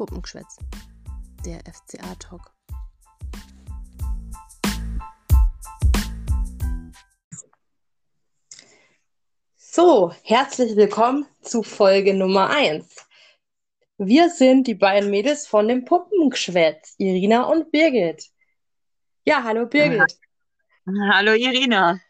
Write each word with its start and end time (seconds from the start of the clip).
Puppengeschwätz, 0.00 0.56
der 1.44 1.60
FCA-Talk. 1.70 2.54
So, 9.58 10.14
herzlich 10.22 10.74
willkommen 10.74 11.26
zu 11.42 11.62
Folge 11.62 12.14
Nummer 12.14 12.48
1. 12.48 12.86
Wir 13.98 14.30
sind 14.30 14.68
die 14.68 14.74
beiden 14.74 15.10
Mädels 15.10 15.46
von 15.46 15.68
dem 15.68 15.84
Puppengeschwätz, 15.84 16.94
Irina 16.96 17.42
und 17.42 17.70
Birgit. 17.70 18.24
Ja, 19.26 19.42
hallo 19.44 19.66
Birgit. 19.66 20.18
Hallo 21.12 21.34
Irina. 21.34 22.00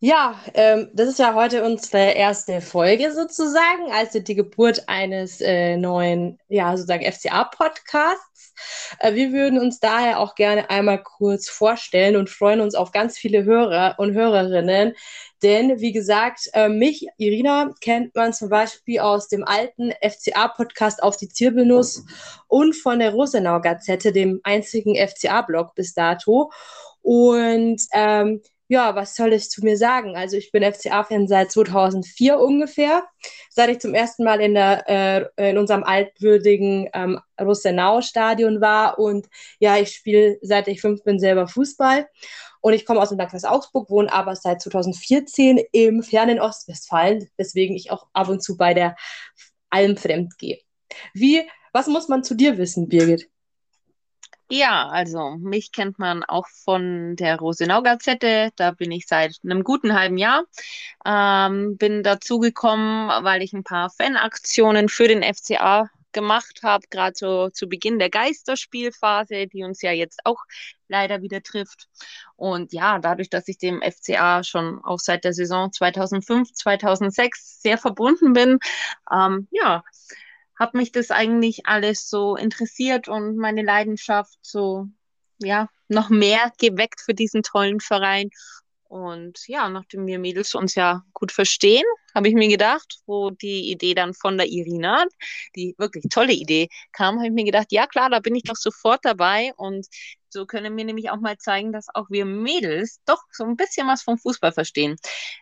Ja, 0.00 0.40
ähm, 0.54 0.90
das 0.94 1.08
ist 1.08 1.18
ja 1.18 1.34
heute 1.34 1.64
unsere 1.64 2.12
erste 2.12 2.60
Folge 2.60 3.12
sozusagen, 3.12 3.90
also 3.90 4.20
die 4.20 4.36
Geburt 4.36 4.84
eines 4.88 5.40
äh, 5.40 5.76
neuen, 5.76 6.38
ja, 6.48 6.76
sozusagen 6.76 7.04
FCA-Podcasts. 7.04 8.54
Äh, 9.00 9.14
wir 9.14 9.32
würden 9.32 9.58
uns 9.58 9.80
daher 9.80 10.20
auch 10.20 10.36
gerne 10.36 10.70
einmal 10.70 11.02
kurz 11.02 11.48
vorstellen 11.48 12.14
und 12.14 12.30
freuen 12.30 12.60
uns 12.60 12.76
auf 12.76 12.92
ganz 12.92 13.18
viele 13.18 13.42
Hörer 13.42 13.96
und 13.98 14.14
Hörerinnen. 14.14 14.94
Denn, 15.42 15.80
wie 15.80 15.92
gesagt, 15.92 16.48
äh, 16.52 16.68
mich, 16.68 17.08
Irina, 17.16 17.74
kennt 17.80 18.14
man 18.14 18.32
zum 18.32 18.50
Beispiel 18.50 19.00
aus 19.00 19.26
dem 19.26 19.42
alten 19.42 19.92
FCA-Podcast 20.00 21.02
auf 21.02 21.16
die 21.16 21.28
Zirbelnuss 21.28 22.04
und 22.46 22.74
von 22.74 23.00
der 23.00 23.10
Rosenau-Gazette, 23.14 24.12
dem 24.12 24.40
einzigen 24.44 24.94
FCA-Blog 24.94 25.74
bis 25.74 25.92
dato. 25.94 26.52
Und 27.02 27.82
ähm, 27.92 28.42
ja, 28.68 28.94
was 28.94 29.16
soll 29.16 29.32
ich 29.32 29.50
zu 29.50 29.64
mir 29.64 29.76
sagen? 29.78 30.14
Also 30.14 30.36
ich 30.36 30.52
bin 30.52 30.62
FCA-Fan 30.62 31.26
seit 31.26 31.50
2004 31.50 32.38
ungefähr, 32.38 33.04
seit 33.50 33.70
ich 33.70 33.80
zum 33.80 33.94
ersten 33.94 34.24
Mal 34.24 34.40
in, 34.40 34.54
der, 34.54 34.84
äh, 34.88 35.50
in 35.50 35.56
unserem 35.58 35.84
altwürdigen 35.84 36.88
ähm, 36.92 37.18
Rosenau-Stadion 37.40 38.60
war. 38.60 38.98
Und 38.98 39.26
ja, 39.58 39.78
ich 39.78 39.92
spiele 39.92 40.38
seit 40.42 40.68
ich 40.68 40.82
fünf 40.82 41.02
bin 41.02 41.18
selber 41.18 41.48
Fußball. 41.48 42.08
Und 42.60 42.74
ich 42.74 42.84
komme 42.84 43.00
aus 43.00 43.08
dem 43.08 43.18
Landkreis 43.18 43.44
Augsburg, 43.44 43.88
wohne 43.88 44.12
aber 44.12 44.36
seit 44.36 44.60
2014 44.60 45.60
im 45.72 46.02
fernen 46.02 46.38
Ostwestfalen, 46.38 47.28
weswegen 47.36 47.74
ich 47.74 47.90
auch 47.90 48.06
ab 48.12 48.28
und 48.28 48.42
zu 48.42 48.56
bei 48.56 48.74
der 48.74 48.96
Alm 49.70 49.96
fremd 49.96 50.36
gehe. 50.38 50.58
Wie, 51.14 51.42
was 51.72 51.86
muss 51.86 52.08
man 52.08 52.24
zu 52.24 52.34
dir 52.34 52.58
wissen, 52.58 52.88
Birgit? 52.88 53.30
Ja, 54.50 54.88
also 54.88 55.36
mich 55.36 55.72
kennt 55.72 55.98
man 55.98 56.24
auch 56.24 56.46
von 56.48 57.16
der 57.16 57.36
Rosenau-Gazette. 57.38 58.50
Da 58.56 58.70
bin 58.70 58.90
ich 58.90 59.06
seit 59.06 59.36
einem 59.44 59.62
guten 59.62 59.92
halben 59.94 60.16
Jahr. 60.16 60.44
Ähm, 61.04 61.76
bin 61.76 62.02
dazugekommen, 62.02 63.08
weil 63.24 63.42
ich 63.42 63.52
ein 63.52 63.64
paar 63.64 63.90
Fanaktionen 63.90 64.88
für 64.88 65.06
den 65.06 65.22
FCA 65.22 65.90
gemacht 66.12 66.60
habe, 66.62 66.86
gerade 66.88 67.12
so 67.14 67.50
zu 67.50 67.68
Beginn 67.68 67.98
der 67.98 68.08
Geisterspielphase, 68.08 69.46
die 69.48 69.64
uns 69.64 69.82
ja 69.82 69.92
jetzt 69.92 70.20
auch 70.24 70.42
leider 70.88 71.20
wieder 71.20 71.42
trifft. 71.42 71.86
Und 72.36 72.72
ja, 72.72 72.98
dadurch, 72.98 73.28
dass 73.28 73.48
ich 73.48 73.58
dem 73.58 73.82
FCA 73.82 74.42
schon 74.42 74.82
auch 74.82 74.98
seit 74.98 75.24
der 75.24 75.34
Saison 75.34 75.70
2005, 75.70 76.54
2006 76.54 77.60
sehr 77.60 77.76
verbunden 77.76 78.32
bin, 78.32 78.58
ähm, 79.12 79.46
ja, 79.50 79.82
hat 80.58 80.74
mich 80.74 80.92
das 80.92 81.10
eigentlich 81.10 81.66
alles 81.66 82.08
so 82.08 82.36
interessiert 82.36 83.08
und 83.08 83.36
meine 83.36 83.62
Leidenschaft 83.62 84.38
so, 84.42 84.86
ja, 85.38 85.68
noch 85.88 86.10
mehr 86.10 86.52
geweckt 86.58 87.00
für 87.00 87.14
diesen 87.14 87.42
tollen 87.42 87.80
Verein. 87.80 88.30
Und 88.88 89.46
ja, 89.48 89.68
nachdem 89.68 90.06
wir 90.06 90.18
Mädels 90.18 90.54
uns 90.54 90.74
ja 90.74 91.04
gut 91.12 91.30
verstehen, 91.30 91.84
habe 92.14 92.28
ich 92.28 92.34
mir 92.34 92.48
gedacht, 92.48 93.00
wo 93.06 93.30
die 93.30 93.70
Idee 93.70 93.94
dann 93.94 94.14
von 94.14 94.38
der 94.38 94.48
Irina, 94.48 95.04
die 95.54 95.74
wirklich 95.76 96.06
tolle 96.10 96.32
Idee 96.32 96.68
kam, 96.92 97.16
habe 97.16 97.26
ich 97.26 97.32
mir 97.32 97.44
gedacht, 97.44 97.66
ja 97.70 97.86
klar, 97.86 98.08
da 98.08 98.20
bin 98.20 98.34
ich 98.34 98.44
doch 98.44 98.56
sofort 98.56 99.04
dabei 99.04 99.52
und 99.56 99.86
so 100.30 100.46
können 100.46 100.74
wir 100.76 100.84
nämlich 100.84 101.10
auch 101.10 101.20
mal 101.20 101.36
zeigen, 101.36 101.72
dass 101.72 101.86
auch 101.94 102.08
wir 102.08 102.24
Mädels 102.24 103.00
doch 103.04 103.22
so 103.30 103.44
ein 103.44 103.56
bisschen 103.56 103.86
was 103.86 104.02
vom 104.02 104.18
Fußball 104.18 104.52
verstehen. 104.52 104.96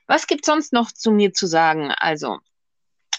Was 0.09 0.27
gibt 0.27 0.44
sonst 0.44 0.72
noch 0.72 0.91
zu 0.91 1.12
mir 1.12 1.33
zu 1.33 1.47
sagen? 1.47 1.93
Also, 1.97 2.38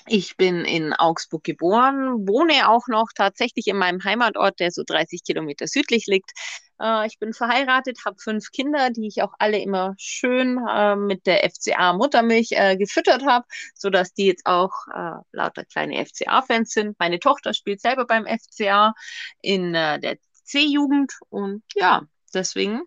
ich 0.08 0.38
bin 0.38 0.66
in 0.66 0.94
Augsburg 0.94 1.44
geboren, 1.44 2.28
wohne 2.28 2.70
auch 2.70 2.88
noch 2.88 3.10
tatsächlich 3.14 3.68
in 3.68 3.78
meinem 3.78 4.04
Heimatort, 4.04 4.60
der 4.60 4.72
so 4.72 4.84
30 4.86 5.24
Kilometer 5.24 5.68
südlich 5.68 6.06
liegt. 6.08 6.32
Äh, 6.80 7.08
ich 7.08 7.20
bin 7.20 7.34
verheiratet, 7.34 8.00
habe 8.06 8.18
fünf 8.20 8.52
Kinder, 8.52 8.90
die 8.90 9.08
ich 9.08 9.22
auch 9.22 9.34
alle 9.40 9.60
immer 9.60 9.96
schön 9.98 10.60
äh, 10.68 10.96
mit 10.96 11.26
der 11.26 11.50
FCA-Muttermilch 11.50 12.52
äh, 12.52 12.78
gefüttert 12.78 13.26
habe, 13.26 13.46
sodass 13.76 14.14
die 14.14 14.28
jetzt 14.28 14.46
auch 14.46 14.72
äh, 14.94 15.20
lauter 15.32 15.66
kleine 15.66 16.06
FCA-Fans 16.06 16.72
sind. 16.72 16.98
Meine 17.00 17.20
Tochter 17.20 17.54
spielt 17.54 17.82
selber 17.82 18.06
beim 18.06 18.26
FCA 18.26 18.94
in 19.42 19.76
äh, 19.76 20.00
der 20.00 20.18
C-Jugend 20.44 21.14
und 21.30 21.64
ja, 21.76 22.04
deswegen 22.34 22.82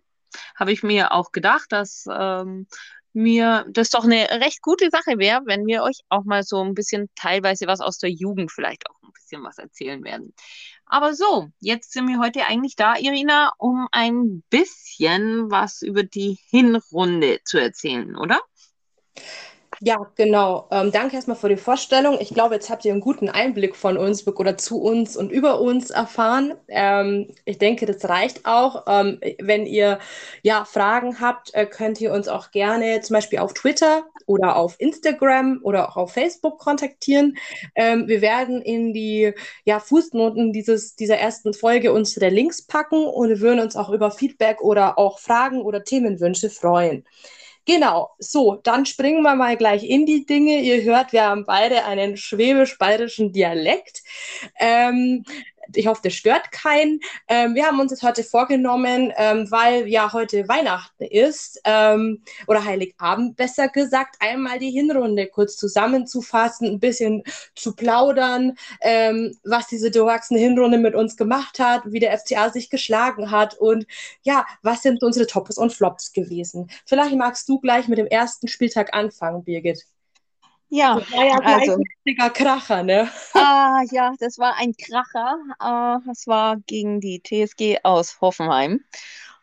habe 0.55 0.73
ich 0.73 0.83
mir 0.83 1.13
auch 1.13 1.33
gedacht, 1.33 1.67
dass 1.71 2.07
ähm, 2.11 2.67
mir 3.13 3.67
das 3.71 3.91
doch 3.91 4.05
eine 4.05 4.29
recht 4.41 4.63
gute 4.63 4.91
Sache 4.91 5.19
wäre, 5.19 5.43
wenn 5.45 5.67
wir 5.67 5.83
euch 5.83 6.01
auch 6.09 6.25
mal 6.25 6.43
so 6.43 6.63
ein 6.63 6.75
bisschen 6.75 7.09
teilweise 7.17 7.67
was 7.67 7.81
aus 7.81 7.99
der 7.99 8.11
Jugend 8.11 8.53
vielleicht 8.53 8.89
auch 8.89 9.03
ein 9.03 9.13
bisschen 9.13 9.43
was 9.43 9.59
erzählen 9.59 10.03
werden. 10.05 10.35
Aber 10.87 11.15
so, 11.15 11.49
jetzt 11.61 11.93
sind 11.93 12.09
wir 12.09 12.19
heute 12.19 12.47
eigentlich 12.47 12.77
da, 12.77 12.97
Irina, 12.97 13.53
um 13.59 13.89
ein 13.93 14.43
bisschen 14.51 15.51
was 15.51 15.83
über 15.83 16.03
die 16.03 16.39
Hinrunde 16.51 17.41
zu 17.45 17.59
erzählen, 17.59 18.17
oder? 18.17 18.41
Ja, 19.83 19.97
genau. 20.15 20.69
Ähm, 20.71 20.93
danke 20.93 21.17
erstmal 21.17 21.39
für 21.39 21.49
die 21.49 21.57
Vorstellung. 21.57 22.19
Ich 22.21 22.35
glaube, 22.35 22.55
jetzt 22.55 22.69
habt 22.69 22.85
ihr 22.85 22.93
einen 22.93 23.01
guten 23.01 23.31
Einblick 23.31 23.75
von 23.75 23.97
uns 23.97 24.27
oder 24.27 24.59
zu 24.59 24.79
uns 24.83 25.17
und 25.17 25.33
über 25.33 25.59
uns 25.59 25.89
erfahren. 25.89 26.53
Ähm, 26.69 27.29
ich 27.47 27.57
denke, 27.57 27.87
das 27.87 28.07
reicht 28.07 28.45
auch. 28.45 28.85
Ähm, 28.87 29.19
wenn 29.41 29.65
ihr 29.65 29.99
ja 30.43 30.67
Fragen 30.67 31.19
habt, 31.19 31.55
äh, 31.55 31.65
könnt 31.65 31.99
ihr 31.99 32.13
uns 32.13 32.29
auch 32.29 32.51
gerne 32.51 33.01
zum 33.01 33.15
Beispiel 33.15 33.39
auf 33.39 33.55
Twitter 33.55 34.05
oder 34.27 34.57
auf 34.57 34.77
Instagram 34.79 35.61
oder 35.63 35.89
auch 35.89 35.97
auf 35.97 36.13
Facebook 36.13 36.59
kontaktieren. 36.59 37.39
Ähm, 37.75 38.07
wir 38.07 38.21
werden 38.21 38.61
in 38.61 38.93
die 38.93 39.33
ja, 39.65 39.81
Fußnoten 39.81 40.53
dieses, 40.53 40.95
dieser 40.95 41.17
ersten 41.17 41.55
Folge 41.55 41.95
unsere 41.95 42.29
Links 42.29 42.61
packen 42.67 43.07
und 43.07 43.31
wir 43.31 43.41
würden 43.41 43.61
uns 43.61 43.77
auch 43.77 43.89
über 43.89 44.11
Feedback 44.11 44.61
oder 44.61 44.99
auch 44.99 45.19
Fragen 45.21 45.63
oder 45.63 45.85
Themenwünsche 45.85 46.51
freuen. 46.51 47.07
Genau, 47.73 48.11
so, 48.19 48.57
dann 48.65 48.85
springen 48.85 49.23
wir 49.23 49.37
mal 49.37 49.57
gleich 49.57 49.85
in 49.85 50.05
die 50.05 50.27
Dinge. 50.27 50.59
Ihr 50.61 50.83
hört, 50.83 51.13
wir 51.13 51.23
haben 51.23 51.45
beide 51.45 51.85
einen 51.85 52.17
schwäbisch-bayerischen 52.17 53.33
Dialekt. 53.33 54.03
Ähm, 54.59 55.25
ich 55.75 55.87
hoffe, 55.87 56.01
das 56.05 56.15
stört 56.15 56.53
keinen. 56.53 57.01
Ähm, 57.29 57.55
wir 57.55 57.67
haben 57.67 57.81
uns 57.81 57.91
das 57.91 58.03
heute 58.03 58.25
vorgenommen, 58.25 59.13
ähm, 59.17 59.51
weil 59.51 59.87
ja 59.89 60.13
heute 60.13 60.49
Weihnachten 60.49 61.05
ist 61.05 61.61
ähm, 61.65 62.23
oder 62.47 62.65
Heiligabend 62.65 63.37
besser 63.37 63.69
gesagt, 63.69 64.17
einmal 64.21 64.59
die 64.59 64.71
Hinrunde 64.71 65.27
kurz 65.27 65.57
zusammenzufassen, 65.57 66.69
ein 66.69 66.81
bisschen 66.81 67.23
zu 67.55 67.75
plaudern, 67.75 68.57
ähm, 68.81 69.37
was 69.45 69.67
diese 69.67 69.91
durchwachsene 69.91 70.41
Hinrunde 70.41 70.79
mit 70.79 70.95
uns 70.95 71.17
gemacht 71.17 71.59
hat, 71.59 71.83
wie 71.87 72.01
der 72.01 72.17
FCA 72.19 72.51
sich 72.51 72.71
geschlagen 72.71 73.31
hat 73.31 73.55
und 73.55 73.87
ja, 74.23 74.47
was 74.63 74.83
sind 74.83 75.03
unsere 75.03 75.27
Tops 75.27 75.59
und 75.59 75.73
Flops 75.73 76.13
gewesen. 76.13 76.71
Vielleicht 76.87 77.17
magst 77.17 77.49
du 77.49 77.61
gleich 77.61 77.89
mit 77.89 77.99
dem 77.99 78.07
ersten 78.07 78.49
Spieltag 78.49 78.95
anfangen, 78.95 79.45
Birgit. 79.45 79.87
Ja, 80.71 81.01
das 81.01 81.11
war 81.13 81.25
ja 81.25 81.39
also, 81.41 81.73
ein 81.73 81.83
richtiger 81.83 82.31
Kracher, 82.31 82.83
ne? 82.83 83.11
Ah, 83.35 83.83
ja, 83.91 84.13
das 84.21 84.39
war 84.39 84.55
ein 84.57 84.73
Kracher. 84.73 85.37
Ah, 85.59 85.99
das 86.07 86.27
war 86.27 86.59
gegen 86.67 87.01
die 87.01 87.21
TSG 87.21 87.81
aus 87.83 88.21
Hoffenheim. 88.21 88.85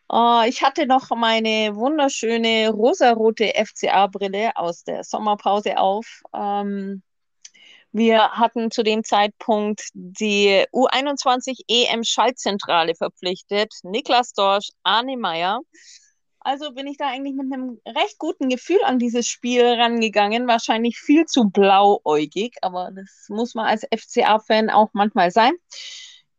Ah, 0.08 0.44
ich 0.48 0.62
hatte 0.62 0.86
noch 0.86 1.10
meine 1.10 1.76
wunderschöne 1.76 2.70
rosarote 2.70 3.52
FCA-Brille 3.54 4.56
aus 4.56 4.84
der 4.84 5.04
Sommerpause 5.04 5.76
auf. 5.76 6.22
Ähm, 6.34 7.02
wir 7.92 8.30
hatten 8.32 8.70
zu 8.70 8.82
dem 8.82 9.04
Zeitpunkt 9.04 9.88
die 9.92 10.64
U21 10.72 11.60
EM 11.68 12.04
Schaltzentrale 12.04 12.94
verpflichtet. 12.94 13.74
Niklas 13.82 14.32
Dorsch, 14.32 14.68
Arne 14.82 15.18
Meyer. 15.18 15.60
Also 16.48 16.72
bin 16.72 16.86
ich 16.86 16.96
da 16.96 17.08
eigentlich 17.08 17.34
mit 17.34 17.52
einem 17.52 17.78
recht 17.86 18.16
guten 18.16 18.48
Gefühl 18.48 18.78
an 18.82 18.98
dieses 18.98 19.28
Spiel 19.28 19.66
rangegangen. 19.66 20.48
Wahrscheinlich 20.48 20.98
viel 20.98 21.26
zu 21.26 21.50
blauäugig, 21.50 22.56
aber 22.62 22.90
das 22.90 23.26
muss 23.28 23.54
man 23.54 23.66
als 23.66 23.86
FCA-Fan 23.94 24.70
auch 24.70 24.88
manchmal 24.94 25.30
sein. 25.30 25.52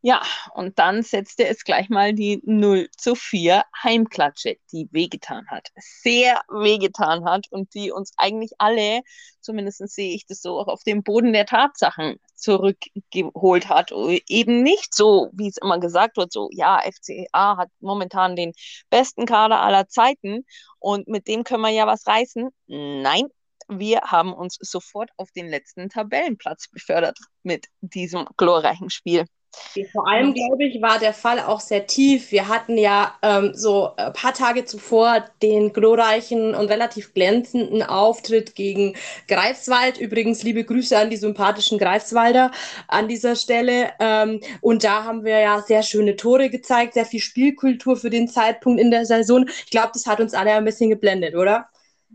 Ja, 0.01 0.21
und 0.53 0.79
dann 0.79 1.03
setzte 1.03 1.45
es 1.47 1.65
gleich 1.65 1.89
mal 1.89 2.13
die 2.13 2.41
0 2.45 2.87
zu 2.95 3.15
4 3.15 3.63
Heimklatsche, 3.83 4.55
die 4.71 4.87
wehgetan 4.91 5.45
hat. 5.49 5.67
Sehr 5.75 6.41
wehgetan 6.47 7.25
hat 7.25 7.47
und 7.49 7.73
die 7.73 7.91
uns 7.91 8.13
eigentlich 8.15 8.51
alle, 8.59 9.01
zumindest 9.41 9.85
sehe 9.89 10.15
ich 10.15 10.25
das 10.25 10.41
so, 10.41 10.57
auch 10.57 10.67
auf 10.67 10.83
den 10.83 11.03
Boden 11.03 11.33
der 11.33 11.45
Tatsachen 11.45 12.15
zurückgeholt 12.33 13.67
hat. 13.67 13.91
Eben 14.29 14.63
nicht 14.63 14.95
so, 14.95 15.29
wie 15.33 15.49
es 15.49 15.57
immer 15.57 15.79
gesagt 15.81 16.15
wird, 16.15 16.31
so, 16.31 16.47
ja, 16.53 16.79
FCA 16.79 17.57
hat 17.57 17.69
momentan 17.81 18.37
den 18.37 18.53
besten 18.89 19.25
Kader 19.25 19.59
aller 19.59 19.89
Zeiten 19.89 20.45
und 20.79 21.09
mit 21.09 21.27
dem 21.27 21.43
können 21.43 21.63
wir 21.63 21.71
ja 21.71 21.87
was 21.87 22.07
reißen. 22.07 22.47
Nein, 22.67 23.27
wir 23.67 23.99
haben 24.03 24.33
uns 24.33 24.57
sofort 24.61 25.09
auf 25.17 25.29
den 25.31 25.49
letzten 25.49 25.89
Tabellenplatz 25.89 26.69
befördert 26.69 27.17
mit 27.43 27.67
diesem 27.81 28.25
glorreichen 28.37 28.89
Spiel. 28.89 29.25
Vor 29.91 30.07
allem, 30.07 30.33
glaube 30.33 30.63
ich, 30.65 30.81
war 30.81 30.99
der 30.99 31.13
Fall 31.13 31.39
auch 31.39 31.59
sehr 31.59 31.87
tief. 31.87 32.31
Wir 32.31 32.47
hatten 32.47 32.77
ja 32.77 33.15
ähm, 33.21 33.51
so 33.53 33.95
ein 33.95 34.13
paar 34.13 34.33
Tage 34.33 34.65
zuvor 34.65 35.25
den 35.41 35.73
glorreichen 35.73 36.55
und 36.55 36.69
relativ 36.69 37.13
glänzenden 37.13 37.83
Auftritt 37.83 38.55
gegen 38.55 38.95
Greifswald. 39.27 39.97
Übrigens, 39.97 40.43
liebe 40.43 40.63
Grüße 40.63 40.97
an 40.97 41.09
die 41.09 41.17
sympathischen 41.17 41.77
Greifswalder 41.77 42.51
an 42.87 43.07
dieser 43.07 43.35
Stelle. 43.35 43.91
Ähm, 43.99 44.41
und 44.61 44.83
da 44.83 45.03
haben 45.03 45.23
wir 45.23 45.39
ja 45.39 45.61
sehr 45.61 45.83
schöne 45.83 46.15
Tore 46.15 46.49
gezeigt, 46.49 46.93
sehr 46.93 47.05
viel 47.05 47.21
Spielkultur 47.21 47.95
für 47.95 48.09
den 48.09 48.27
Zeitpunkt 48.27 48.79
in 48.79 48.91
der 48.91 49.05
Saison. 49.05 49.47
Ich 49.47 49.71
glaube, 49.71 49.91
das 49.93 50.05
hat 50.05 50.19
uns 50.19 50.33
alle 50.33 50.53
ein 50.53 50.65
bisschen 50.65 50.89
geblendet, 50.89 51.35
oder? 51.35 51.69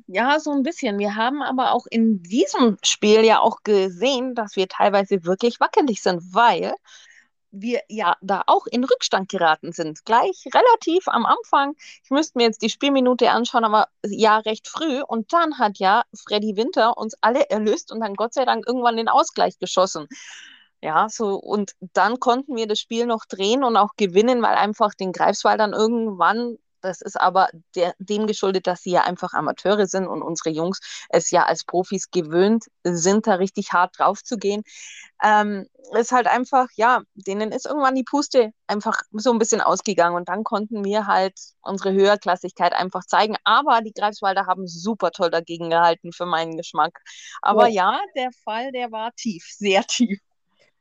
Ja, 0.06 0.40
so 0.40 0.50
ein 0.50 0.62
bisschen. 0.62 0.98
Wir 0.98 1.14
haben 1.14 1.40
aber 1.42 1.72
auch 1.72 1.86
in 1.88 2.22
diesem 2.22 2.78
Spiel 2.84 3.24
ja 3.24 3.40
auch 3.40 3.62
gesehen, 3.62 4.34
dass 4.34 4.56
wir 4.56 4.68
teilweise 4.68 5.24
wirklich 5.24 5.60
wackelig 5.60 6.02
sind, 6.02 6.20
weil 6.34 6.74
wir 7.54 7.80
ja 7.88 8.16
da 8.20 8.42
auch 8.46 8.66
in 8.66 8.84
Rückstand 8.84 9.28
geraten 9.28 9.72
sind. 9.72 10.04
Gleich 10.04 10.44
relativ 10.52 11.08
am 11.08 11.24
Anfang. 11.26 11.74
Ich 12.02 12.10
müsste 12.10 12.38
mir 12.38 12.44
jetzt 12.44 12.62
die 12.62 12.70
Spielminute 12.70 13.30
anschauen, 13.30 13.64
aber 13.64 13.88
ja, 14.04 14.38
recht 14.38 14.68
früh. 14.68 15.02
Und 15.02 15.32
dann 15.32 15.58
hat 15.58 15.78
ja 15.78 16.02
Freddy 16.26 16.56
Winter 16.56 16.96
uns 16.96 17.14
alle 17.20 17.48
erlöst 17.50 17.92
und 17.92 18.00
dann 18.00 18.14
Gott 18.14 18.34
sei 18.34 18.44
Dank 18.44 18.66
irgendwann 18.66 18.96
den 18.96 19.08
Ausgleich 19.08 19.58
geschossen. 19.58 20.08
Ja, 20.82 21.08
so, 21.08 21.36
und 21.36 21.72
dann 21.80 22.20
konnten 22.20 22.56
wir 22.56 22.66
das 22.66 22.78
Spiel 22.78 23.06
noch 23.06 23.24
drehen 23.24 23.64
und 23.64 23.76
auch 23.78 23.96
gewinnen, 23.96 24.42
weil 24.42 24.54
einfach 24.56 24.92
den 24.92 25.12
Greifswaldern 25.12 25.72
irgendwann 25.72 26.58
das 26.84 27.00
ist 27.00 27.20
aber 27.20 27.48
der, 27.74 27.94
dem 27.98 28.26
geschuldet, 28.26 28.66
dass 28.66 28.82
sie 28.82 28.90
ja 28.90 29.02
einfach 29.02 29.32
Amateure 29.32 29.86
sind 29.86 30.06
und 30.06 30.22
unsere 30.22 30.50
Jungs 30.50 30.80
es 31.08 31.30
ja 31.30 31.44
als 31.44 31.64
Profis 31.64 32.10
gewöhnt 32.10 32.66
sind, 32.84 33.26
da 33.26 33.34
richtig 33.34 33.72
hart 33.72 33.98
drauf 33.98 34.22
zu 34.22 34.36
gehen. 34.36 34.62
Ähm, 35.22 35.66
ist 35.98 36.12
halt 36.12 36.26
einfach, 36.26 36.68
ja, 36.76 37.02
denen 37.14 37.52
ist 37.52 37.66
irgendwann 37.66 37.94
die 37.94 38.04
Puste 38.04 38.52
einfach 38.66 39.00
so 39.12 39.32
ein 39.32 39.38
bisschen 39.38 39.60
ausgegangen 39.60 40.16
und 40.16 40.28
dann 40.28 40.44
konnten 40.44 40.84
wir 40.84 41.06
halt 41.06 41.38
unsere 41.62 41.92
Höherklassigkeit 41.92 42.72
einfach 42.72 43.04
zeigen. 43.04 43.36
Aber 43.44 43.80
die 43.80 43.92
Greifswalder 43.92 44.46
haben 44.46 44.66
super 44.66 45.10
toll 45.10 45.30
dagegen 45.30 45.70
gehalten 45.70 46.12
für 46.12 46.26
meinen 46.26 46.56
Geschmack. 46.56 47.00
Aber 47.42 47.68
ja, 47.68 47.92
ja 47.92 48.00
der 48.14 48.30
Fall, 48.44 48.72
der 48.72 48.92
war 48.92 49.12
tief, 49.14 49.46
sehr 49.50 49.84
tief. 49.84 50.20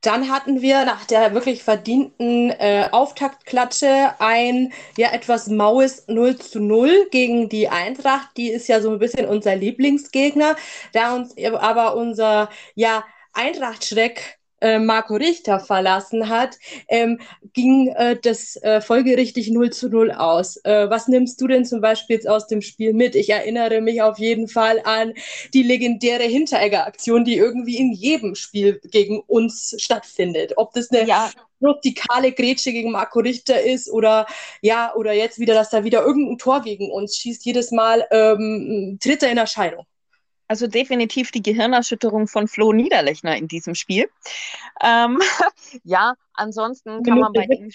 Dann 0.04 0.30
hatten 0.30 0.60
wir 0.60 0.84
nach 0.84 1.06
der 1.06 1.32
wirklich 1.34 1.62
verdienten 1.64 2.50
äh, 2.50 2.88
Auftaktklatsche 2.92 4.14
ein 4.18 4.72
ja 4.98 5.12
etwas 5.12 5.48
maues 5.48 6.06
0 6.08 6.36
zu 6.38 6.60
0 6.60 7.08
gegen 7.10 7.48
die 7.48 7.68
Eintracht. 7.70 8.36
Die 8.36 8.50
ist 8.50 8.68
ja 8.68 8.82
so 8.82 8.90
ein 8.90 8.98
bisschen 8.98 9.26
unser 9.26 9.56
Lieblingsgegner. 9.56 10.56
Da 10.92 11.14
uns 11.14 11.34
aber 11.38 11.96
unser 11.96 12.50
ja 12.74 13.04
Eintracht-Schreck 13.32 14.38
äh, 14.60 14.78
Marco 14.78 15.14
Richter 15.14 15.60
verlassen 15.60 16.28
hat, 16.28 16.58
ähm, 16.88 17.20
ging 17.52 17.88
äh, 17.88 18.16
das 18.20 18.56
äh, 18.56 18.80
folgerichtig 18.80 19.50
0 19.50 19.70
zu 19.70 19.88
0 19.88 20.12
aus. 20.12 20.56
Äh, 20.64 20.88
was 20.90 21.08
nimmst 21.08 21.40
du 21.40 21.46
denn 21.46 21.64
zum 21.64 21.80
Beispiel 21.80 22.16
jetzt 22.16 22.28
aus 22.28 22.46
dem 22.46 22.62
Spiel 22.62 22.92
mit? 22.92 23.14
Ich 23.14 23.30
erinnere 23.30 23.80
mich 23.80 24.02
auf 24.02 24.18
jeden 24.18 24.48
Fall 24.48 24.80
an 24.84 25.14
die 25.52 25.62
legendäre 25.62 26.24
Hinteregger-Aktion, 26.24 27.24
die 27.24 27.36
irgendwie 27.36 27.76
in 27.78 27.92
jedem 27.92 28.34
Spiel 28.34 28.80
gegen 28.84 29.20
uns 29.20 29.74
stattfindet. 29.78 30.54
Ob 30.56 30.72
das 30.72 30.90
eine 30.90 31.06
ja 31.06 31.30
rustikale 31.62 32.32
Grätsche 32.32 32.72
gegen 32.72 32.90
Marco 32.90 33.20
Richter 33.20 33.62
ist 33.62 33.90
oder 33.90 34.26
ja, 34.60 34.94
oder 34.94 35.12
jetzt 35.12 35.38
wieder, 35.38 35.54
dass 35.54 35.70
da 35.70 35.84
wieder 35.84 36.02
irgendein 36.02 36.38
Tor 36.38 36.62
gegen 36.62 36.90
uns 36.90 37.16
schießt, 37.16 37.44
jedes 37.44 37.70
Mal 37.70 38.06
ähm, 38.10 38.98
tritt 39.00 39.22
er 39.22 39.32
in 39.32 39.38
Erscheinung. 39.38 39.86
Also 40.46 40.66
definitiv 40.66 41.30
die 41.30 41.42
Gehirnerschütterung 41.42 42.28
von 42.28 42.48
Flo 42.48 42.72
Niederlechner 42.72 43.36
in 43.36 43.48
diesem 43.48 43.74
Spiel. 43.74 44.08
Ähm, 44.82 45.20
ja, 45.84 46.14
ansonsten 46.34 47.02
kann 47.02 47.18
man 47.18 47.32
bei 47.32 47.46
dem, 47.46 47.70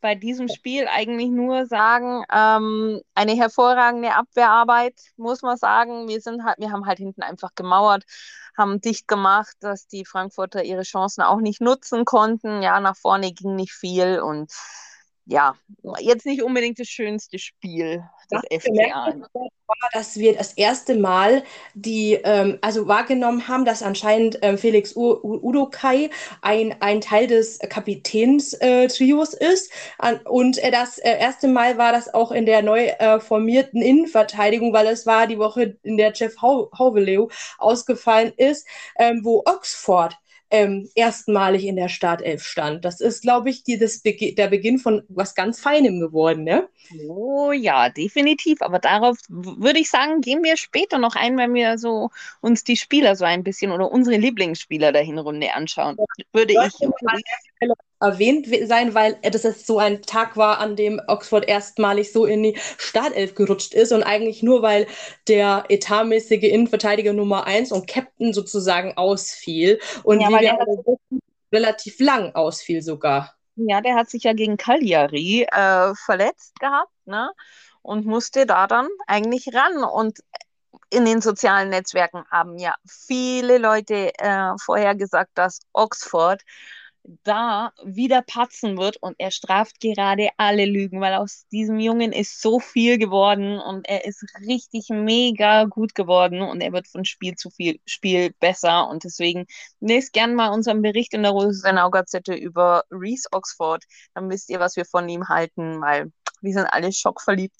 bei 0.00 0.14
diesem 0.14 0.48
Spiel 0.48 0.88
eigentlich 0.88 1.30
nur 1.30 1.66
sagen, 1.66 2.24
ähm, 2.32 3.00
eine 3.14 3.36
hervorragende 3.36 4.14
Abwehrarbeit, 4.14 4.94
muss 5.16 5.42
man 5.42 5.56
sagen. 5.56 6.08
Wir, 6.08 6.20
sind 6.20 6.44
halt, 6.44 6.58
wir 6.58 6.70
haben 6.70 6.86
halt 6.86 6.98
hinten 6.98 7.22
einfach 7.22 7.54
gemauert, 7.54 8.04
haben 8.56 8.80
dicht 8.80 9.08
gemacht, 9.08 9.56
dass 9.60 9.86
die 9.86 10.04
Frankfurter 10.04 10.64
ihre 10.64 10.82
Chancen 10.82 11.22
auch 11.22 11.40
nicht 11.40 11.60
nutzen 11.60 12.04
konnten. 12.04 12.62
Ja, 12.62 12.80
nach 12.80 12.96
vorne 12.96 13.32
ging 13.32 13.54
nicht 13.54 13.72
viel 13.72 14.20
und 14.20 14.52
ja, 15.30 15.54
jetzt 16.00 16.26
nicht 16.26 16.42
unbedingt 16.42 16.80
das 16.80 16.88
schönste 16.88 17.38
Spiel 17.38 18.02
des 18.32 18.64
FCA. 18.64 19.14
War, 19.32 19.88
dass 19.92 20.18
wir 20.18 20.34
das 20.34 20.54
erste 20.54 20.96
Mal 20.96 21.44
die, 21.74 22.14
ähm, 22.24 22.58
also 22.62 22.88
wahrgenommen 22.88 23.46
haben, 23.46 23.64
dass 23.64 23.84
anscheinend 23.84 24.40
ähm, 24.42 24.58
Felix 24.58 24.96
U 24.96 25.12
Udokai 25.22 26.10
ein, 26.42 26.74
ein 26.80 27.00
Teil 27.00 27.28
des 27.28 27.60
Kapitänstrios 27.60 29.34
äh, 29.34 29.52
ist. 29.52 29.70
An, 29.98 30.18
und 30.24 30.58
äh, 30.58 30.72
das 30.72 30.98
äh, 30.98 31.16
erste 31.16 31.46
Mal 31.46 31.78
war 31.78 31.92
das 31.92 32.12
auch 32.12 32.32
in 32.32 32.46
der 32.46 32.62
neu 32.62 32.86
äh, 32.86 33.20
formierten 33.20 33.80
Innenverteidigung, 33.80 34.72
weil 34.72 34.88
es 34.88 35.06
war 35.06 35.28
die 35.28 35.38
Woche, 35.38 35.78
in 35.84 35.96
der 35.96 36.12
Jeff 36.12 36.42
Hauveleu 36.42 37.28
ausgefallen 37.58 38.32
ist, 38.36 38.66
ähm, 38.98 39.20
wo 39.22 39.44
Oxford 39.46 40.16
ähm, 40.50 40.88
erstmalig 40.94 41.64
in 41.64 41.76
der 41.76 41.88
Startelf 41.88 42.42
stand. 42.42 42.84
Das 42.84 43.00
ist, 43.00 43.22
glaube 43.22 43.50
ich, 43.50 43.62
die, 43.62 43.78
das 43.78 44.00
Be 44.00 44.34
der 44.36 44.48
Beginn 44.48 44.78
von 44.78 45.02
was 45.08 45.34
ganz 45.34 45.60
Feinem 45.60 46.00
geworden, 46.00 46.44
ne? 46.44 46.68
Oh 47.08 47.52
ja, 47.52 47.88
definitiv. 47.88 48.60
Aber 48.60 48.80
darauf 48.80 49.16
würde 49.28 49.78
ich 49.78 49.88
sagen, 49.90 50.20
gehen 50.20 50.42
wir 50.42 50.56
später 50.56 50.98
noch 50.98 51.14
ein, 51.14 51.36
wenn 51.36 51.54
wir 51.54 51.78
so 51.78 52.10
uns 52.40 52.64
die 52.64 52.76
Spieler 52.76 53.14
so 53.14 53.24
ein 53.24 53.44
bisschen 53.44 53.70
oder 53.70 53.90
unsere 53.92 54.16
Lieblingsspieler 54.16 54.92
der 54.92 55.02
Hinrunde 55.02 55.54
anschauen. 55.54 55.96
Würde 56.32 56.52
ich 56.52 56.88
erwähnt 58.00 58.46
sein, 58.66 58.94
weil 58.94 59.18
das 59.22 59.42
jetzt 59.42 59.66
so 59.66 59.78
ein 59.78 60.02
Tag 60.02 60.36
war, 60.36 60.58
an 60.58 60.76
dem 60.76 61.00
Oxford 61.06 61.46
erstmalig 61.46 62.12
so 62.12 62.24
in 62.24 62.42
die 62.42 62.58
Startelf 62.78 63.34
gerutscht 63.34 63.74
ist 63.74 63.92
und 63.92 64.02
eigentlich 64.02 64.42
nur, 64.42 64.62
weil 64.62 64.86
der 65.28 65.64
etatmäßige 65.68 66.44
Innenverteidiger 66.44 67.12
Nummer 67.12 67.46
1 67.46 67.72
und 67.72 67.86
Captain 67.86 68.32
sozusagen 68.32 68.96
ausfiel 68.96 69.78
und 70.02 70.20
ja, 70.20 70.56
relativ 71.52 72.00
lang 72.00 72.34
ausfiel 72.34 72.82
sogar. 72.82 73.34
Ja, 73.56 73.80
der 73.82 73.96
hat 73.96 74.08
sich 74.08 74.22
ja 74.22 74.32
gegen 74.32 74.56
Cagliari 74.56 75.46
äh, 75.50 75.94
verletzt 75.94 76.58
gehabt 76.58 76.92
ne? 77.04 77.30
und 77.82 78.06
musste 78.06 78.46
da 78.46 78.66
dann 78.66 78.88
eigentlich 79.06 79.48
ran 79.52 79.84
und 79.84 80.20
in 80.88 81.04
den 81.04 81.20
sozialen 81.20 81.68
Netzwerken 81.68 82.24
haben 82.30 82.58
ja 82.58 82.74
viele 82.86 83.58
Leute 83.58 84.12
äh, 84.18 84.52
vorher 84.58 84.94
gesagt, 84.94 85.30
dass 85.34 85.60
Oxford 85.72 86.42
da 87.24 87.72
wieder 87.84 88.22
patzen 88.22 88.78
wird 88.78 88.96
und 88.98 89.16
er 89.18 89.30
straft 89.30 89.80
gerade 89.80 90.28
alle 90.36 90.66
Lügen, 90.66 91.00
weil 91.00 91.14
aus 91.14 91.46
diesem 91.50 91.78
Jungen 91.80 92.12
ist 92.12 92.40
so 92.40 92.60
viel 92.60 92.98
geworden 92.98 93.58
und 93.58 93.88
er 93.88 94.04
ist 94.04 94.24
richtig 94.46 94.88
mega 94.90 95.64
gut 95.64 95.94
geworden 95.94 96.42
und 96.42 96.60
er 96.60 96.72
wird 96.72 96.88
von 96.88 97.04
Spiel 97.04 97.34
zu 97.36 97.50
viel 97.50 97.80
Spiel 97.86 98.32
besser 98.40 98.88
und 98.88 99.04
deswegen 99.04 99.46
lest 99.80 100.12
gerne 100.12 100.34
mal 100.34 100.50
unseren 100.50 100.82
Bericht 100.82 101.14
in 101.14 101.22
der 101.22 101.32
Rosenau 101.32 101.90
Gazette 101.90 102.34
über 102.34 102.84
Reese 102.90 103.28
Oxford, 103.32 103.84
dann 104.14 104.30
wisst 104.30 104.50
ihr, 104.50 104.60
was 104.60 104.76
wir 104.76 104.84
von 104.84 105.08
ihm 105.08 105.28
halten, 105.28 105.80
weil 105.80 106.12
wir 106.42 106.52
sind 106.52 106.66
alle 106.66 106.92
schockverliebt. 106.92 107.56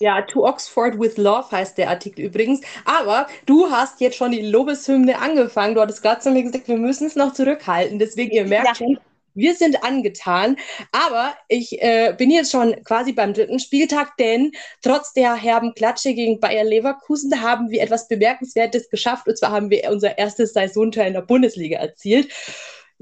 Ja, 0.00 0.22
To 0.22 0.46
Oxford 0.46 0.98
with 0.98 1.16
Love 1.16 1.50
heißt 1.50 1.78
der 1.78 1.88
Artikel 1.88 2.22
übrigens. 2.26 2.60
Aber 2.84 3.26
du 3.46 3.70
hast 3.70 4.00
jetzt 4.00 4.16
schon 4.16 4.32
die 4.32 4.42
Lobeshymne 4.42 5.18
angefangen. 5.18 5.74
Du 5.74 5.80
hattest 5.80 6.02
gerade 6.02 6.20
zu 6.20 6.30
mir 6.30 6.42
gesagt, 6.42 6.68
wir 6.68 6.76
müssen 6.76 7.06
es 7.06 7.16
noch 7.16 7.32
zurückhalten. 7.32 7.98
Deswegen, 7.98 8.32
ihr 8.32 8.46
merkt 8.46 8.66
ja. 8.66 8.74
schon, 8.74 8.98
wir 9.34 9.54
sind 9.54 9.84
angetan. 9.84 10.56
Aber 10.92 11.34
ich 11.48 11.80
äh, 11.80 12.14
bin 12.16 12.30
jetzt 12.30 12.50
schon 12.50 12.82
quasi 12.84 13.12
beim 13.12 13.34
dritten 13.34 13.58
Spieltag, 13.58 14.16
denn 14.16 14.52
trotz 14.82 15.12
der 15.12 15.34
herben 15.34 15.74
Klatsche 15.74 16.14
gegen 16.14 16.40
Bayer 16.40 16.64
Leverkusen 16.64 17.40
haben 17.40 17.70
wir 17.70 17.82
etwas 17.82 18.08
Bemerkenswertes 18.08 18.90
geschafft. 18.90 19.28
Und 19.28 19.38
zwar 19.38 19.52
haben 19.52 19.70
wir 19.70 19.90
unser 19.90 20.18
erstes 20.18 20.52
Saisonteil 20.52 21.08
in 21.08 21.14
der 21.14 21.22
Bundesliga 21.22 21.78
erzielt. 21.78 22.32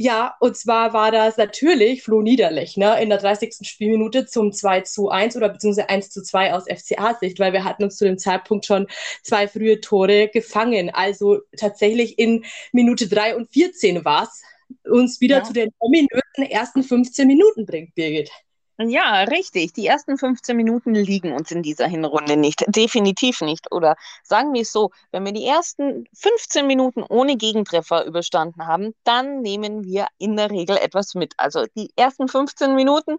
Ja, 0.03 0.35
und 0.41 0.57
zwar 0.57 0.93
war 0.95 1.13
das 1.13 1.37
natürlich 1.37 2.03
Flo 2.03 2.23
Niederlechner 2.23 2.99
in 2.99 3.09
der 3.09 3.19
30. 3.19 3.59
Spielminute 3.63 4.27
zum 4.27 4.51
2 4.53 4.81
zu 4.81 5.11
1 5.11 5.37
oder 5.37 5.49
beziehungsweise 5.49 5.89
1 5.89 6.11
zu 6.11 6.25
2 6.25 6.55
aus 6.55 6.65
FCA-Sicht, 6.65 7.39
weil 7.39 7.53
wir 7.53 7.63
hatten 7.63 7.85
uns 7.85 7.99
zu 7.99 8.05
dem 8.05 8.19
Zeitpunkt 8.19 8.67
schon 8.67 8.89
zwei 9.23 9.47
frühe 9.47 9.81
Tore 9.81 10.27
gefangen. 10.27 10.91
Also 10.91 11.43
tatsächlich 11.57 12.19
in 12.19 12.45
Minute 12.73 13.07
3 13.07 13.37
und 13.37 13.53
14 13.53 14.05
war 14.05 14.25
es, 14.25 14.43
uns 14.91 15.21
wieder 15.21 15.37
ja. 15.39 15.45
zu 15.45 15.53
den 15.53 15.71
ominösen 15.79 16.51
ersten 16.51 16.83
15 16.83 17.29
Minuten 17.29 17.65
bringt, 17.65 17.95
Birgit. 17.95 18.33
Ja, 18.79 19.25
richtig. 19.25 19.75
Die 19.75 19.87
ersten 19.87 20.17
15 20.17 20.57
Minuten 20.57 20.95
liegen 20.95 21.33
uns 21.33 21.51
in 21.51 21.63
dieser 21.63 21.87
Hinrunde 21.87 22.39
nicht. 22.39 22.65
Definitiv 22.69 23.43
nicht. 23.43 23.71
Oder 23.71 23.97
sagen 24.23 24.55
wir 24.55 24.63
es 24.63 24.73
so, 24.73 24.91
wenn 25.11 25.27
wir 25.27 25.33
die 25.33 25.45
ersten 25.45 26.07
15 26.15 26.67
Minuten 26.67 27.03
ohne 27.03 27.37
Gegentreffer 27.37 28.07
überstanden 28.07 28.67
haben, 28.67 28.95
dann 29.05 29.43
nehmen 29.43 29.85
wir 29.85 30.07
in 30.19 30.37
der 30.37 30.51
Regel 30.51 30.79
etwas 30.79 31.15
mit. 31.15 31.35
Also 31.37 31.67
die 31.77 31.91
ersten 31.97 32.29
15 32.29 32.75
Minuten 32.75 33.19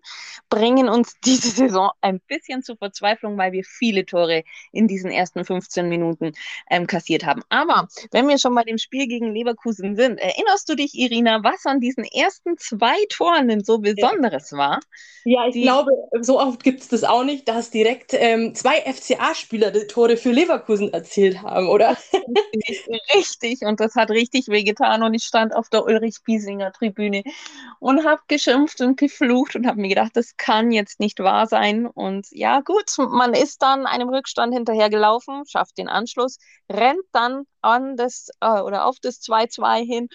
bringen 0.50 0.90
uns 0.90 1.14
diese 1.24 1.50
Saison 1.50 1.92
ein 2.02 2.20
bisschen 2.22 2.64
zur 2.64 2.78
Verzweiflung, 2.78 3.38
weil 3.38 3.52
wir 3.52 3.64
viele 3.64 4.06
Tore 4.08 4.44
in 4.72 4.88
diesen 4.88 5.12
ersten 5.12 5.46
15 5.46 5.88
Minuten 5.88 6.34
ähm, 6.72 6.88
kassiert 6.88 7.26
haben. 7.26 7.44
Aber 7.50 7.88
wenn 8.12 8.28
wir 8.28 8.40
schon 8.40 8.56
bei 8.56 8.64
dem 8.64 8.80
Spiel 8.80 9.08
gegen 9.08 9.34
Leverkusen 9.34 9.96
sind, 9.96 10.18
erinnerst 10.20 10.68
du 10.68 10.76
dich, 10.76 10.96
Irina, 10.96 11.44
was 11.44 11.66
an 11.68 11.80
diesen 11.80 12.06
ersten 12.06 12.58
zwei 12.58 12.98
Toren 13.10 13.48
denn 13.48 13.64
so 13.64 13.78
Besonderes 13.78 14.52
war? 14.54 14.80
Ja, 15.26 15.43
ich 15.48 15.54
die, 15.54 15.62
glaube, 15.62 15.92
so 16.22 16.40
oft 16.40 16.64
gibt 16.64 16.82
es 16.82 16.88
das 16.88 17.04
auch 17.04 17.24
nicht, 17.24 17.48
dass 17.48 17.72
direkt 17.72 18.14
ähm, 18.14 18.54
zwei 18.56 18.82
FCA-Spieler 18.82 19.72
die 19.72 19.88
Tore 19.88 20.18
für 20.18 20.32
Leverkusen 20.32 20.94
erzielt 20.94 21.42
haben, 21.42 21.68
oder? 21.68 21.98
richtig, 23.16 23.62
und 23.62 23.80
das 23.80 23.96
hat 23.96 24.10
richtig 24.12 24.48
wehgetan. 24.48 25.04
Und 25.04 25.14
ich 25.14 25.24
stand 25.24 25.56
auf 25.56 25.70
der 25.70 25.86
Ulrich-Biesinger-Tribüne 25.86 27.24
und 27.80 28.06
habe 28.06 28.22
geschimpft 28.28 28.82
und 28.82 28.98
geflucht 28.98 29.56
und 29.56 29.66
habe 29.68 29.80
mir 29.82 29.90
gedacht, 29.90 30.12
das 30.16 30.36
kann 30.38 30.72
jetzt 30.72 31.00
nicht 31.00 31.20
wahr 31.20 31.48
sein. 31.48 31.86
Und 31.86 32.28
ja, 32.32 32.62
gut, 32.62 32.92
man 32.98 33.34
ist 33.34 33.62
dann 33.62 33.86
einem 33.86 34.10
Rückstand 34.10 34.54
hinterhergelaufen, 34.54 35.44
schafft 35.48 35.78
den 35.78 35.88
Anschluss, 35.88 36.38
rennt 36.72 37.06
dann 37.12 37.44
an 37.62 37.96
das 37.96 38.30
äh, 38.42 38.62
oder 38.62 38.86
auf 38.86 39.00
das 39.00 39.22
2-2 39.22 39.86
hin 39.86 40.10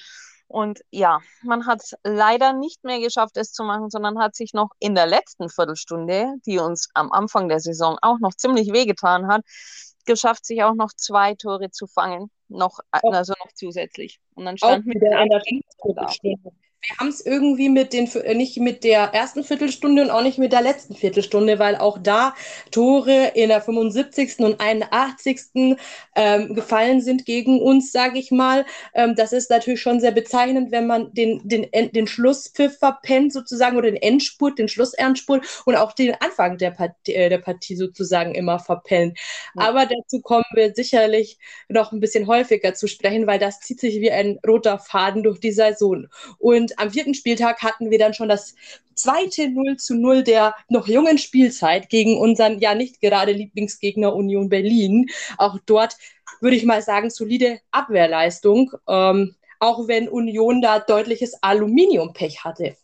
und 0.49 0.81
ja, 0.91 1.21
man 1.43 1.67
hat 1.67 1.83
es 1.83 1.95
leider 2.05 2.55
nicht 2.55 2.83
mehr 2.83 3.01
geschafft, 3.01 3.37
es 3.37 3.53
zu 3.53 3.65
machen, 3.65 3.91
sondern 3.91 4.19
hat 4.19 4.35
sich 4.35 4.55
noch 4.55 4.71
in 4.79 4.95
der 4.95 5.07
letzten 5.07 5.51
Viertelstunde, 5.51 6.35
die 6.47 6.59
uns 6.59 6.89
am 6.95 7.13
Anfang 7.13 7.49
der 7.49 7.61
Saison 7.61 7.99
auch 8.01 8.19
noch 8.19 8.33
ziemlich 8.35 8.73
wehgetan 8.73 9.29
hat, 9.29 9.43
geschafft, 10.07 10.47
sich 10.47 10.63
auch 10.63 10.75
noch 10.75 10.93
zwei 10.97 11.35
Tore 11.35 11.71
zu 11.71 11.87
fangen, 11.87 12.31
noch, 12.49 12.81
also 12.91 13.35
noch 13.45 13.53
zusätzlich. 13.55 14.21
Und 14.35 14.47
dann 14.47 14.57
stand 14.57 14.87
mit 14.87 15.03
der 15.03 15.21
in 15.23 15.29
der 15.29 15.43
Viertelstunde 15.43 16.57
wir 16.81 16.97
haben 16.99 17.09
es 17.09 17.25
irgendwie 17.25 17.69
mit 17.69 17.93
den, 17.93 18.07
äh, 18.15 18.35
nicht 18.35 18.57
mit 18.59 18.85
der 18.85 19.13
ersten 19.13 19.43
Viertelstunde 19.45 20.03
und 20.03 20.11
auch 20.11 20.23
nicht 20.23 20.39
mit 20.39 20.53
der 20.53 20.63
letzten 20.63 20.95
Viertelstunde, 20.95 21.59
weil 21.59 21.77
auch 21.77 21.99
da 22.01 22.35
Tore 22.71 23.33
in 23.35 23.49
der 23.49 23.61
75. 23.61 24.39
und 24.39 24.61
81. 24.61 25.77
Ähm, 26.15 26.55
gefallen 26.55 27.01
sind 27.01 27.27
gegen 27.27 27.61
uns, 27.61 27.93
sage 27.93 28.19
ich 28.19 28.31
mal. 28.31 28.65
Ähm, 28.95 29.15
das 29.17 29.33
ist 29.33 29.51
natürlich 29.51 29.81
schon 29.81 30.01
sehr 30.01 30.13
bezeichnend, 30.13 30.71
wenn 30.71 30.87
man 30.87 31.13
den, 31.13 31.41
den, 31.45 31.67
den 31.73 32.07
Schlusspfiff 32.07 32.79
verpennt 32.79 33.33
sozusagen 33.33 33.77
oder 33.77 33.91
den 33.91 34.01
Endspurt, 34.01 34.59
den 34.59 34.69
Schlussendspurt 34.69 35.63
und 35.65 35.77
auch 35.77 35.93
den 35.93 36.15
Anfang 36.21 36.59
der 36.59 36.71
Partie, 36.71 37.15
äh, 37.15 37.29
der 37.29 37.39
Partie 37.39 37.77
sozusagen 37.77 38.35
immer 38.35 38.61
verpennt. 38.61 39.19
Ja. 39.57 39.69
Aber 39.69 39.87
dazu 39.87 40.21
kommen 40.23 40.45
wir 40.55 40.73
sicherlich 40.75 41.39
noch 41.69 41.93
ein 41.93 42.01
bisschen 42.01 42.27
häufiger 42.27 42.75
zu 42.75 42.87
sprechen, 42.87 43.27
weil 43.27 43.39
das 43.39 43.61
zieht 43.61 43.81
sich 43.81 44.01
wie 44.01 44.11
ein 44.11 44.39
roter 44.47 44.79
Faden 44.79 45.23
durch 45.23 45.41
die 45.41 45.53
Saison. 45.53 46.07
Und 46.39 46.68
und 46.69 46.79
am 46.79 46.91
vierten 46.91 47.15
Spieltag 47.15 47.63
hatten 47.63 47.91
wir 47.91 47.99
dann 47.99 48.15
schon 48.15 48.29
das 48.29 48.55
zweite 48.95 49.49
0 49.49 49.77
zu 49.77 49.95
0 49.95 50.23
der 50.23 50.55
noch 50.69 50.89
jungen 50.89 51.19
Spielzeit 51.19 51.89
gegen 51.89 52.19
unseren 52.19 52.59
ja 52.59 52.75
nicht 52.75 53.01
gerade 53.01 53.33
Lieblingsgegner 53.33 54.15
Union 54.15 54.49
Berlin. 54.49 55.09
Auch 55.39 55.59
dort 55.65 55.97
würde 56.41 56.57
ich 56.57 56.65
mal 56.65 56.83
sagen, 56.83 57.11
solide 57.11 57.61
Abwehrleistung, 57.71 58.73
ähm, 58.87 59.35
auch 59.61 59.89
wenn 59.89 60.09
Union 60.09 60.61
da 60.61 60.79
deutliches 60.79 61.43
Aluminiumpech 61.43 62.45
hatte. 62.45 62.77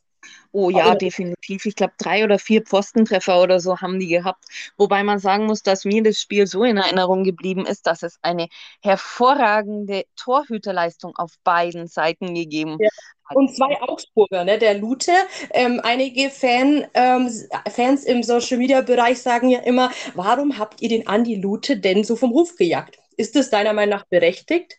Oh 0.57 0.71
ja, 0.71 0.85
Aber, 0.85 0.95
definitiv. 0.95 1.67
Ich 1.67 1.75
glaube, 1.75 1.95
drei 1.99 2.23
oder 2.23 2.39
vier 2.39 2.63
Pfostentreffer 2.63 3.43
oder 3.43 3.59
so 3.59 3.81
haben 3.81 3.99
die 3.99 4.07
gehabt. 4.07 4.45
Wobei 4.77 5.03
man 5.03 5.19
sagen 5.19 5.47
muss, 5.47 5.65
dass 5.65 5.85
mir 5.85 6.01
das 6.01 6.21
Spiel 6.21 6.47
so 6.47 6.63
in 6.63 6.77
Erinnerung 6.77 7.25
geblieben 7.25 7.67
ist, 7.67 7.89
dass 7.89 8.05
es 8.05 8.21
eine 8.23 8.47
hervorragende 8.81 10.05
Torhüterleistung 10.15 11.17
auf 11.17 11.33
beiden 11.43 11.89
Seiten 11.89 12.37
gegeben 12.37 12.77
ja. 12.79 12.89
hat. 13.25 13.37
Und 13.37 13.53
zwei 13.57 13.83
Augsburger, 13.83 14.45
ne? 14.45 14.57
der 14.57 14.79
Lute. 14.79 15.11
Ähm, 15.51 15.81
einige 15.83 16.31
Fan, 16.31 16.87
ähm, 16.95 17.29
Fans 17.69 18.05
im 18.05 18.23
Social-Media-Bereich 18.23 19.21
sagen 19.21 19.51
ja 19.51 19.59
immer, 19.59 19.91
warum 20.15 20.57
habt 20.57 20.81
ihr 20.83 20.89
den 20.89 21.09
Andi 21.09 21.35
Lute 21.35 21.79
denn 21.79 22.05
so 22.05 22.15
vom 22.15 22.31
Hof 22.31 22.55
gejagt? 22.55 22.97
Ist 23.17 23.35
das 23.35 23.51
deiner 23.51 23.73
Meinung 23.73 23.97
nach 23.97 24.07
berechtigt? 24.07 24.79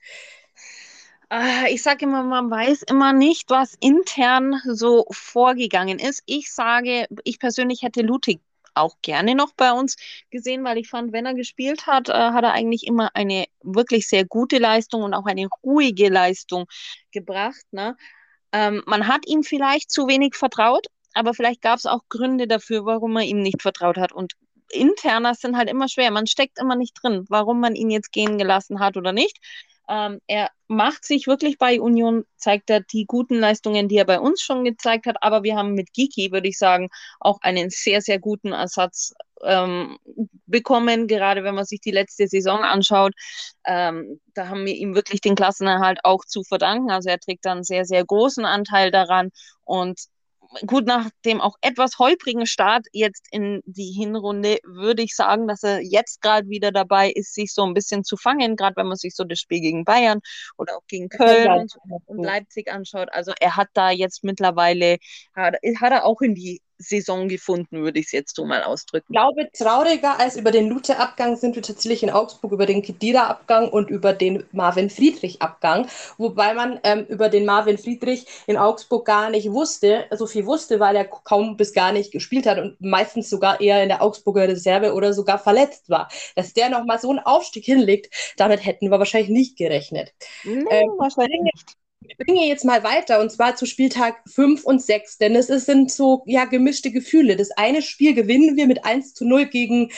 Äh, 1.31 1.73
ich 1.73 1.81
sage 1.83 2.05
immer, 2.05 2.23
man 2.23 2.49
weiß 2.49 2.83
immer 2.83 3.13
nicht, 3.13 3.49
was 3.49 3.75
intern 3.79 4.61
so 4.65 5.05
vorgegangen 5.11 5.99
ist. 5.99 6.21
Ich 6.25 6.53
sage, 6.53 7.07
ich 7.23 7.39
persönlich 7.39 7.81
hätte 7.81 8.01
Ludwig 8.01 8.41
auch 8.75 8.95
gerne 9.01 9.35
noch 9.35 9.53
bei 9.55 9.71
uns 9.71 9.95
gesehen, 10.31 10.63
weil 10.63 10.77
ich 10.77 10.89
fand, 10.89 11.13
wenn 11.13 11.25
er 11.25 11.33
gespielt 11.33 11.87
hat, 11.87 12.09
äh, 12.09 12.13
hat 12.13 12.43
er 12.43 12.53
eigentlich 12.53 12.85
immer 12.85 13.09
eine 13.15 13.45
wirklich 13.63 14.07
sehr 14.07 14.25
gute 14.25 14.57
Leistung 14.57 15.03
und 15.03 15.13
auch 15.13 15.25
eine 15.25 15.47
ruhige 15.63 16.09
Leistung 16.09 16.65
gebracht. 17.11 17.63
Ne? 17.71 17.95
Ähm, 18.51 18.83
man 18.85 19.07
hat 19.07 19.27
ihm 19.27 19.43
vielleicht 19.43 19.91
zu 19.91 20.07
wenig 20.07 20.35
vertraut, 20.35 20.87
aber 21.13 21.33
vielleicht 21.33 21.61
gab 21.61 21.77
es 21.79 21.85
auch 21.85 22.01
Gründe 22.09 22.47
dafür, 22.47 22.85
warum 22.85 23.13
man 23.13 23.23
ihm 23.23 23.41
nicht 23.41 23.61
vertraut 23.61 23.97
hat. 23.97 24.11
Und 24.11 24.33
interner 24.69 25.35
sind 25.35 25.57
halt 25.57 25.69
immer 25.69 25.87
schwer. 25.87 26.11
Man 26.11 26.27
steckt 26.27 26.59
immer 26.59 26.75
nicht 26.75 26.93
drin, 27.01 27.25
warum 27.29 27.61
man 27.61 27.75
ihn 27.75 27.89
jetzt 27.89 28.11
gehen 28.11 28.37
gelassen 28.37 28.79
hat 28.79 28.97
oder 28.97 29.13
nicht. 29.13 29.39
Ähm, 29.87 30.19
er 30.27 30.49
macht 30.67 31.05
sich 31.05 31.27
wirklich 31.27 31.57
bei 31.57 31.79
Union, 31.79 32.25
zeigt 32.37 32.69
er 32.69 32.81
die 32.81 33.05
guten 33.05 33.35
Leistungen, 33.35 33.87
die 33.87 33.97
er 33.97 34.05
bei 34.05 34.19
uns 34.19 34.41
schon 34.41 34.63
gezeigt 34.65 35.05
hat. 35.05 35.17
Aber 35.21 35.43
wir 35.43 35.55
haben 35.55 35.73
mit 35.73 35.93
Giki, 35.93 36.31
würde 36.31 36.47
ich 36.47 36.57
sagen, 36.57 36.89
auch 37.19 37.39
einen 37.41 37.69
sehr, 37.69 38.01
sehr 38.01 38.19
guten 38.19 38.51
Ersatz 38.51 39.13
ähm, 39.43 39.97
bekommen, 40.47 41.07
gerade 41.07 41.43
wenn 41.43 41.55
man 41.55 41.65
sich 41.65 41.81
die 41.81 41.91
letzte 41.91 42.27
Saison 42.27 42.63
anschaut. 42.63 43.13
Ähm, 43.65 44.19
da 44.33 44.47
haben 44.49 44.65
wir 44.65 44.75
ihm 44.75 44.95
wirklich 44.95 45.21
den 45.21 45.35
Klassenerhalt 45.35 45.99
auch 46.03 46.25
zu 46.25 46.43
verdanken. 46.43 46.89
Also 46.91 47.09
er 47.09 47.19
trägt 47.19 47.45
dann 47.45 47.59
einen 47.59 47.63
sehr, 47.63 47.85
sehr 47.85 48.03
großen 48.03 48.45
Anteil 48.45 48.91
daran. 48.91 49.29
Und 49.63 49.99
gut, 50.65 50.85
nach 50.85 51.09
dem 51.25 51.41
auch 51.41 51.55
etwas 51.61 51.99
holprigen 51.99 52.45
Start 52.45 52.85
jetzt 52.91 53.27
in 53.31 53.61
die 53.65 53.91
Hinrunde 53.91 54.59
würde 54.63 55.03
ich 55.03 55.15
sagen, 55.15 55.47
dass 55.47 55.63
er 55.63 55.81
jetzt 55.81 56.21
gerade 56.21 56.49
wieder 56.49 56.71
dabei 56.71 57.11
ist, 57.11 57.33
sich 57.33 57.53
so 57.53 57.63
ein 57.63 57.73
bisschen 57.73 58.03
zu 58.03 58.17
fangen, 58.17 58.55
gerade 58.55 58.75
wenn 58.77 58.87
man 58.87 58.97
sich 58.97 59.15
so 59.15 59.23
das 59.23 59.39
Spiel 59.39 59.61
gegen 59.61 59.85
Bayern 59.85 60.19
oder 60.57 60.77
auch 60.77 60.85
gegen 60.87 61.09
Köln 61.09 61.51
und, 61.51 61.73
und 62.05 62.23
Leipzig 62.23 62.71
anschaut. 62.71 63.09
Also 63.11 63.33
er 63.39 63.55
hat 63.55 63.69
da 63.73 63.91
jetzt 63.91 64.23
mittlerweile, 64.23 64.97
hat, 65.35 65.55
hat 65.79 65.91
er 65.91 66.05
auch 66.05 66.21
in 66.21 66.35
die 66.35 66.61
Saison 66.77 67.27
gefunden, 67.27 67.83
würde 67.83 67.99
ich 67.99 68.07
es 68.07 68.11
jetzt 68.11 68.35
so 68.35 68.45
mal 68.45 68.63
ausdrücken. 68.63 69.07
Ich 69.09 69.15
glaube, 69.15 69.49
trauriger 69.51 70.19
als 70.19 70.35
über 70.35 70.51
den 70.51 70.69
Lute-Abgang 70.69 71.35
sind 71.35 71.55
wir 71.55 71.63
tatsächlich 71.63 72.03
in 72.03 72.09
Augsburg 72.09 72.51
über 72.51 72.65
den 72.65 72.81
Kedira-Abgang 72.81 73.69
und 73.69 73.89
über 73.89 74.13
den 74.13 74.45
Marvin 74.51 74.89
Friedrich-Abgang. 74.89 75.87
Wobei 76.17 76.53
man 76.53 76.79
ähm, 76.83 77.05
über 77.05 77.29
den 77.29 77.45
Marvin 77.45 77.77
Friedrich 77.77 78.25
in 78.47 78.57
Augsburg 78.57 79.05
gar 79.05 79.29
nicht 79.29 79.51
wusste, 79.51 80.05
so 80.11 80.27
viel 80.27 80.45
wusste, 80.45 80.79
weil 80.79 80.95
er 80.95 81.05
kaum 81.05 81.57
bis 81.57 81.73
gar 81.73 81.91
nicht 81.91 82.11
gespielt 82.11 82.45
hat 82.45 82.59
und 82.59 82.79
meistens 82.81 83.29
sogar 83.29 83.61
eher 83.61 83.81
in 83.81 83.89
der 83.89 84.01
Augsburger 84.01 84.47
Reserve 84.47 84.93
oder 84.93 85.13
sogar 85.13 85.39
verletzt 85.39 85.89
war. 85.89 86.09
Dass 86.35 86.53
der 86.53 86.69
nochmal 86.69 86.99
so 86.99 87.09
einen 87.09 87.19
Aufstieg 87.19 87.65
hinlegt, 87.65 88.13
damit 88.37 88.65
hätten 88.65 88.91
wir 88.91 88.99
wahrscheinlich 88.99 89.29
nicht 89.29 89.57
gerechnet. 89.57 90.13
Nee, 90.43 90.65
ähm, 90.69 90.89
wahrscheinlich 90.97 91.41
nicht. 91.41 91.84
Ich 92.07 92.17
bringe 92.17 92.47
jetzt 92.47 92.65
mal 92.65 92.83
weiter 92.83 93.19
und 93.19 93.31
zwar 93.31 93.55
zu 93.55 93.65
Spieltag 93.65 94.15
5 94.27 94.63
und 94.63 94.81
6, 94.81 95.17
denn 95.17 95.35
es 95.35 95.47
sind 95.47 95.91
so 95.91 96.23
ja, 96.25 96.45
gemischte 96.45 96.91
Gefühle. 96.91 97.35
Das 97.35 97.51
eine 97.51 97.81
Spiel 97.81 98.13
gewinnen 98.13 98.55
wir 98.55 98.67
mit 98.67 98.85
1 98.85 99.13
zu 99.13 99.25
0 99.25 99.45
gegen 99.45 99.91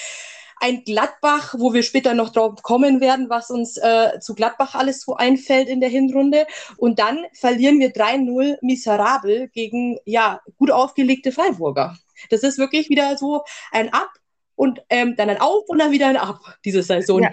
ein 0.59 0.83
Gladbach, 0.83 1.55
wo 1.57 1.73
wir 1.73 1.83
später 1.83 2.13
noch 2.13 2.29
drauf 2.29 2.63
kommen 2.63 2.99
werden, 2.99 3.29
was 3.29 3.51
uns 3.51 3.77
äh, 3.77 4.19
zu 4.19 4.33
Gladbach 4.33 4.73
alles 4.75 5.01
so 5.01 5.15
einfällt 5.15 5.69
in 5.69 5.81
der 5.81 5.89
Hinrunde. 5.89 6.47
Und 6.77 6.99
dann 6.99 7.25
verlieren 7.33 7.79
wir 7.79 7.93
3-0 7.93 8.57
miserabel 8.61 9.49
gegen 9.49 9.99
ja, 10.05 10.41
gut 10.57 10.71
aufgelegte 10.71 11.31
Freiburger. 11.31 11.97
Das 12.29 12.41
ist 12.41 12.57
wirklich 12.57 12.89
wieder 12.89 13.17
so 13.17 13.43
ein 13.71 13.93
Ab 13.93 14.09
und 14.55 14.81
ähm, 14.89 15.15
dann 15.15 15.29
ein 15.29 15.39
Auf 15.39 15.65
und 15.67 15.79
dann 15.79 15.91
wieder 15.91 16.07
ein 16.07 16.17
Ab, 16.17 16.39
diese 16.65 16.81
Saison. 16.81 17.21
Ja. 17.21 17.31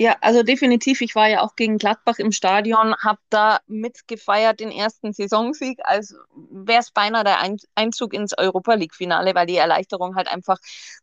Ja, 0.00 0.16
also 0.20 0.44
definitiv. 0.44 1.00
Ich 1.00 1.16
war 1.16 1.28
ja 1.28 1.40
auch 1.42 1.56
gegen 1.56 1.76
Gladbach 1.78 2.18
im 2.20 2.30
Stadion, 2.30 2.94
habe 2.98 3.18
da 3.30 3.58
mitgefeiert 3.66 4.60
den 4.60 4.70
ersten 4.70 5.12
Saisonsieg, 5.12 5.80
als 5.82 6.14
wäre 6.36 6.78
es 6.80 6.92
beinahe 6.92 7.24
der 7.24 7.38
Einzug 7.74 8.14
ins 8.14 8.32
Europa 8.38 8.74
League-Finale, 8.74 9.34
weil 9.34 9.46
die 9.46 9.56
Erleichterung 9.56 10.14
halt 10.14 10.28
einfach 10.28 10.58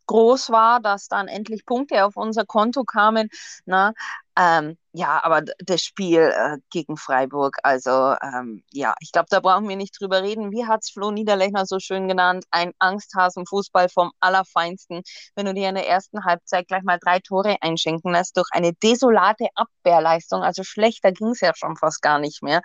groß 0.06 0.48
war, 0.50 0.80
dass 0.80 1.08
dann 1.08 1.28
endlich 1.28 1.66
Punkte 1.66 2.06
auf 2.06 2.16
unser 2.16 2.46
Konto 2.46 2.84
kamen. 2.84 3.28
Na, 3.66 3.92
ähm, 4.38 4.76
ja, 4.92 5.22
aber 5.24 5.42
das 5.58 5.82
Spiel 5.82 6.20
äh, 6.20 6.58
gegen 6.70 6.96
Freiburg, 6.96 7.56
also 7.62 8.14
ähm, 8.22 8.62
ja, 8.72 8.94
ich 9.00 9.12
glaube, 9.12 9.28
da 9.30 9.40
brauchen 9.40 9.68
wir 9.68 9.76
nicht 9.76 9.98
drüber 9.98 10.22
reden. 10.22 10.52
Wie 10.52 10.66
hat 10.66 10.80
es 10.82 10.90
Flo 10.90 11.10
Niederlechner 11.10 11.66
so 11.66 11.78
schön 11.78 12.08
genannt? 12.08 12.44
Ein 12.50 12.72
Angsthasenfußball 12.78 13.88
vom 13.88 14.12
Allerfeinsten. 14.20 15.02
Wenn 15.34 15.46
du 15.46 15.54
dir 15.54 15.68
in 15.68 15.74
der 15.74 15.88
ersten 15.88 16.24
Halbzeit 16.24 16.68
gleich 16.68 16.82
mal 16.82 16.98
drei 17.02 17.20
Tore 17.20 17.56
einschenken 17.60 18.12
lässt 18.12 18.36
durch 18.36 18.48
eine 18.52 18.72
desolate 18.74 19.48
Abwehrleistung, 19.54 20.42
also 20.42 20.62
schlechter 20.64 21.12
ging 21.12 21.28
es 21.28 21.40
ja 21.40 21.52
schon 21.54 21.76
fast 21.76 22.02
gar 22.02 22.18
nicht 22.18 22.42
mehr. 22.42 22.60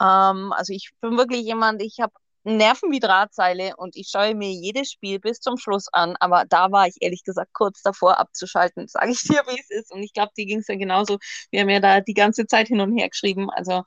Ähm, 0.00 0.52
also 0.52 0.72
ich 0.72 0.90
bin 1.00 1.18
wirklich 1.18 1.42
jemand, 1.44 1.82
ich 1.82 1.98
habe 2.00 2.12
Nerven 2.44 2.90
wie 2.90 3.00
Drahtseile 3.00 3.74
und 3.76 3.96
ich 3.96 4.08
schaue 4.10 4.34
mir 4.34 4.50
jedes 4.50 4.90
Spiel 4.90 5.18
bis 5.20 5.40
zum 5.40 5.58
Schluss 5.58 5.88
an, 5.92 6.16
aber 6.20 6.44
da 6.48 6.72
war 6.72 6.86
ich 6.88 6.96
ehrlich 7.00 7.22
gesagt 7.24 7.52
kurz 7.52 7.82
davor 7.82 8.18
abzuschalten, 8.18 8.88
sage 8.88 9.12
ich 9.12 9.22
dir, 9.22 9.42
wie 9.46 9.60
es 9.60 9.70
ist. 9.70 9.92
Und 9.92 10.02
ich 10.02 10.12
glaube, 10.12 10.32
die 10.36 10.46
ging 10.46 10.60
es 10.60 10.68
ja 10.68 10.76
genauso. 10.76 11.18
Wir 11.50 11.60
haben 11.60 11.68
ja 11.70 11.80
da 11.80 12.00
die 12.00 12.14
ganze 12.14 12.46
Zeit 12.46 12.68
hin 12.68 12.80
und 12.80 12.96
her 12.96 13.08
geschrieben. 13.08 13.50
Also 13.50 13.82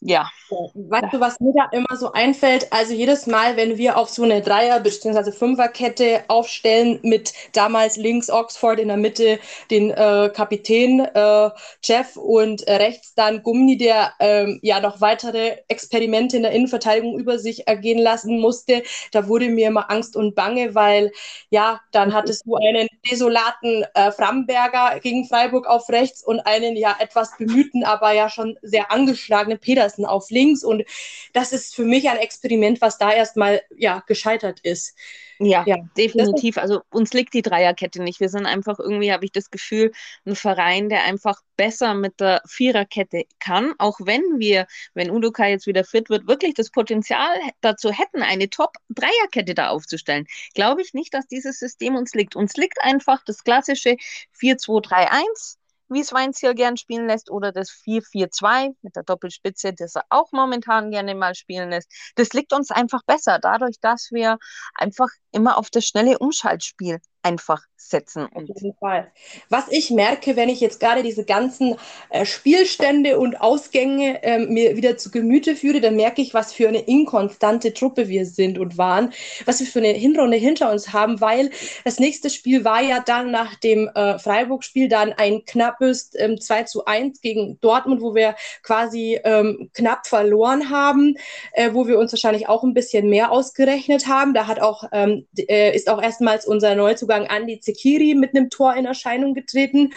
ja. 0.00 0.28
Weißt 0.74 1.12
du, 1.12 1.20
was 1.20 1.38
mir 1.38 1.52
da 1.54 1.68
immer 1.76 1.96
so 1.96 2.12
einfällt? 2.12 2.72
Also 2.72 2.92
jedes 2.94 3.26
Mal, 3.26 3.56
wenn 3.56 3.78
wir 3.78 3.96
auf 3.96 4.08
so 4.08 4.24
eine 4.24 4.40
Dreier- 4.40 4.80
bzw. 4.80 5.30
Fünferkette 5.30 6.24
aufstellen, 6.28 6.98
mit 7.02 7.32
damals 7.52 7.96
links 7.96 8.30
Oxford, 8.30 8.80
in 8.80 8.88
der 8.88 8.96
Mitte 8.96 9.38
den 9.70 9.90
äh, 9.90 10.30
Kapitän 10.34 11.00
äh, 11.00 11.50
Jeff 11.84 12.16
und 12.16 12.66
rechts 12.66 13.14
dann 13.14 13.42
Gummi, 13.42 13.76
der 13.76 14.12
ähm, 14.18 14.58
ja 14.62 14.80
noch 14.80 15.00
weitere 15.00 15.58
Experimente 15.68 16.36
in 16.38 16.42
der 16.42 16.52
Innenverteidigung 16.52 17.18
über 17.18 17.38
sich 17.38 17.68
ergehen 17.68 17.98
lassen 17.98 18.40
musste, 18.40 18.82
da 19.12 19.28
wurde 19.28 19.48
mir 19.50 19.68
immer 19.68 19.90
Angst 19.90 20.16
und 20.16 20.34
Bange, 20.34 20.74
weil 20.74 21.12
ja, 21.50 21.80
dann 21.92 22.14
hattest 22.14 22.46
du 22.46 22.56
einen 22.56 22.88
desolaten 23.10 23.84
äh, 23.94 24.10
Framberger 24.12 24.98
gegen 25.00 25.26
Freiburg 25.26 25.66
auf 25.66 25.88
rechts 25.90 26.24
und 26.24 26.40
einen 26.40 26.76
ja 26.76 26.96
etwas 26.98 27.36
bemühten, 27.36 27.84
aber 27.84 28.12
ja 28.12 28.28
schon 28.28 28.58
sehr 28.62 28.90
angeschlagenen 28.90 29.58
Peter 29.58 29.89
lassen 29.90 30.04
auf 30.04 30.30
links. 30.30 30.64
Und 30.64 30.84
das 31.32 31.52
ist 31.52 31.74
für 31.74 31.84
mich 31.84 32.08
ein 32.08 32.16
Experiment, 32.16 32.80
was 32.80 32.98
da 32.98 33.12
erstmal 33.12 33.62
ja, 33.76 34.02
gescheitert 34.06 34.60
ist. 34.60 34.96
Ja, 35.42 35.64
ja, 35.66 35.78
definitiv. 35.96 36.58
Also 36.58 36.82
uns 36.90 37.14
liegt 37.14 37.32
die 37.32 37.40
Dreierkette 37.40 38.02
nicht. 38.02 38.20
Wir 38.20 38.28
sind 38.28 38.44
einfach 38.44 38.78
irgendwie, 38.78 39.10
habe 39.10 39.24
ich 39.24 39.32
das 39.32 39.50
Gefühl, 39.50 39.90
ein 40.26 40.36
Verein, 40.36 40.90
der 40.90 41.04
einfach 41.04 41.40
besser 41.56 41.94
mit 41.94 42.20
der 42.20 42.42
Viererkette 42.46 43.24
kann. 43.38 43.72
Auch 43.78 43.98
wenn 44.02 44.22
wir, 44.38 44.66
wenn 44.92 45.10
Udoka 45.10 45.46
jetzt 45.46 45.66
wieder 45.66 45.84
fit 45.84 46.10
wird, 46.10 46.28
wirklich 46.28 46.52
das 46.54 46.70
Potenzial 46.70 47.38
dazu 47.62 47.90
hätten, 47.90 48.22
eine 48.22 48.50
Top-Dreierkette 48.50 49.54
da 49.54 49.70
aufzustellen. 49.70 50.26
Glaube 50.54 50.82
ich 50.82 50.92
nicht, 50.92 51.14
dass 51.14 51.26
dieses 51.26 51.58
System 51.58 51.96
uns 51.96 52.12
liegt. 52.12 52.36
Uns 52.36 52.54
liegt 52.56 52.78
einfach 52.82 53.24
das 53.24 53.42
klassische 53.42 53.96
4-2-3-1 54.38 55.59
wie 55.90 56.00
es 56.00 56.12
Weinziel 56.12 56.54
gern 56.54 56.76
spielen 56.76 57.06
lässt, 57.06 57.30
oder 57.30 57.52
das 57.52 57.70
4-4-2 57.70 58.70
mit 58.82 58.96
der 58.96 59.02
Doppelspitze, 59.02 59.72
das 59.74 59.96
er 59.96 60.04
auch 60.08 60.32
momentan 60.32 60.90
gerne 60.90 61.14
mal 61.14 61.34
spielen 61.34 61.70
lässt. 61.70 61.90
Das 62.16 62.32
liegt 62.32 62.52
uns 62.52 62.70
einfach 62.70 63.02
besser, 63.04 63.38
dadurch, 63.38 63.76
dass 63.80 64.08
wir 64.10 64.38
einfach 64.74 65.08
immer 65.32 65.58
auf 65.58 65.70
das 65.70 65.86
schnelle 65.86 66.18
Umschaltspiel 66.18 67.00
einfach 67.22 67.62
setzen. 67.88 68.28
Auf 68.34 68.42
jeden 68.46 68.74
Fall. 68.74 69.10
Was 69.48 69.64
ich 69.70 69.90
merke, 69.90 70.36
wenn 70.36 70.48
ich 70.48 70.60
jetzt 70.60 70.80
gerade 70.80 71.02
diese 71.02 71.24
ganzen 71.24 71.76
äh, 72.10 72.24
Spielstände 72.24 73.18
und 73.18 73.40
Ausgänge 73.40 74.22
äh, 74.22 74.38
mir 74.38 74.76
wieder 74.76 74.96
zu 74.96 75.10
Gemüte 75.10 75.56
führe, 75.56 75.80
dann 75.80 75.96
merke 75.96 76.22
ich, 76.22 76.34
was 76.34 76.52
für 76.52 76.68
eine 76.68 76.80
inkonstante 76.80 77.72
Truppe 77.72 78.08
wir 78.08 78.26
sind 78.26 78.58
und 78.58 78.78
waren, 78.78 79.12
was 79.46 79.60
wir 79.60 79.66
für 79.66 79.78
eine 79.78 79.88
Hinrunde 79.88 80.36
hinter 80.36 80.70
uns 80.70 80.92
haben, 80.92 81.20
weil 81.20 81.50
das 81.84 81.98
nächste 81.98 82.30
Spiel 82.30 82.64
war 82.64 82.82
ja 82.82 83.00
dann 83.00 83.30
nach 83.30 83.56
dem 83.56 83.88
äh, 83.94 84.18
Freiburg-Spiel 84.18 84.88
dann 84.88 85.12
ein 85.12 85.44
knappes 85.44 86.10
ähm, 86.16 86.40
2 86.40 86.64
zu 86.64 86.84
1 86.84 87.20
gegen 87.20 87.58
Dortmund, 87.60 88.00
wo 88.02 88.14
wir 88.14 88.34
quasi 88.62 89.18
ähm, 89.24 89.70
knapp 89.74 90.06
verloren 90.06 90.70
haben, 90.70 91.16
äh, 91.52 91.70
wo 91.72 91.86
wir 91.86 91.98
uns 91.98 92.12
wahrscheinlich 92.12 92.48
auch 92.48 92.62
ein 92.62 92.74
bisschen 92.74 93.08
mehr 93.08 93.30
ausgerechnet 93.30 94.06
haben. 94.06 94.34
Da 94.34 94.46
hat 94.46 94.60
auch, 94.60 94.84
ähm, 94.92 95.26
äh, 95.36 95.74
ist 95.74 95.88
auch 95.88 96.02
erstmals 96.02 96.46
unser 96.46 96.74
Neuzugang 96.74 97.26
Andi 97.26 97.60
Zekiri 97.72 98.14
mit 98.14 98.34
einem 98.34 98.50
Tor 98.50 98.74
in 98.74 98.86
Erscheinung 98.86 99.34
getreten. 99.34 99.90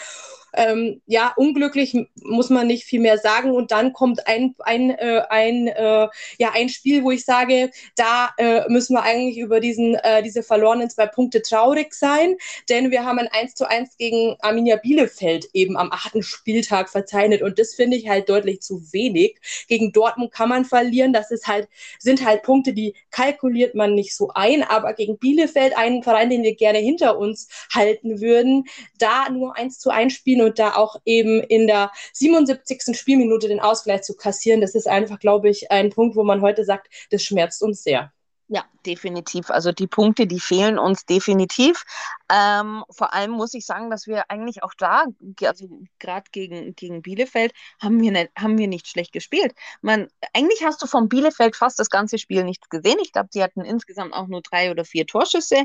Ähm, 0.53 1.01
ja, 1.05 1.33
unglücklich 1.35 1.95
muss 2.15 2.49
man 2.49 2.67
nicht 2.67 2.83
viel 2.83 2.99
mehr 2.99 3.17
sagen. 3.17 3.51
Und 3.51 3.71
dann 3.71 3.93
kommt 3.93 4.27
ein, 4.27 4.55
ein, 4.59 4.91
äh, 4.91 5.23
ein, 5.29 5.67
äh, 5.67 6.07
ja, 6.37 6.51
ein 6.53 6.69
Spiel, 6.69 7.03
wo 7.03 7.11
ich 7.11 7.25
sage, 7.25 7.71
da 7.95 8.29
äh, 8.37 8.69
müssen 8.69 8.95
wir 8.95 9.03
eigentlich 9.03 9.37
über 9.37 9.59
diesen, 9.59 9.95
äh, 9.95 10.21
diese 10.23 10.43
verlorenen 10.43 10.89
zwei 10.89 11.07
Punkte 11.07 11.41
traurig 11.41 11.93
sein, 11.93 12.35
denn 12.69 12.91
wir 12.91 13.05
haben 13.05 13.19
ein 13.19 13.27
1 13.27 13.55
zu 13.55 13.67
1 13.69 13.97
gegen 13.97 14.35
Arminia 14.39 14.77
Bielefeld 14.77 15.49
eben 15.53 15.77
am 15.77 15.91
achten 15.91 16.23
Spieltag 16.23 16.89
verzeichnet. 16.89 17.41
Und 17.41 17.59
das 17.59 17.73
finde 17.73 17.97
ich 17.97 18.07
halt 18.07 18.29
deutlich 18.29 18.61
zu 18.61 18.81
wenig. 18.93 19.39
Gegen 19.67 19.91
Dortmund 19.91 20.31
kann 20.31 20.49
man 20.49 20.65
verlieren. 20.65 21.13
Das 21.13 21.31
ist 21.31 21.47
halt, 21.47 21.67
sind 21.99 22.25
halt 22.25 22.43
Punkte, 22.43 22.73
die 22.73 22.93
kalkuliert 23.11 23.75
man 23.75 23.95
nicht 23.95 24.15
so 24.15 24.29
ein. 24.35 24.63
Aber 24.63 24.93
gegen 24.93 25.17
Bielefeld, 25.17 25.75
einen 25.77 26.03
Verein, 26.03 26.29
den 26.29 26.43
wir 26.43 26.55
gerne 26.55 26.79
hinter 26.79 27.17
uns 27.17 27.47
halten 27.73 28.21
würden, 28.21 28.65
da 28.97 29.29
nur 29.29 29.57
1 29.57 29.79
zu 29.79 29.89
1 29.89 30.13
spielen 30.13 30.41
und 30.43 30.59
da 30.59 30.75
auch 30.75 30.97
eben 31.05 31.41
in 31.41 31.67
der 31.67 31.91
77. 32.13 32.97
Spielminute 32.97 33.47
den 33.47 33.59
Ausgleich 33.59 34.03
zu 34.03 34.15
kassieren, 34.15 34.61
das 34.61 34.75
ist 34.75 34.87
einfach, 34.87 35.19
glaube 35.19 35.49
ich, 35.49 35.71
ein 35.71 35.89
Punkt, 35.89 36.15
wo 36.15 36.23
man 36.23 36.41
heute 36.41 36.63
sagt, 36.65 36.87
das 37.11 37.23
schmerzt 37.23 37.61
uns 37.63 37.83
sehr. 37.83 38.11
Ja, 38.49 38.65
definitiv. 38.85 39.49
Also 39.49 39.71
die 39.71 39.87
Punkte, 39.87 40.27
die 40.27 40.39
fehlen 40.39 40.77
uns 40.77 41.05
definitiv. 41.05 41.85
Ähm, 42.31 42.83
vor 42.89 43.13
allem 43.13 43.31
muss 43.31 43.53
ich 43.53 43.65
sagen, 43.65 43.89
dass 43.89 44.05
wir 44.05 44.29
eigentlich 44.29 44.61
auch 44.63 44.73
da, 44.77 45.05
also 45.43 45.67
gerade 45.97 46.25
gegen, 46.31 46.75
gegen 46.75 47.01
Bielefeld, 47.01 47.53
haben 47.81 48.01
wir, 48.01 48.11
nicht, 48.11 48.31
haben 48.37 48.57
wir 48.57 48.67
nicht 48.67 48.87
schlecht 48.87 49.13
gespielt. 49.13 49.55
Man, 49.81 50.07
eigentlich 50.33 50.63
hast 50.63 50.81
du 50.83 50.87
von 50.87 51.09
Bielefeld 51.09 51.55
fast 51.55 51.79
das 51.79 51.89
ganze 51.89 52.17
Spiel 52.19 52.43
nicht 52.43 52.69
gesehen. 52.69 52.99
Ich 53.01 53.13
glaube, 53.13 53.29
die 53.33 53.41
hatten 53.41 53.61
insgesamt 53.61 54.13
auch 54.13 54.27
nur 54.27 54.41
drei 54.41 54.69
oder 54.71 54.83
vier 54.85 55.07
Torschüsse. 55.07 55.63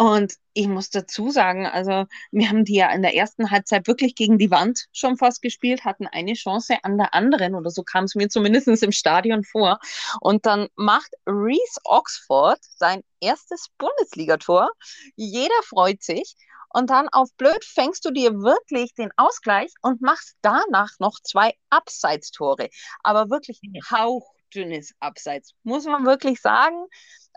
Und 0.00 0.34
ich 0.52 0.68
muss 0.68 0.90
dazu 0.90 1.32
sagen, 1.32 1.66
also 1.66 2.06
wir 2.30 2.48
haben 2.48 2.64
die 2.64 2.76
ja 2.76 2.92
in 2.92 3.02
der 3.02 3.16
ersten 3.16 3.50
Halbzeit 3.50 3.88
wirklich 3.88 4.14
gegen 4.14 4.38
die 4.38 4.52
Wand 4.52 4.86
schon 4.92 5.16
fast 5.16 5.42
gespielt, 5.42 5.84
hatten 5.84 6.06
eine 6.06 6.34
Chance 6.34 6.76
an 6.84 6.98
der 6.98 7.14
anderen 7.14 7.56
oder 7.56 7.70
so 7.70 7.82
kam 7.82 8.04
es 8.04 8.14
mir 8.14 8.28
zumindest 8.28 8.68
im 8.68 8.92
Stadion 8.92 9.42
vor. 9.42 9.80
Und 10.20 10.46
dann 10.46 10.68
macht 10.76 11.10
Reese 11.26 11.80
Oxford 11.82 12.60
sein 12.62 13.02
erstes 13.20 13.66
Bundesligator. 13.76 14.70
Jeder 15.16 15.62
freut 15.64 16.04
sich. 16.04 16.36
Und 16.68 16.90
dann 16.90 17.08
auf 17.08 17.30
blöd 17.36 17.64
fängst 17.64 18.04
du 18.04 18.12
dir 18.12 18.34
wirklich 18.34 18.94
den 18.94 19.10
Ausgleich 19.16 19.72
und 19.82 20.00
machst 20.00 20.36
danach 20.42 20.90
noch 21.00 21.18
zwei 21.24 21.54
Abseitstore. 21.70 22.68
Aber 23.02 23.30
wirklich 23.30 23.60
hauchdünnes 23.90 24.94
Abseits, 25.00 25.54
muss 25.64 25.86
man 25.86 26.06
wirklich 26.06 26.40
sagen. 26.40 26.86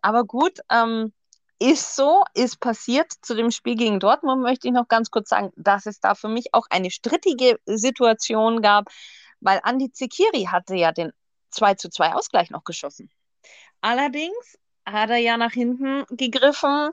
Aber 0.03 0.25
gut, 0.25 0.59
ähm, 0.69 1.11
ist 1.61 1.95
so, 1.95 2.23
ist 2.33 2.59
passiert. 2.59 3.13
Zu 3.21 3.35
dem 3.35 3.51
Spiel 3.51 3.75
gegen 3.75 3.99
Dortmund 3.99 4.41
möchte 4.41 4.67
ich 4.67 4.73
noch 4.73 4.87
ganz 4.87 5.11
kurz 5.11 5.29
sagen, 5.29 5.51
dass 5.55 5.85
es 5.85 5.99
da 5.99 6.15
für 6.15 6.27
mich 6.27 6.53
auch 6.53 6.65
eine 6.71 6.89
strittige 6.89 7.59
Situation 7.65 8.63
gab, 8.63 8.89
weil 9.41 9.59
Andi 9.63 9.91
Zekiri 9.91 10.45
hatte 10.45 10.75
ja 10.75 10.91
den 10.91 11.11
2 11.51 11.75
zu 11.75 11.89
2 11.89 12.15
Ausgleich 12.15 12.49
noch 12.49 12.63
geschossen. 12.63 13.11
Allerdings 13.81 14.57
hat 14.87 15.11
er 15.11 15.17
ja 15.17 15.37
nach 15.37 15.51
hinten 15.51 16.03
gegriffen, 16.09 16.89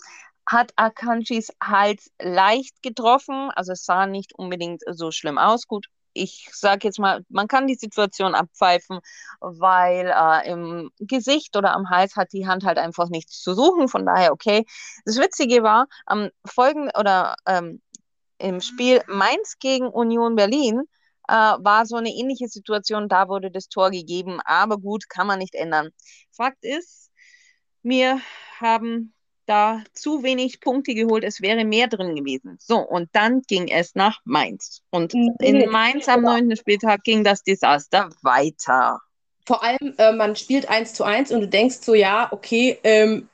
hat 0.46 0.72
Akanjis 0.76 1.50
Hals 1.62 2.10
leicht 2.20 2.82
getroffen, 2.82 3.50
also 3.50 3.72
es 3.72 3.84
sah 3.84 4.06
nicht 4.06 4.34
unbedingt 4.34 4.82
so 4.86 5.10
schlimm 5.10 5.38
aus. 5.38 5.66
Gut, 5.66 5.86
ich 6.22 6.48
sage 6.52 6.86
jetzt 6.86 6.98
mal, 6.98 7.24
man 7.28 7.48
kann 7.48 7.66
die 7.66 7.74
Situation 7.74 8.34
abpfeifen, 8.34 9.00
weil 9.40 10.06
äh, 10.14 10.50
im 10.50 10.90
Gesicht 10.98 11.56
oder 11.56 11.74
am 11.74 11.90
Hals 11.90 12.16
hat 12.16 12.32
die 12.32 12.46
Hand 12.46 12.64
halt 12.64 12.78
einfach 12.78 13.08
nichts 13.08 13.40
zu 13.40 13.54
suchen. 13.54 13.88
Von 13.88 14.06
daher, 14.06 14.32
okay. 14.32 14.64
Das 15.04 15.18
Witzige 15.18 15.62
war, 15.62 15.86
am 16.06 16.30
folgenden 16.44 16.92
oder 16.98 17.36
ähm, 17.46 17.80
im 18.38 18.60
Spiel 18.60 19.02
Mainz 19.08 19.58
gegen 19.58 19.88
Union 19.88 20.36
Berlin 20.36 20.82
äh, 21.28 21.32
war 21.32 21.86
so 21.86 21.96
eine 21.96 22.10
ähnliche 22.10 22.48
Situation. 22.48 23.08
Da 23.08 23.28
wurde 23.28 23.50
das 23.50 23.68
Tor 23.68 23.90
gegeben, 23.90 24.40
aber 24.44 24.78
gut, 24.78 25.08
kann 25.08 25.26
man 25.26 25.38
nicht 25.38 25.54
ändern. 25.54 25.90
Fakt 26.32 26.64
ist, 26.64 27.10
wir 27.82 28.20
haben 28.60 29.14
da 29.48 29.82
zu 29.92 30.22
wenig 30.22 30.60
Punkte 30.60 30.94
geholt, 30.94 31.24
es 31.24 31.40
wäre 31.40 31.64
mehr 31.64 31.88
drin 31.88 32.14
gewesen. 32.14 32.56
So, 32.60 32.78
und 32.78 33.08
dann 33.12 33.42
ging 33.42 33.68
es 33.68 33.94
nach 33.94 34.20
Mainz. 34.24 34.82
Und 34.90 35.14
in 35.14 35.70
Mainz 35.70 36.08
am 36.08 36.22
neunten 36.22 36.56
Spieltag 36.56 37.02
ging 37.04 37.24
das 37.24 37.42
Desaster 37.42 38.10
weiter 38.22 39.00
vor 39.48 39.64
allem, 39.64 39.94
äh, 39.96 40.12
man 40.12 40.36
spielt 40.36 40.68
eins 40.68 40.92
zu 40.92 41.04
eins 41.04 41.32
und 41.32 41.40
du 41.40 41.48
denkst 41.48 41.78
so, 41.80 41.94
ja, 41.94 42.28
okay, 42.32 42.78
ähm, 42.84 43.30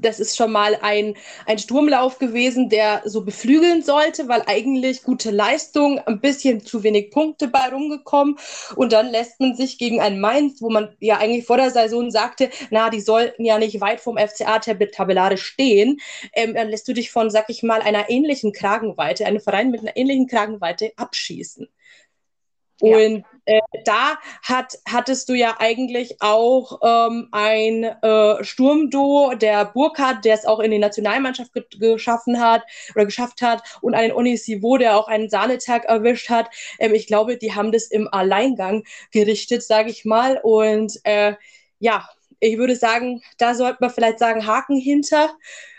das 0.00 0.18
ist 0.18 0.34
schon 0.34 0.52
mal 0.52 0.78
ein, 0.80 1.18
ein 1.44 1.58
Sturmlauf 1.58 2.18
gewesen, 2.18 2.70
der 2.70 3.02
so 3.04 3.26
beflügeln 3.26 3.82
sollte, 3.82 4.26
weil 4.26 4.42
eigentlich 4.46 5.02
gute 5.02 5.30
Leistung, 5.30 5.98
ein 5.98 6.18
bisschen 6.18 6.64
zu 6.64 6.82
wenig 6.82 7.10
Punkte 7.10 7.46
bei 7.46 7.68
rumgekommen. 7.68 8.38
Und 8.74 8.94
dann 8.94 9.10
lässt 9.10 9.38
man 9.38 9.54
sich 9.54 9.76
gegen 9.76 10.00
ein 10.00 10.18
Mainz, 10.18 10.62
wo 10.62 10.70
man 10.70 10.96
ja 10.98 11.18
eigentlich 11.18 11.44
vor 11.44 11.58
der 11.58 11.70
Saison 11.70 12.10
sagte, 12.10 12.48
na, 12.70 12.88
die 12.88 13.02
sollten 13.02 13.44
ja 13.44 13.58
nicht 13.58 13.82
weit 13.82 14.00
vom 14.00 14.16
FCA 14.16 14.60
tabellarisch 14.60 15.44
stehen, 15.44 16.00
ähm, 16.32 16.54
dann 16.54 16.70
lässt 16.70 16.88
du 16.88 16.94
dich 16.94 17.10
von, 17.10 17.28
sag 17.28 17.50
ich 17.50 17.62
mal, 17.62 17.82
einer 17.82 18.08
ähnlichen 18.08 18.54
Kragenweite, 18.54 19.26
einem 19.26 19.40
Verein 19.40 19.70
mit 19.70 19.80
einer 19.82 19.94
ähnlichen 19.94 20.26
Kragenweite 20.26 20.92
abschießen. 20.96 21.68
Und 22.80 23.24
äh, 23.44 23.60
da 23.84 24.18
hat, 24.42 24.78
hattest 24.88 25.28
du 25.28 25.34
ja 25.34 25.56
eigentlich 25.58 26.20
auch 26.20 26.80
ähm, 26.82 27.28
ein 27.32 27.84
äh, 27.84 28.44
Sturmduo, 28.44 29.34
der 29.34 29.64
Burkhardt, 29.66 30.24
der 30.24 30.34
es 30.34 30.44
auch 30.44 30.60
in 30.60 30.70
die 30.70 30.78
Nationalmannschaft 30.78 31.52
ge 31.52 31.64
geschaffen 31.78 32.40
hat 32.40 32.62
oder 32.94 33.04
geschafft 33.04 33.42
hat, 33.42 33.62
und 33.80 33.94
einen 33.94 34.12
Onisivo, 34.12 34.76
der 34.76 34.96
auch 34.96 35.08
einen 35.08 35.30
Sahnetag 35.30 35.84
erwischt 35.84 36.30
hat. 36.30 36.50
Ähm, 36.78 36.94
ich 36.94 37.06
glaube, 37.06 37.36
die 37.36 37.54
haben 37.54 37.72
das 37.72 37.84
im 37.84 38.08
Alleingang 38.12 38.84
gerichtet, 39.12 39.62
sage 39.62 39.90
ich 39.90 40.04
mal. 40.04 40.40
Und 40.42 41.00
äh, 41.04 41.34
ja, 41.78 42.08
ich 42.40 42.58
würde 42.58 42.76
sagen, 42.76 43.22
da 43.38 43.54
sollte 43.54 43.78
man 43.80 43.90
vielleicht 43.90 44.18
sagen, 44.18 44.46
Haken 44.46 44.76
hinter 44.76 45.30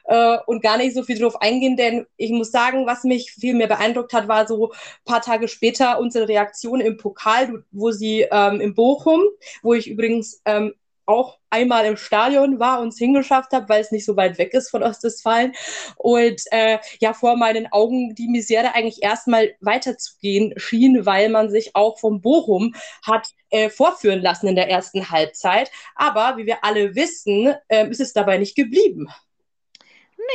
äh, 0.06 0.38
und 0.46 0.62
gar 0.62 0.78
nicht 0.78 0.96
so 0.96 1.04
viel 1.04 1.20
drauf 1.20 1.42
eingehen, 1.42 1.78
denn 1.78 2.06
ich 2.18 2.32
muss 2.32 2.52
sagen, 2.52 2.86
was 2.86 3.04
mich 3.04 3.32
viel 3.32 3.54
mehr 3.54 3.68
beeindruckt 3.68 4.14
hat, 4.14 4.28
war 4.28 4.48
so 4.48 4.72
ein 4.72 4.78
paar 5.06 5.22
Tage 5.22 5.48
später 5.48 6.00
unsere 6.00 6.28
Reaktion 6.28 6.82
im 6.82 6.98
Pokal, 6.98 7.64
wo 7.72 7.92
sie 7.92 8.28
ähm, 8.32 8.62
in 8.62 8.76
Bochum, 8.76 9.22
wo 9.62 9.74
ich 9.74 9.88
übrigens 9.88 10.42
ähm, 10.46 10.74
auch 11.06 11.40
einmal 11.50 11.86
im 11.86 11.98
Stadion 11.98 12.60
war 12.60 12.82
und 12.82 12.90
es 12.90 12.98
hingeschafft 12.98 13.52
habe, 13.52 13.68
weil 13.70 13.82
es 13.82 13.92
nicht 13.92 14.06
so 14.06 14.16
weit 14.16 14.38
weg 14.38 14.54
ist 14.54 14.70
von 14.70 14.84
Ostwestfalen. 14.84 15.54
Und 15.98 16.42
äh, 16.52 16.80
ja, 17.00 17.14
vor 17.14 17.36
meinen 17.36 17.72
Augen 17.72 18.16
die 18.16 18.28
Misere 18.28 18.74
eigentlich 18.74 19.04
erstmal 19.04 19.54
weiterzugehen 19.60 20.54
schien, 20.58 21.06
weil 21.06 21.30
man 21.30 21.50
sich 21.50 21.76
auch 21.76 22.00
vom 22.00 22.22
Bochum 22.22 22.76
hat 23.06 23.30
äh, 23.50 23.70
vorführen 23.70 24.22
lassen 24.22 24.48
in 24.48 24.56
der 24.56 24.70
ersten 24.70 25.10
Halbzeit. 25.12 25.72
Aber 25.96 26.38
wie 26.38 26.46
wir 26.46 26.64
alle 26.64 26.96
wissen, 26.96 27.54
äh, 27.68 27.88
ist 27.90 28.00
es 28.00 28.14
dabei 28.14 28.38
nicht 28.38 28.56
geblieben. 28.56 29.10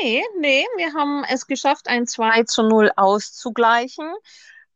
Nee, 0.02 0.22
nee, 0.38 0.64
wir 0.76 0.92
haben 0.94 1.24
es 1.24 1.46
geschafft, 1.46 1.88
ein 1.88 2.06
2 2.06 2.44
zu 2.44 2.62
0 2.62 2.90
auszugleichen 2.96 4.12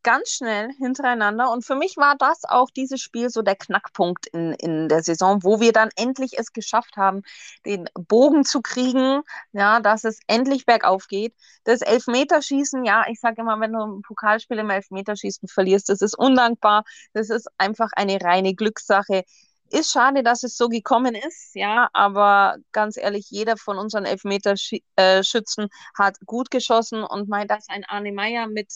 ganz 0.02 0.30
schnell 0.30 0.70
hintereinander. 0.78 1.50
Und 1.50 1.64
für 1.64 1.74
mich 1.74 1.96
war 1.96 2.16
das 2.16 2.44
auch 2.44 2.70
dieses 2.70 3.00
Spiel 3.00 3.30
so 3.30 3.42
der 3.42 3.56
Knackpunkt 3.56 4.26
in, 4.26 4.52
in 4.54 4.88
der 4.88 5.02
Saison, 5.02 5.42
wo 5.42 5.60
wir 5.60 5.72
dann 5.72 5.90
endlich 5.96 6.38
es 6.38 6.52
geschafft 6.52 6.96
haben, 6.96 7.22
den 7.66 7.88
Bogen 7.94 8.44
zu 8.44 8.62
kriegen, 8.62 9.22
ja, 9.52 9.80
dass 9.80 10.04
es 10.04 10.20
endlich 10.26 10.66
bergauf 10.66 11.06
geht. 11.08 11.34
Das 11.64 11.82
Elfmeterschießen, 11.82 12.84
ja, 12.84 13.04
ich 13.08 13.20
sage 13.20 13.42
immer, 13.42 13.60
wenn 13.60 13.72
du 13.72 13.80
ein 13.80 14.02
Pokalspiel 14.02 14.58
im 14.58 14.70
Elfmeterschießen 14.70 15.48
verlierst, 15.48 15.88
das 15.88 16.00
ist 16.00 16.16
undankbar. 16.18 16.84
Das 17.12 17.30
ist 17.30 17.48
einfach 17.58 17.90
eine 17.94 18.20
reine 18.20 18.54
Glückssache. 18.54 19.24
Ist 19.70 19.92
schade, 19.92 20.22
dass 20.22 20.42
es 20.42 20.56
so 20.56 20.68
gekommen 20.68 21.14
ist, 21.14 21.54
ja, 21.54 21.88
aber 21.92 22.56
ganz 22.72 22.96
ehrlich, 22.96 23.26
jeder 23.30 23.56
von 23.56 23.78
unseren 23.78 24.04
Elfmeterschützen 24.04 25.64
äh, 25.64 25.68
hat 25.96 26.16
gut 26.26 26.50
geschossen 26.50 27.04
und 27.04 27.28
mein, 27.28 27.46
dass 27.46 27.68
ein 27.68 27.84
Arne 27.84 28.12
Meyer 28.12 28.48
mit 28.48 28.72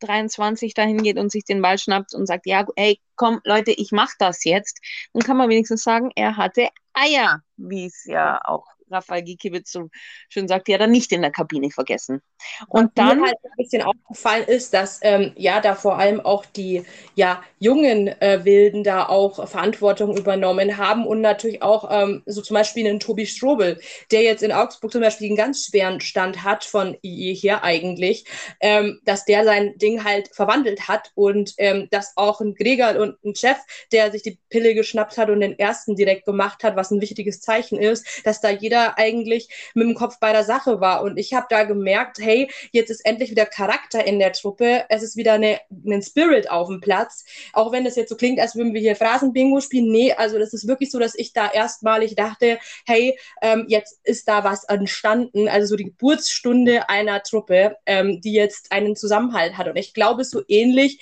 23 0.00 0.72
dahin 0.72 1.02
geht 1.02 1.18
und 1.18 1.30
sich 1.30 1.44
den 1.44 1.60
Ball 1.60 1.78
schnappt 1.78 2.14
und 2.14 2.26
sagt, 2.26 2.46
ja, 2.46 2.66
ey, 2.76 2.98
komm, 3.16 3.40
Leute, 3.44 3.72
ich 3.72 3.92
mach 3.92 4.12
das 4.18 4.44
jetzt, 4.44 4.80
dann 5.12 5.22
kann 5.22 5.36
man 5.36 5.50
wenigstens 5.50 5.82
sagen, 5.82 6.10
er 6.16 6.36
hatte 6.38 6.68
Eier, 6.94 7.42
wie 7.56 7.86
es 7.86 8.04
ja 8.06 8.40
auch 8.44 8.66
Rafael 8.90 9.22
Gikiewicz 9.22 9.70
so 9.70 9.88
schön 10.28 10.48
sagt, 10.48 10.68
ja 10.68 10.78
dann 10.78 10.90
nicht 10.90 11.12
in 11.12 11.22
der 11.22 11.30
Kabine 11.30 11.70
vergessen. 11.70 12.20
Und 12.68 12.90
Was 12.94 13.06
dann 13.06 13.20
mir 13.20 13.26
halt 13.26 13.36
ein 13.42 13.50
bisschen 13.56 13.82
aufgefallen 13.82 14.44
ist, 14.46 14.74
dass 14.74 15.00
ähm, 15.02 15.32
ja 15.36 15.60
da 15.60 15.74
vor 15.74 15.98
allem 15.98 16.20
auch 16.20 16.44
die 16.44 16.84
ja 17.14 17.42
jungen 17.58 18.08
äh, 18.08 18.44
Wilden 18.44 18.84
da 18.84 19.06
auch 19.06 19.48
Verantwortung 19.48 20.16
übernommen 20.16 20.76
haben 20.76 21.06
und 21.06 21.20
natürlich 21.20 21.62
auch 21.62 21.88
ähm, 21.90 22.22
so 22.26 22.42
zum 22.42 22.54
Beispiel 22.54 22.86
einen 22.86 23.00
Tobi 23.00 23.26
Strobel, 23.26 23.80
der 24.10 24.22
jetzt 24.22 24.42
in 24.42 24.52
Augsburg 24.52 24.92
zum 24.92 25.02
Beispiel 25.02 25.28
einen 25.28 25.36
ganz 25.36 25.66
schweren 25.66 26.00
Stand 26.00 26.42
hat 26.42 26.64
von 26.64 26.96
hier 27.02 27.62
eigentlich, 27.62 28.24
ähm, 28.60 29.00
dass 29.04 29.24
der 29.24 29.44
sein 29.44 29.76
Ding 29.78 30.04
halt 30.04 30.28
verwandelt 30.34 30.88
hat 30.88 31.10
und 31.14 31.54
ähm, 31.58 31.88
dass 31.90 32.16
auch 32.16 32.40
ein 32.40 32.54
Gregor 32.54 32.96
und 32.96 33.22
ein 33.24 33.34
Chef, 33.34 33.58
der 33.92 34.10
sich 34.10 34.22
die 34.22 34.38
Pille 34.48 34.74
geschnappt 34.74 35.18
hat 35.18 35.30
und 35.30 35.40
den 35.40 35.58
ersten 35.58 35.96
direkt 35.96 36.24
gemacht 36.24 36.64
hat, 36.64 36.76
was 36.76 36.90
ein 36.90 37.00
wichtiges 37.00 37.40
Zeichen 37.40 37.78
ist, 37.78 38.06
dass 38.24 38.40
da 38.40 38.50
jeder 38.50 38.79
jeder 38.80 38.98
eigentlich 38.98 39.48
mit 39.74 39.86
dem 39.86 39.94
Kopf 39.94 40.18
bei 40.20 40.32
der 40.32 40.44
Sache 40.44 40.80
war. 40.80 41.02
Und 41.02 41.18
ich 41.18 41.34
habe 41.34 41.46
da 41.48 41.64
gemerkt, 41.64 42.18
hey, 42.20 42.50
jetzt 42.72 42.90
ist 42.90 43.04
endlich 43.04 43.30
wieder 43.30 43.46
Charakter 43.46 44.04
in 44.04 44.18
der 44.18 44.32
Truppe. 44.32 44.84
Es 44.88 45.02
ist 45.02 45.16
wieder 45.16 45.34
eine, 45.34 45.60
ein 45.86 46.02
Spirit 46.02 46.50
auf 46.50 46.68
dem 46.68 46.80
Platz. 46.80 47.24
Auch 47.52 47.72
wenn 47.72 47.84
das 47.84 47.96
jetzt 47.96 48.10
so 48.10 48.16
klingt, 48.16 48.40
als 48.40 48.56
würden 48.56 48.74
wir 48.74 48.80
hier 48.80 48.96
Phrasenbingo 48.96 49.60
spielen. 49.60 49.90
Nee, 49.90 50.12
also 50.12 50.38
das 50.38 50.52
ist 50.52 50.66
wirklich 50.66 50.90
so, 50.90 50.98
dass 50.98 51.14
ich 51.14 51.32
da 51.32 51.50
erstmalig 51.50 52.14
dachte, 52.14 52.58
hey, 52.86 53.18
ähm, 53.42 53.64
jetzt 53.68 54.00
ist 54.04 54.28
da 54.28 54.44
was 54.44 54.64
entstanden. 54.64 55.48
Also 55.48 55.68
so 55.68 55.76
die 55.76 55.84
Geburtsstunde 55.84 56.88
einer 56.88 57.22
Truppe, 57.22 57.76
ähm, 57.86 58.20
die 58.20 58.32
jetzt 58.32 58.72
einen 58.72 58.96
Zusammenhalt 58.96 59.56
hat. 59.56 59.68
Und 59.68 59.76
ich 59.76 59.94
glaube, 59.94 60.24
so 60.24 60.42
ähnlich 60.48 61.00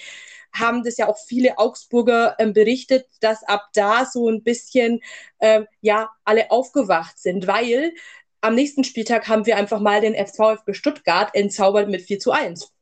haben 0.52 0.82
das 0.82 0.96
ja 0.96 1.08
auch 1.08 1.18
viele 1.18 1.58
Augsburger 1.58 2.36
ähm, 2.38 2.52
berichtet, 2.52 3.06
dass 3.20 3.42
ab 3.44 3.68
da 3.74 4.04
so 4.04 4.28
ein 4.28 4.42
bisschen 4.42 5.00
ähm, 5.40 5.66
ja 5.80 6.10
alle 6.24 6.50
aufgewacht 6.50 7.18
sind, 7.18 7.46
weil 7.46 7.92
am 8.40 8.54
nächsten 8.54 8.84
Spieltag 8.84 9.28
haben 9.28 9.46
wir 9.46 9.56
einfach 9.56 9.80
mal 9.80 10.00
den 10.00 10.14
FVfB 10.14 10.74
Stuttgart 10.74 11.34
entzaubert 11.34 11.88
mit 11.88 12.02
4 12.02 12.18
zu 12.20 12.30
1. 12.30 12.72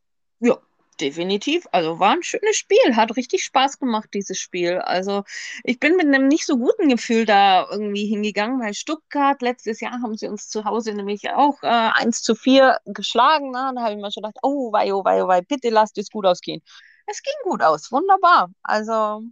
Ja, 0.41 0.59
definitiv. 1.01 1.67
Also 1.73 1.99
war 1.99 2.13
ein 2.13 2.23
schönes 2.23 2.57
Spiel, 2.57 2.95
hat 2.95 3.17
richtig 3.17 3.43
Spaß 3.43 3.79
gemacht, 3.79 4.11
dieses 4.13 4.39
Spiel. 4.39 4.79
Also 4.79 5.25
ich 5.65 5.81
bin 5.81 5.97
mit 5.97 6.07
einem 6.07 6.29
nicht 6.29 6.45
so 6.45 6.59
guten 6.59 6.89
Gefühl 6.89 7.25
da 7.25 7.67
irgendwie 7.71 8.07
hingegangen, 8.07 8.61
weil 8.61 8.75
Stuttgart, 8.75 9.41
letztes 9.41 9.81
Jahr 9.81 10.03
haben 10.03 10.17
sie 10.17 10.29
uns 10.29 10.49
zu 10.51 10.65
Hause 10.65 10.93
nämlich 10.93 11.31
auch 11.31 11.63
äh, 11.63 11.67
1 11.67 12.23
zu 12.23 12.35
4 12.35 12.79
geschlagen. 12.85 13.51
Ne? 13.51 13.73
Da 13.75 13.83
habe 13.83 13.93
ich 13.93 13.97
mir 13.97 14.13
schon 14.13 14.23
gedacht, 14.23 14.39
oh 14.43 14.73
wei, 14.73 14.93
oh 14.93 15.05
wei, 15.05 15.25
oh 15.25 15.29
wei, 15.29 15.41
bitte 15.41 15.71
lasst 15.71 15.97
es 15.97 16.11
gut 16.11 16.27
ausgehen 16.27 16.61
es 17.07 17.23
ging 17.23 17.35
gut 17.45 17.62
aus, 17.62 17.90
wunderbar. 17.92 18.51
Also 18.62 19.23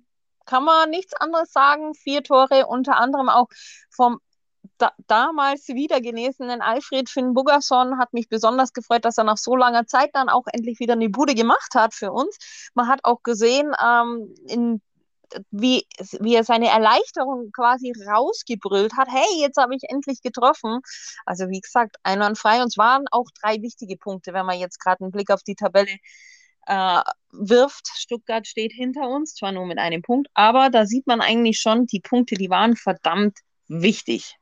kann 0.47 0.65
man 0.65 0.91
nichts 0.91 1.15
anderes 1.15 1.53
sagen. 1.53 1.95
Vier 1.95 2.23
Tore, 2.23 2.67
unter 2.67 2.97
anderem 2.97 3.29
auch 3.29 3.49
vom 3.91 4.21
da, 4.79 4.93
damals 5.07 5.69
wieder 5.69 6.01
genesenen 6.01 6.63
Alfred 6.63 7.09
Finn 7.09 7.35
Buggerson 7.35 7.99
hat 7.99 8.13
mich 8.13 8.29
besonders 8.29 8.73
gefreut, 8.73 9.05
dass 9.05 9.19
er 9.19 9.25
nach 9.25 9.37
so 9.37 9.57
langer 9.57 9.87
Zeit 9.87 10.11
dann 10.15 10.29
auch 10.29 10.45
endlich 10.53 10.81
wieder 10.81 10.95
eine 10.95 11.11
Bude 11.11 11.35
gemacht 11.35 11.75
hat 11.75 11.95
für 11.95 12.13
uns. 12.13 12.71
Man 12.75 12.89
hat 12.89 13.01
auch 13.05 13.23
gesehen, 13.23 13.73
ähm, 13.85 14.35
in, 14.47 14.81
wie, 15.51 15.87
wie 16.21 16.35
er 16.35 16.45
seine 16.45 16.69
Erleichterung 16.71 17.51
quasi 17.53 17.93
rausgebrüllt 18.07 18.97
hat. 18.97 19.09
Hey, 19.11 19.41
jetzt 19.41 19.59
habe 19.59 19.75
ich 19.77 19.83
endlich 19.89 20.23
getroffen. 20.23 20.81
Also 21.27 21.49
wie 21.49 21.61
gesagt, 21.61 21.97
einwandfrei. 22.03 22.63
Und 22.63 22.69
es 22.69 22.79
waren 22.79 23.05
auch 23.11 23.27
drei 23.41 23.61
wichtige 23.63 23.97
Punkte, 23.97 24.33
wenn 24.33 24.47
man 24.47 24.59
jetzt 24.59 24.79
gerade 24.81 25.03
einen 25.05 25.13
Blick 25.13 25.31
auf 25.31 25.43
die 25.43 25.57
Tabelle 25.57 25.91
äh, 25.91 25.99
wirft. 26.67 27.89
Stuttgart 27.95 28.47
steht 28.47 28.73
hinter 28.73 29.09
uns, 29.09 29.35
zwar 29.35 29.53
nur 29.53 29.67
mit 29.67 29.79
einem 29.79 30.03
Punkt, 30.03 30.29
aber 30.35 30.71
da 30.71 30.87
sieht 30.87 31.07
man 31.07 31.21
eigentlich 31.21 31.59
schon, 31.61 31.87
die 31.87 32.01
Punkte, 32.01 32.37
die 32.37 32.51
waren 32.51 32.77
verdammt 32.77 33.39
wichtig. 33.69 34.37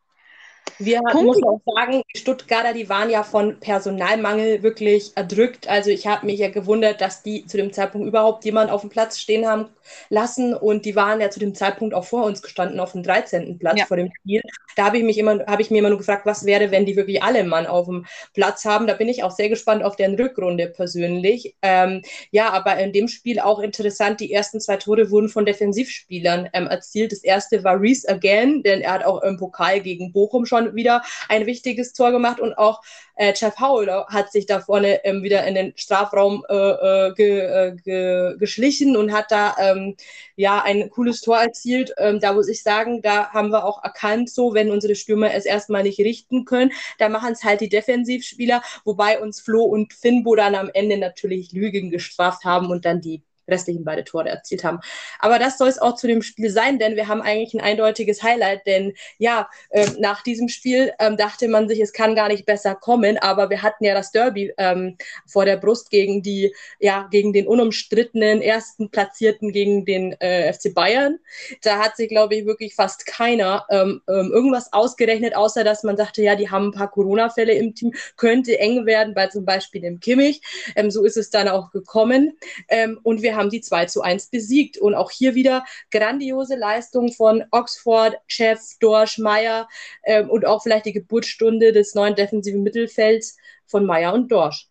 Wir 0.79 1.01
Punkt. 1.01 1.27
muss 1.27 1.43
auch 1.43 1.61
sagen, 1.65 2.03
die 2.13 2.19
Stuttgarter, 2.19 2.73
die 2.73 2.89
waren 2.89 3.11
ja 3.11 3.23
von 3.23 3.61
Personalmangel 3.61 4.63
wirklich 4.63 5.13
erdrückt. 5.17 5.69
Also 5.69 5.91
ich 5.91 6.07
habe 6.07 6.27
mich 6.27 6.41
ja 6.41 6.51
gewundert, 6.51 7.01
dass 7.01 7.23
die 7.23 7.47
zu 7.47 7.57
dem 7.57 7.73
Zeitpunkt 7.73 8.09
überhaupt 8.09 8.45
jemand 8.45 8.71
auf 8.71 8.81
dem 8.81 8.91
Platz 8.91 9.19
stehen 9.19 9.47
haben 9.47 9.69
lassen 10.09 10.55
und 10.55 10.85
die 10.85 10.97
waren 10.97 11.21
ja 11.21 11.31
zu 11.31 11.41
dem 11.41 11.55
Zeitpunkt 11.55 11.95
auch 11.95 12.05
vor 12.05 12.25
uns 12.25 12.43
gestanden 12.43 12.81
auf 12.81 12.93
dem 12.93 13.03
13. 13.03 13.59
Platz 13.59 13.79
ja. 13.79 13.87
vor 13.87 13.97
dem 13.97 14.11
Spiel. 14.21 14.43
Da 14.77 14.87
habe 14.87 14.99
ich 14.99 15.05
mich 15.05 15.19
immer, 15.19 15.45
habe 15.47 15.63
ich 15.63 15.71
mir 15.71 15.79
immer 15.79 15.91
nur 15.91 15.99
gefragt, 15.99 16.25
was 16.27 16.47
wäre, 16.47 16.71
wenn 16.71 16.87
die 16.87 16.97
wirklich 16.97 17.23
alle 17.23 17.45
Mann 17.45 17.67
auf 17.67 17.87
dem 17.87 18.07
Platz 18.35 18.65
haben. 18.65 18.87
Da 18.87 18.95
bin 18.95 19.09
ich 19.09 19.23
auch 19.23 19.31
sehr 19.31 19.49
gespannt 19.49 19.83
auf 19.83 19.97
deren 19.97 20.15
Rückrunde 20.15 20.69
persönlich. 20.69 21.55
Ähm, 21.63 22.03
ja, 22.31 22.51
aber 22.51 22.79
in 22.79 22.93
dem 22.93 23.09
Spiel 23.09 23.39
auch 23.39 23.61
interessant, 23.61 24.21
die 24.21 24.33
ersten 24.33 24.61
zwei 24.61 24.77
Tore 24.77 25.11
wurden 25.11 25.29
von 25.29 25.45
Defensivspielern 25.45 26.49
ähm, 26.53 26.67
erzielt. 26.67 27.13
Das 27.13 27.23
erste 27.23 27.65
war 27.65 27.81
Reese 27.81 28.09
Again, 28.09 28.63
denn 28.63 28.81
er 28.81 28.93
hat 28.93 29.05
auch 29.05 29.23
im 29.23 29.37
Pokal 29.37 29.81
gegen 29.81 30.13
Bochum 30.13 30.47
schon 30.53 30.75
wieder 30.75 31.03
ein 31.29 31.47
wichtiges 31.47 31.95
Tor 31.95 32.13
gemacht 32.13 32.39
und 32.39 32.59
auch 32.59 32.83
äh, 33.17 33.33
Jeff 33.35 33.59
Howell 33.59 34.05
hat 34.09 34.33
sich 34.33 34.47
da 34.47 34.61
vorne 34.61 35.05
ähm, 35.05 35.23
wieder 35.23 35.47
in 35.47 35.55
den 35.55 35.73
Strafraum 35.77 36.45
äh, 36.49 36.55
äh 36.55 37.15
ge, 37.15 37.41
äh, 37.41 37.77
ge, 37.77 38.37
geschlichen 38.39 38.97
und 38.97 39.13
hat 39.13 39.31
da 39.31 39.55
ähm, 39.59 39.97
ja 40.37 40.63
ein 40.63 40.91
cooles 40.91 41.21
Tor 41.21 41.39
erzielt. 41.39 41.95
Ähm, 41.99 42.21
da 42.21 42.33
muss 42.35 42.49
ich 42.49 42.63
sagen, 42.63 43.01
da 43.03 43.31
haben 43.31 43.51
wir 43.51 43.65
auch 43.65 43.83
erkannt, 43.83 44.31
so 44.31 44.55
wenn 44.55 44.71
unsere 44.71 44.95
Stürmer 44.95 45.33
es 45.35 45.47
erstmal 45.47 45.85
nicht 45.85 45.99
richten 46.01 46.45
können, 46.45 46.73
da 46.99 47.09
machen 47.09 47.33
es 47.33 47.45
halt 47.45 47.61
die 47.61 47.69
Defensivspieler, 47.69 48.63
wobei 48.85 49.21
uns 49.21 49.41
Flo 49.41 49.63
und 49.63 49.93
Finbo 49.93 50.35
dann 50.37 50.55
am 50.55 50.71
Ende 50.73 50.99
natürlich 50.99 51.53
Lügen 51.53 51.91
gestraft 51.91 52.45
haben 52.45 52.71
und 52.71 52.85
dann 52.85 53.01
die 53.01 53.23
restlichen 53.53 53.85
beide 53.85 54.05
Tore 54.05 54.29
erzielt 54.29 54.65
haben. 54.65 54.81
Aber 55.19 55.39
das 55.39 55.59
soll 55.59 55.69
es 55.69 55.79
auch 55.79 55.95
zu 55.95 56.07
dem 56.07 56.23
Spiel 56.23 56.51
sein, 56.51 56.79
denn 56.79 56.97
wir 56.97 57.09
haben 57.09 57.23
eigentlich 57.23 57.55
ein 57.55 57.61
eindeutiges 57.61 58.23
Highlight, 58.23 58.67
denn 58.67 58.95
ja, 59.19 59.49
äh, 59.71 59.87
nach 59.99 60.23
diesem 60.23 60.49
Spiel 60.49 60.93
ähm, 60.99 61.17
dachte 61.17 61.49
man 61.49 61.69
sich, 61.69 61.81
es 61.81 61.93
kann 61.93 62.15
gar 62.15 62.29
nicht 62.29 62.47
besser 62.47 62.75
kommen, 62.75 63.19
aber 63.19 63.51
wir 63.51 63.63
hatten 63.63 63.85
ja 63.85 63.95
das 63.95 64.11
Derby 64.11 64.53
ähm, 64.59 64.97
vor 65.27 65.45
der 65.45 65.57
Brust 65.57 65.91
gegen 65.91 66.23
die, 66.23 66.55
ja, 66.81 67.09
gegen 67.11 67.33
den 67.33 67.47
unumstrittenen 67.47 68.43
ersten 68.43 68.91
Platzierten 68.91 69.53
gegen 69.53 69.85
den 69.85 70.13
äh, 70.21 70.53
FC 70.53 70.75
Bayern. 70.75 71.19
Da 71.63 71.79
hat 71.79 71.97
sich, 71.97 72.09
glaube 72.09 72.35
ich, 72.35 72.47
wirklich 72.47 72.75
fast 72.75 73.07
keiner 73.07 73.67
ähm, 73.71 74.03
ähm, 74.09 74.31
irgendwas 74.33 74.73
ausgerechnet, 74.73 75.37
außer 75.37 75.65
dass 75.65 75.83
man 75.83 75.97
sagte, 75.97 76.23
ja, 76.23 76.37
die 76.37 76.51
haben 76.51 76.69
ein 76.69 76.73
paar 76.73 76.91
Corona-Fälle 76.91 77.53
im 77.53 77.75
Team, 77.75 77.95
könnte 78.17 78.59
eng 78.59 78.87
werden, 78.87 79.15
bei 79.15 79.27
zum 79.27 79.45
Beispiel 79.45 79.81
dem 79.81 80.01
Kimmich. 80.01 80.41
Ähm, 80.77 80.91
so 80.91 81.05
ist 81.05 81.17
es 81.17 81.31
dann 81.31 81.49
auch 81.49 81.71
gekommen. 81.71 82.39
Ähm, 82.69 82.99
und 83.03 83.23
wir 83.23 83.37
haben 83.37 83.42
haben 83.43 83.51
die 83.51 83.61
2 83.61 83.87
zu 83.87 84.03
1 84.03 84.29
besiegt. 84.31 84.79
Und 84.79 84.95
auch 84.95 85.11
hier 85.11 85.35
wieder 85.35 85.65
grandiose 85.91 86.57
Leistung 86.57 87.13
von 87.13 87.45
Oxford, 87.51 88.17
Chef, 88.27 88.61
Dorsch, 88.81 89.19
Meyer 89.19 89.69
ähm, 90.05 90.31
und 90.31 90.47
auch 90.47 90.63
vielleicht 90.63 90.87
die 90.87 90.93
Geburtsstunde 90.93 91.73
des 91.73 91.95
neuen 91.95 92.15
defensiven 92.15 92.63
Mittelfelds 92.63 93.37
von 93.67 93.85
Meyer 93.85 94.15
und 94.15 94.31
Dorsch. 94.33 94.69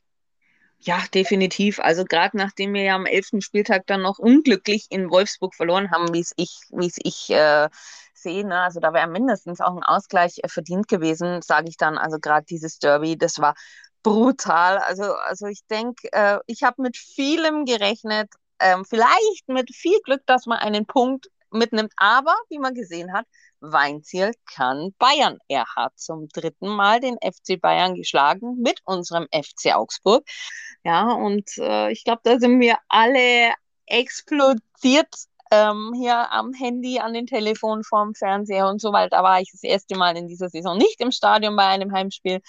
Ja, 0.80 1.04
definitiv. 1.14 1.80
Also 1.80 2.06
gerade 2.06 2.36
nachdem 2.36 2.74
wir 2.74 2.82
ja 2.82 2.96
am 2.96 3.06
elften 3.06 3.42
Spieltag 3.42 3.86
dann 3.86 4.02
noch 4.02 4.18
unglücklich 4.18 4.88
in 4.90 5.12
Wolfsburg 5.12 5.54
verloren 5.54 5.92
haben, 5.92 6.12
wie 6.12 6.22
es 6.22 6.34
ich, 6.38 6.60
wie 6.72 6.88
es 6.88 6.96
ich 7.04 7.30
äh, 7.30 7.70
FC, 8.22 8.44
ne? 8.46 8.62
also 8.62 8.80
da 8.80 8.94
wäre 8.94 9.08
mindestens 9.08 9.62
auch 9.62 9.76
ein 9.76 9.84
Ausgleich 9.84 10.40
äh, 10.44 10.48
verdient 10.48 10.88
gewesen, 10.88 11.42
sage 11.42 11.70
ich 11.70 11.78
dann. 11.78 11.98
Also 11.98 12.20
gerade 12.20 12.46
dieses 12.46 12.80
Derby, 12.80 13.18
das 13.18 13.40
war 13.40 13.56
brutal. 14.04 14.78
Also, 14.80 15.14
also 15.14 15.48
ich 15.48 15.66
denke, 15.68 16.12
äh, 16.12 16.40
ich 16.48 16.64
habe 16.64 16.82
mit 16.82 16.98
vielem 16.98 17.66
gerechnet, 17.66 18.30
ähm, 18.62 18.86
vielleicht 18.86 19.47
mit 19.47 19.74
viel 19.74 20.00
Glück, 20.04 20.21
dass 20.26 20.45
man 20.45 20.60
einen 20.60 20.86
Punkt 20.86 21.28
mitnimmt. 21.52 21.93
Aber 21.97 22.36
wie 22.50 22.60
man 22.60 22.74
gesehen 22.74 23.13
hat, 23.13 23.26
Weinziel 23.60 24.34
kann 24.45 24.93
Bayern. 24.97 25.38
Er 25.47 25.65
hat 25.76 25.93
zum 25.97 26.28
dritten 26.30 26.67
Mal 26.67 27.00
den 27.00 27.17
FC 27.17 27.62
Bayern 27.62 27.95
geschlagen 27.95 28.58
mit 28.62 28.80
unserem 28.86 29.28
FC 29.32 29.76
Augsburg. 29.76 30.24
Ja, 30.84 31.12
und 31.13 31.58
äh, 31.58 31.91
ich 31.91 32.04
glaube, 32.04 32.21
da 32.24 32.39
sind 32.39 32.60
wir 32.60 32.78
alle 32.89 33.54
explodiert 33.86 35.13
ähm, 35.52 35.93
hier 35.95 36.32
am 36.32 36.54
Handy, 36.54 37.00
an 37.00 37.13
den 37.13 37.28
Telefon, 37.28 37.84
vorm 37.84 38.15
Fernseher 38.15 38.67
und 38.67 38.82
so 38.82 38.93
weiter. 38.93 39.17
Da 39.17 39.24
war 39.24 39.41
ich 39.41 39.52
das 39.52 39.63
erste 39.63 39.95
Mal 39.97 40.17
in 40.17 40.28
dieser 40.28 40.50
Saison 40.50 40.78
nicht 40.78 41.00
im 41.02 41.12
Stadion 41.12 41.56
bei 41.56 41.65
einem 41.65 41.91
Heimspiel. 41.91 42.41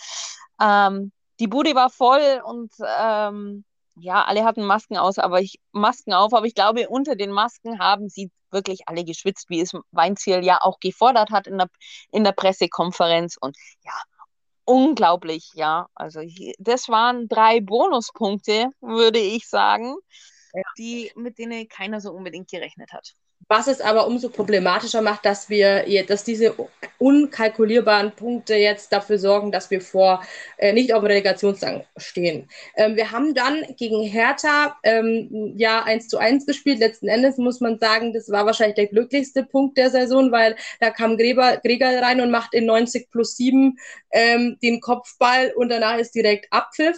Ähm, 0.61 1.12
die 1.40 1.48
Bude 1.48 1.75
war 1.75 1.90
voll 1.90 2.40
und 2.44 2.72
ähm, 2.98 3.64
ja, 3.94 4.24
alle 4.24 4.44
hatten 4.44 4.64
Masken 4.64 4.96
aus, 4.96 5.18
aber 5.18 5.40
ich 5.40 5.59
Masken 5.72 6.12
auf, 6.12 6.33
aber 6.33 6.46
ich 6.46 6.55
glaube, 6.55 6.88
unter 6.88 7.16
den 7.16 7.31
Masken 7.31 7.78
haben 7.78 8.09
sie 8.09 8.31
wirklich 8.50 8.88
alle 8.88 9.05
geschwitzt, 9.05 9.48
wie 9.48 9.61
es 9.61 9.72
Weinziel 9.90 10.44
ja 10.44 10.59
auch 10.61 10.78
gefordert 10.81 11.31
hat 11.31 11.46
in 11.46 11.59
der, 11.59 11.68
in 12.11 12.24
der 12.24 12.33
Pressekonferenz. 12.33 13.37
Und 13.40 13.57
ja, 13.85 13.92
unglaublich, 14.64 15.50
ja. 15.55 15.88
Also 15.94 16.20
das 16.59 16.88
waren 16.88 17.28
drei 17.28 17.61
Bonuspunkte, 17.61 18.68
würde 18.81 19.18
ich 19.18 19.48
sagen, 19.48 19.96
ja. 20.55 20.62
die, 20.78 21.12
mit 21.16 21.38
denen 21.38 21.68
keiner 21.68 22.00
so 22.00 22.12
unbedingt 22.12 22.50
gerechnet 22.50 22.92
hat. 22.92 23.14
Was 23.53 23.67
es 23.67 23.83
aber 23.83 24.07
umso 24.07 24.31
problematischer 24.31 25.03
macht, 25.03 25.27
dass 25.27 25.51
wir, 25.51 25.85
dass 26.07 26.25
diese 26.25 26.55
unkalkulierbaren 26.97 28.12
Punkte 28.12 28.55
jetzt 28.55 28.91
dafür 28.95 29.19
sorgen, 29.19 29.53
dass 29.53 29.71
wir 29.71 29.83
vor 29.83 30.23
äh, 30.57 30.73
nicht 30.73 30.95
auf 30.95 31.03
dem 31.03 31.09
Relegationsrang 31.09 31.85
stehen. 31.99 32.49
Ähm, 32.77 32.97
wir 32.97 33.11
haben 33.11 33.35
dann 33.35 33.62
gegen 33.77 34.03
Hertha 34.05 34.79
ähm, 34.85 35.53
ja 35.59 35.83
1 35.83 36.09
zu 36.09 36.17
1 36.17 36.47
gespielt. 36.47 36.79
Letzten 36.79 37.09
Endes 37.09 37.37
muss 37.37 37.61
man 37.61 37.79
sagen, 37.79 38.15
das 38.15 38.31
war 38.31 38.47
wahrscheinlich 38.47 38.77
der 38.77 38.87
glücklichste 38.87 39.45
Punkt 39.45 39.77
der 39.77 39.91
Saison, 39.91 40.33
weil 40.33 40.57
da 40.81 40.88
kam 40.88 41.19
Gräber, 41.19 41.59
Gregor 41.59 41.91
rein 41.91 42.23
und 42.23 42.31
macht 42.31 42.55
in 42.55 42.65
90 42.65 43.11
plus 43.11 43.37
7 43.37 43.77
ähm, 44.12 44.57
den 44.62 44.81
Kopfball 44.81 45.53
und 45.55 45.69
danach 45.69 45.99
ist 45.99 46.15
direkt 46.15 46.51
Abpfiff. 46.51 46.97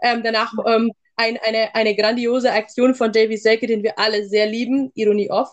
Ähm, 0.00 0.22
danach 0.22 0.52
ähm, 0.68 0.92
ein, 1.16 1.38
eine, 1.44 1.74
eine 1.74 1.96
grandiose 1.96 2.52
Aktion 2.52 2.94
von 2.94 3.12
Davy 3.12 3.36
Selke, 3.36 3.66
den 3.66 3.82
wir 3.82 3.98
alle 3.98 4.26
sehr 4.26 4.46
lieben, 4.46 4.92
Ironie 4.94 5.30
off. 5.30 5.48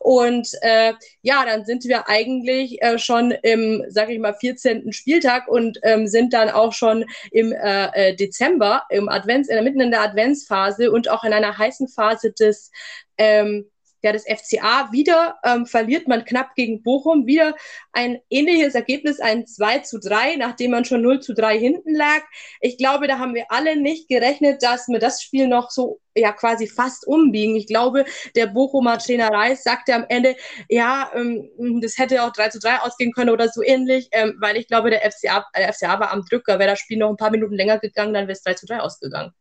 Und 0.00 0.48
äh, 0.62 0.92
ja, 1.22 1.44
dann 1.46 1.64
sind 1.64 1.84
wir 1.84 2.08
eigentlich 2.08 2.82
äh, 2.82 2.98
schon 2.98 3.30
im, 3.42 3.84
sag 3.88 4.10
ich 4.10 4.18
mal, 4.18 4.34
14. 4.34 4.92
Spieltag 4.92 5.48
und 5.48 5.78
ähm, 5.82 6.06
sind 6.06 6.32
dann 6.32 6.50
auch 6.50 6.72
schon 6.72 7.04
im 7.30 7.52
äh, 7.52 7.86
äh, 8.10 8.16
Dezember, 8.16 8.84
im 8.90 9.08
Advents, 9.08 9.48
der, 9.48 9.62
mitten 9.62 9.80
in 9.80 9.90
der 9.90 10.02
Adventsphase 10.02 10.90
und 10.90 11.08
auch 11.08 11.24
in 11.24 11.32
einer 11.32 11.56
heißen 11.56 11.88
Phase 11.88 12.32
des 12.32 12.70
ähm, 13.16 13.70
ja, 14.04 14.12
das 14.12 14.24
FCA. 14.24 14.92
Wieder 14.92 15.36
ähm, 15.44 15.66
verliert 15.66 16.06
man 16.06 16.24
knapp 16.24 16.54
gegen 16.54 16.82
Bochum. 16.82 17.26
Wieder 17.26 17.54
ein 17.92 18.20
ähnliches 18.30 18.74
Ergebnis, 18.74 19.18
ein 19.18 19.46
2 19.46 19.78
zu 19.80 19.98
3, 19.98 20.36
nachdem 20.36 20.72
man 20.72 20.84
schon 20.84 21.02
0 21.02 21.20
zu 21.20 21.34
3 21.34 21.58
hinten 21.58 21.94
lag. 21.94 22.22
Ich 22.60 22.76
glaube, 22.76 23.08
da 23.08 23.18
haben 23.18 23.34
wir 23.34 23.46
alle 23.48 23.76
nicht 23.76 24.08
gerechnet, 24.08 24.62
dass 24.62 24.88
wir 24.88 24.98
das 24.98 25.22
Spiel 25.22 25.48
noch 25.48 25.70
so 25.70 26.00
ja 26.16 26.32
quasi 26.32 26.66
fast 26.66 27.06
umbiegen. 27.06 27.56
Ich 27.56 27.66
glaube, 27.66 28.04
der 28.36 28.46
Bochumer 28.46 28.98
Trainer 28.98 29.30
Reis 29.32 29.64
sagte 29.64 29.94
am 29.94 30.04
Ende, 30.08 30.36
ja, 30.68 31.10
ähm, 31.14 31.80
das 31.80 31.98
hätte 31.98 32.22
auch 32.22 32.32
3 32.32 32.50
zu 32.50 32.58
3 32.60 32.80
ausgehen 32.80 33.12
können 33.12 33.30
oder 33.30 33.48
so 33.48 33.62
ähnlich, 33.62 34.08
ähm, 34.12 34.36
weil 34.38 34.56
ich 34.56 34.68
glaube, 34.68 34.90
der 34.90 35.00
FCA, 35.10 35.46
der 35.56 35.72
FCA 35.72 35.98
war 35.98 36.12
am 36.12 36.24
Drücker. 36.24 36.58
Wäre 36.58 36.70
das 36.70 36.78
Spiel 36.80 36.98
noch 36.98 37.10
ein 37.10 37.16
paar 37.16 37.30
Minuten 37.30 37.54
länger 37.54 37.78
gegangen, 37.78 38.14
dann 38.14 38.24
wäre 38.26 38.32
es 38.32 38.42
3 38.42 38.54
zu 38.54 38.66
3 38.66 38.80
ausgegangen. 38.80 39.32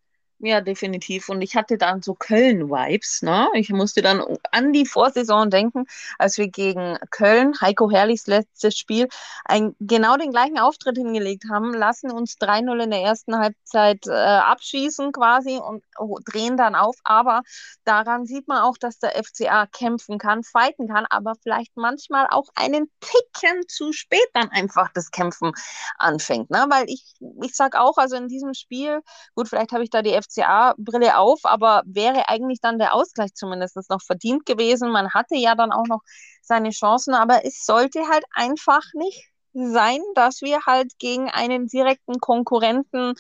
Ja, 0.45 0.59
definitiv. 0.59 1.29
Und 1.29 1.41
ich 1.41 1.55
hatte 1.55 1.77
dann 1.77 2.01
so 2.01 2.15
Köln-Vibes. 2.15 3.21
Ne? 3.21 3.47
Ich 3.53 3.69
musste 3.69 4.01
dann 4.01 4.21
an 4.51 4.73
die 4.73 4.85
Vorsaison 4.85 5.49
denken, 5.49 5.85
als 6.19 6.37
wir 6.37 6.49
gegen 6.49 6.97
Köln, 7.11 7.53
Heiko 7.61 7.89
Herrlichs 7.89 8.27
letztes 8.27 8.77
Spiel, 8.77 9.07
ein, 9.45 9.73
genau 9.79 10.17
den 10.17 10.31
gleichen 10.31 10.59
Auftritt 10.59 10.97
hingelegt 10.97 11.45
haben, 11.49 11.73
lassen 11.73 12.11
uns 12.11 12.35
3-0 12.39 12.83
in 12.83 12.91
der 12.91 12.99
ersten 12.99 13.37
Halbzeit 13.37 14.05
äh, 14.05 14.11
abschießen 14.11 15.13
quasi 15.13 15.59
und 15.59 15.81
oh, 15.97 16.17
drehen 16.25 16.57
dann 16.57 16.75
auf. 16.75 16.97
Aber 17.05 17.43
daran 17.85 18.25
sieht 18.25 18.49
man 18.49 18.63
auch, 18.63 18.77
dass 18.77 18.99
der 18.99 19.11
FCA 19.23 19.65
kämpfen 19.67 20.17
kann, 20.17 20.43
fighten 20.43 20.89
kann, 20.89 21.05
aber 21.09 21.35
vielleicht 21.41 21.77
manchmal 21.77 22.27
auch 22.29 22.49
einen 22.55 22.91
Ticken 22.99 23.65
zu 23.69 23.93
spät 23.93 24.27
dann 24.33 24.49
einfach 24.49 24.91
das 24.93 25.09
Kämpfen 25.09 25.53
anfängt. 25.97 26.49
Ne? 26.49 26.65
Weil 26.69 26.89
ich, 26.89 27.13
ich 27.41 27.55
sage 27.55 27.79
auch, 27.79 27.95
also 27.95 28.17
in 28.17 28.27
diesem 28.27 28.53
Spiel, 28.53 29.01
gut, 29.35 29.47
vielleicht 29.47 29.71
habe 29.71 29.85
ich 29.85 29.89
da 29.89 30.01
die 30.01 30.11
FC 30.11 30.32
FCA-Brille 30.33 31.17
auf, 31.17 31.39
aber 31.43 31.83
wäre 31.85 32.29
eigentlich 32.29 32.59
dann 32.61 32.79
der 32.79 32.93
Ausgleich 32.93 33.33
zumindest 33.33 33.77
noch 33.89 34.01
verdient 34.01 34.45
gewesen. 34.45 34.91
Man 34.91 35.13
hatte 35.13 35.35
ja 35.35 35.55
dann 35.55 35.71
auch 35.71 35.85
noch 35.87 36.01
seine 36.41 36.71
Chancen, 36.71 37.13
aber 37.13 37.45
es 37.45 37.65
sollte 37.65 38.07
halt 38.09 38.25
einfach 38.33 38.83
nicht 38.93 39.29
sein, 39.53 39.99
dass 40.15 40.41
wir 40.41 40.65
halt 40.65 40.97
gegen 40.99 41.29
einen 41.29 41.67
direkten 41.67 42.19
Konkurrenten 42.19 43.13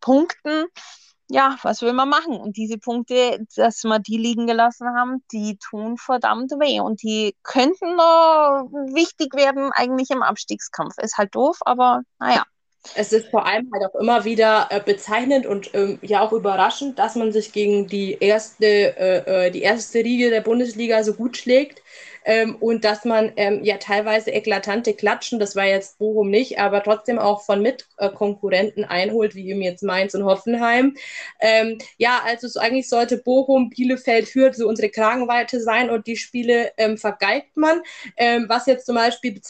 punkten. 0.00 0.66
Ja, 1.30 1.58
was 1.62 1.82
will 1.82 1.92
man 1.92 2.08
machen? 2.08 2.38
Und 2.38 2.56
diese 2.56 2.78
Punkte, 2.78 3.44
dass 3.56 3.84
wir 3.84 3.98
die 3.98 4.16
liegen 4.16 4.46
gelassen 4.46 4.88
haben, 4.96 5.22
die 5.30 5.58
tun 5.58 5.98
verdammt 5.98 6.52
weh. 6.52 6.80
Und 6.80 7.02
die 7.02 7.36
könnten 7.42 7.96
noch 7.96 8.68
wichtig 8.94 9.34
werden, 9.34 9.70
eigentlich 9.72 10.10
im 10.10 10.22
Abstiegskampf. 10.22 10.94
Ist 10.98 11.18
halt 11.18 11.34
doof, 11.34 11.58
aber 11.62 12.02
naja 12.18 12.44
es 12.94 13.12
ist 13.12 13.28
vor 13.28 13.46
allem 13.46 13.70
halt 13.72 13.84
auch 13.84 14.00
immer 14.00 14.24
wieder 14.24 14.68
äh, 14.70 14.80
bezeichnend 14.80 15.46
und 15.46 15.74
ähm, 15.74 15.98
ja 16.02 16.20
auch 16.22 16.32
überraschend, 16.32 16.98
dass 16.98 17.16
man 17.16 17.32
sich 17.32 17.52
gegen 17.52 17.86
die 17.86 18.16
erste, 18.20 18.66
äh, 18.66 19.46
äh 19.46 19.50
die 19.50 19.62
erste 19.62 19.98
Riege 19.98 20.30
der 20.30 20.40
Bundesliga 20.40 21.02
so 21.04 21.14
gut 21.14 21.36
schlägt 21.36 21.82
ähm, 22.24 22.56
und 22.56 22.84
dass 22.84 23.04
man 23.04 23.32
ähm, 23.36 23.64
ja 23.64 23.78
teilweise 23.78 24.30
eklatante 24.30 24.94
Klatschen, 24.94 25.38
das 25.38 25.56
war 25.56 25.64
jetzt 25.66 25.98
Bochum 25.98 26.30
nicht, 26.30 26.58
aber 26.58 26.82
trotzdem 26.82 27.18
auch 27.18 27.42
von 27.42 27.62
Mitkonkurrenten 27.62 28.84
einholt, 28.84 29.34
wie 29.34 29.50
eben 29.50 29.62
jetzt 29.62 29.82
Mainz 29.82 30.14
und 30.14 30.24
Hoffenheim. 30.24 30.96
Ähm, 31.40 31.78
ja, 31.96 32.20
also 32.24 32.48
so, 32.48 32.60
eigentlich 32.60 32.88
sollte 32.88 33.18
Bochum, 33.18 33.70
Bielefeld, 33.70 34.34
Hürth 34.34 34.56
so 34.56 34.68
unsere 34.68 34.90
Kragenweite 34.90 35.60
sein 35.60 35.90
und 35.90 36.06
die 36.06 36.16
Spiele 36.16 36.72
ähm, 36.76 36.98
vergeigt 36.98 37.56
man, 37.56 37.80
ähm, 38.16 38.46
was 38.48 38.66
jetzt 38.66 38.86
zum 38.86 38.96
Beispiel 38.96 39.40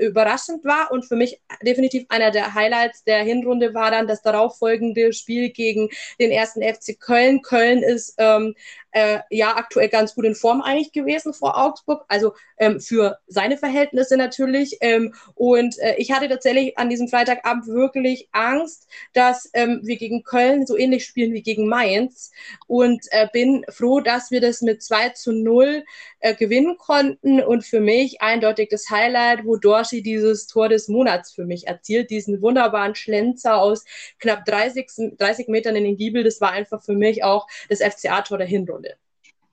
überraschend 0.00 0.64
war 0.64 0.90
und 0.90 1.04
für 1.04 1.16
mich 1.16 1.40
definitiv 1.62 2.06
einer 2.08 2.30
der 2.30 2.54
Highlights 2.54 3.04
der 3.04 3.22
Hinrunde 3.22 3.74
war 3.74 3.90
dann 3.90 4.06
das 4.06 4.22
darauffolgende 4.22 5.12
Spiel 5.12 5.50
gegen 5.50 5.88
den 6.20 6.30
ersten 6.30 6.62
FC 6.62 6.98
Köln. 6.98 7.42
Köln 7.42 7.82
ist 7.82 8.14
ähm, 8.18 8.54
äh, 8.94 9.20
ja 9.28 9.56
aktuell 9.56 9.88
ganz 9.88 10.14
gut 10.14 10.24
in 10.24 10.36
Form 10.36 10.62
eigentlich 10.62 10.92
gewesen 10.92 11.34
vor 11.34 11.58
Augsburg, 11.58 12.04
also 12.08 12.32
ähm, 12.58 12.80
für 12.80 13.18
seine 13.26 13.58
Verhältnisse 13.58 14.16
natürlich. 14.16 14.78
Ähm, 14.80 15.14
und 15.34 15.78
äh, 15.80 15.96
ich 15.98 16.12
hatte 16.12 16.28
tatsächlich 16.28 16.78
an 16.78 16.88
diesem 16.88 17.08
Freitagabend 17.08 17.66
wirklich 17.66 18.28
Angst, 18.32 18.88
dass 19.12 19.50
ähm, 19.52 19.80
wir 19.82 19.96
gegen 19.96 20.22
Köln 20.22 20.64
so 20.64 20.78
ähnlich 20.78 21.04
spielen 21.04 21.32
wie 21.32 21.42
gegen 21.42 21.68
Mainz 21.68 22.30
und 22.68 23.04
äh, 23.10 23.26
bin 23.32 23.64
froh, 23.68 24.00
dass 24.00 24.30
wir 24.30 24.40
das 24.40 24.62
mit 24.62 24.82
2 24.82 25.10
zu 25.10 25.32
0 25.32 25.84
äh, 26.20 26.34
gewinnen 26.34 26.76
konnten 26.78 27.42
und 27.42 27.64
für 27.66 27.80
mich 27.80 28.22
eindeutig 28.22 28.68
das 28.70 28.88
Highlight, 28.90 29.44
wo 29.44 29.56
Dorschi 29.56 30.02
dieses 30.02 30.46
Tor 30.46 30.68
des 30.68 30.86
Monats 30.86 31.32
für 31.32 31.44
mich 31.44 31.66
erzielt, 31.66 32.10
diesen 32.10 32.40
wunderbaren 32.40 32.94
Schlenzer 32.94 33.58
aus 33.58 33.84
knapp 34.20 34.44
30, 34.44 35.16
30 35.18 35.48
Metern 35.48 35.74
in 35.74 35.84
den 35.84 35.96
Giebel, 35.96 36.22
das 36.22 36.40
war 36.40 36.52
einfach 36.52 36.82
für 36.82 36.94
mich 36.94 37.24
auch 37.24 37.48
das 37.68 37.80
FCA-Tor 37.80 38.38
der 38.38 38.46
Hinrunde. 38.46 38.83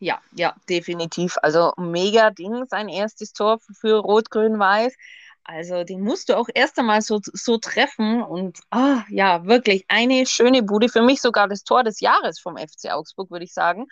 Ja, 0.02 0.20
ja, 0.32 0.56
definitiv. 0.68 1.38
Also 1.44 1.74
mega 1.78 2.32
Ding, 2.32 2.66
sein 2.68 2.90
erstes 2.90 3.34
Tor 3.34 3.60
für 3.80 3.98
Rot-Grün-Weiß. 4.00 4.96
Also 5.44 5.84
den 5.84 6.02
musst 6.02 6.30
du 6.30 6.38
auch 6.38 6.48
erst 6.56 6.80
einmal 6.80 7.04
so, 7.04 7.20
so 7.24 7.60
treffen 7.60 8.24
und 8.24 8.58
oh, 8.72 8.98
ja, 9.10 9.46
wirklich 9.46 9.86
eine 9.90 10.26
schöne 10.26 10.64
Bude. 10.64 10.90
Für 10.90 11.04
mich 11.04 11.22
sogar 11.22 11.48
das 11.48 11.64
Tor 11.64 11.84
des 11.84 12.00
Jahres 12.00 12.40
vom 12.40 12.58
FC 12.58 12.92
Augsburg, 12.92 13.30
würde 13.30 13.46
ich 13.46 13.54
sagen. 13.54 13.86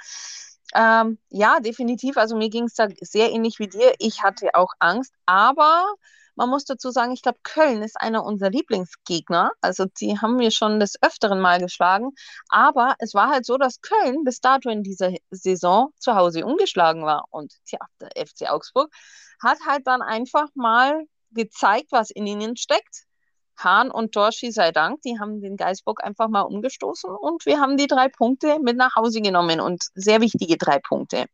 Ähm, 0.74 1.20
ja, 1.30 1.60
definitiv. 1.60 2.18
Also 2.18 2.36
mir 2.36 2.50
ging 2.50 2.64
es 2.64 2.74
da 2.74 2.88
sehr 3.02 3.32
ähnlich 3.32 3.60
wie 3.60 3.68
dir. 3.68 3.94
Ich 4.00 4.24
hatte 4.24 4.56
auch 4.56 4.74
Angst, 4.80 5.14
aber 5.28 5.86
man 6.40 6.50
muss 6.50 6.64
dazu 6.64 6.90
sagen, 6.90 7.12
ich 7.12 7.22
glaube, 7.22 7.40
Köln 7.44 7.84
ist 7.84 8.00
einer 8.00 8.24
unserer 8.24 8.50
Lieblingsgegner. 8.50 9.52
Also 9.60 9.86
die 10.00 10.20
haben 10.20 10.40
wir 10.40 10.52
schon 10.52 10.80
des 10.80 10.96
Öfteren 11.02 11.42
mal 11.42 11.60
geschlagen. 11.60 12.12
Aber 12.48 12.96
es 13.00 13.14
war 13.14 13.30
halt 13.30 13.46
so, 13.46 13.58
dass 13.58 13.82
Köln 13.82 14.24
bis 14.24 14.40
dato 14.40 14.70
in 14.70 14.82
dieser 14.82 15.12
Saison 15.32 15.90
zu 16.00 16.16
Hause 16.16 16.46
ungeschlagen 16.46 17.04
war. 17.04 17.26
Und 17.30 17.54
tja, 17.66 17.80
der 18.00 18.26
FC 18.26 18.50
Augsburg 18.50 18.90
hat 19.44 19.58
halt 19.68 19.86
dann 19.86 20.02
einfach 20.02 20.48
mal 20.56 21.04
gezeigt, 21.32 21.92
was 21.92 22.10
in 22.10 22.26
ihnen 22.26 22.56
steckt. 22.56 23.04
Hahn 23.60 23.92
und 23.92 24.16
Dorschi 24.16 24.52
sei 24.52 24.72
Dank, 24.72 25.02
die 25.02 25.20
haben 25.20 25.42
den 25.42 25.58
Geisbock 25.58 26.04
einfach 26.04 26.30
mal 26.30 26.42
umgestoßen 26.42 27.10
und 27.10 27.46
wir 27.46 27.60
haben 27.60 27.78
die 27.78 27.88
drei 27.88 28.08
Punkte 28.10 28.60
mit 28.60 28.78
nach 28.78 28.96
Hause 28.96 29.22
genommen 29.22 29.60
und 29.60 29.84
sehr 29.96 30.22
wichtige 30.22 30.58
drei 30.58 30.80
Punkte. 30.80 31.26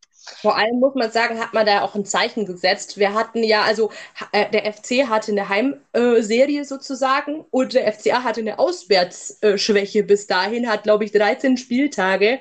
Vor 0.41 0.57
allem 0.57 0.79
muss 0.79 0.95
man 0.95 1.11
sagen, 1.11 1.39
hat 1.39 1.53
man 1.53 1.65
da 1.65 1.81
auch 1.81 1.93
ein 1.95 2.05
Zeichen 2.05 2.45
gesetzt. 2.45 2.97
Wir 2.97 3.13
hatten 3.13 3.43
ja, 3.43 3.61
also 3.61 3.91
äh, 4.31 4.49
der 4.49 4.71
FC 4.73 5.07
hatte 5.07 5.31
eine 5.31 5.49
Heimserie 5.49 6.65
sozusagen 6.65 7.45
und 7.51 7.73
der 7.73 7.91
FCA 7.93 8.23
hatte 8.23 8.41
eine 8.41 8.57
Auswärtsschwäche 8.57 10.03
bis 10.03 10.27
dahin, 10.27 10.67
hat, 10.67 10.83
glaube 10.83 11.05
ich, 11.05 11.11
13 11.11 11.57
Spieltage 11.57 12.39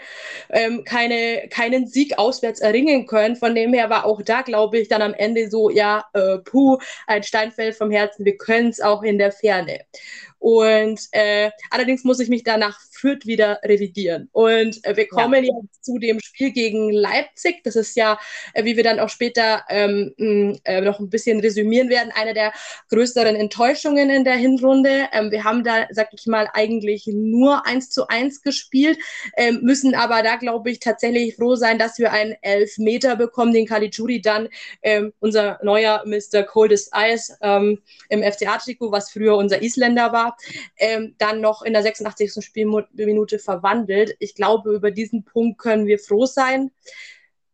ähm, 0.51 0.85
keine, 0.85 1.49
keinen 1.51 1.87
Sieg 1.87 2.19
auswärts 2.19 2.61
erringen 2.61 3.07
können. 3.07 3.37
Von 3.37 3.55
dem 3.55 3.75
her 3.75 3.91
war 3.91 4.07
auch 4.07 4.23
da, 4.23 4.43
glaube 4.43 4.79
ich, 4.79 4.89
dann 4.89 5.03
am 5.03 5.15
Ende 5.15 5.51
so, 5.51 5.69
ja, 5.69 6.05
äh, 6.15 6.39
puh, 6.39 6.79
ein 7.07 7.23
Steinfeld 7.23 7.77
vom 7.77 7.91
Herzen, 7.91 8.25
wir 8.25 8.37
können 8.37 8.71
es 8.71 8.81
auch 8.81 9.03
in 9.03 9.19
der 9.19 9.33
Ferne. 9.33 9.74
it. 9.75 9.99
Und 10.45 11.01
äh, 11.13 11.51
allerdings 11.71 12.05
muss 12.05 12.21
ich 12.21 12.29
mich 12.29 12.45
danach 12.45 12.79
Fürth 12.91 13.25
wieder 13.25 13.61
revidieren. 13.65 14.29
Und 14.33 14.85
äh, 14.85 14.95
wir 14.95 15.09
kommen 15.09 15.43
ja. 15.43 15.51
jetzt 15.55 15.87
zu 15.87 15.99
dem 15.99 16.21
Spiel 16.21 16.51
gegen 16.51 16.93
Leipzig. 16.93 17.63
Das 17.65 17.77
ist 17.77 17.97
ja, 17.97 18.19
äh, 18.53 18.63
wie 18.67 18.77
wir 18.77 18.85
dann 18.85 19.01
auch 19.01 19.09
später 19.09 19.65
ähm, 19.71 20.13
äh, 20.19 20.83
noch 20.83 21.01
ein 21.01 21.09
bisschen 21.09 21.41
resümieren 21.41 21.89
werden, 21.89 22.13
eine 22.15 22.35
der 22.35 22.53
größeren 22.91 23.37
Enttäuschungen 23.37 24.11
in 24.11 24.25
der 24.25 24.37
Hinrunde. 24.37 25.09
Ähm, 25.13 25.31
wir 25.31 25.45
haben 25.45 25.65
da, 25.65 25.87
sag 25.89 26.09
ich 26.13 26.27
mal, 26.27 26.47
eigentlich 26.53 27.07
nur 27.07 27.67
eins 27.67 27.89
zu 27.89 28.09
eins 28.09 28.43
gespielt, 28.43 28.99
ähm, 29.39 29.61
müssen 29.63 29.95
aber 29.95 30.23
da, 30.23 30.37
glaube 30.37 30.71
ich, 30.71 30.79
tatsächlich 30.79 31.37
froh 31.37 31.55
sein, 31.55 31.79
dass 31.79 31.99
wir 31.99 32.13
einen 32.13 32.35
Elfmeter 32.43 33.17
bekommen, 33.17 33.55
den 33.55 33.65
Caligiuri 33.65 34.21
dann, 34.21 34.51
ähm, 34.83 35.15
unser 35.21 35.59
neuer 35.63 36.05
Mr. 36.05 36.43
Coldest 36.43 36.93
Ice 36.95 37.35
ähm, 37.41 37.81
im 38.11 38.23
FCA-Trikot, 38.23 38.93
was 38.93 39.11
früher 39.11 39.39
unser 39.39 39.63
Isländer 39.63 40.13
war, 40.13 40.34
ähm, 40.77 41.15
dann 41.19 41.41
noch 41.41 41.63
in 41.63 41.73
der 41.73 41.83
86. 41.83 42.45
Spielminute 42.45 43.39
verwandelt. 43.39 44.17
Ich 44.19 44.35
glaube, 44.35 44.75
über 44.75 44.91
diesen 44.91 45.25
Punkt 45.25 45.59
können 45.59 45.87
wir 45.87 45.99
froh 45.99 46.27
sein. 46.27 46.71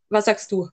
Was 0.09 0.25
sagst 0.25 0.51
du? 0.53 0.69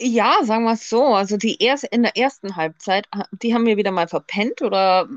Ja, 0.00 0.40
sagen 0.42 0.64
wir 0.64 0.72
es 0.72 0.88
so. 0.88 1.04
Also 1.14 1.36
die 1.36 1.62
erste, 1.62 1.86
in 1.88 2.02
der 2.02 2.16
ersten 2.16 2.56
Halbzeit, 2.56 3.06
die 3.30 3.54
haben 3.54 3.66
wir 3.66 3.76
wieder 3.76 3.92
mal 3.92 4.08
verpennt 4.08 4.62
oder 4.62 5.08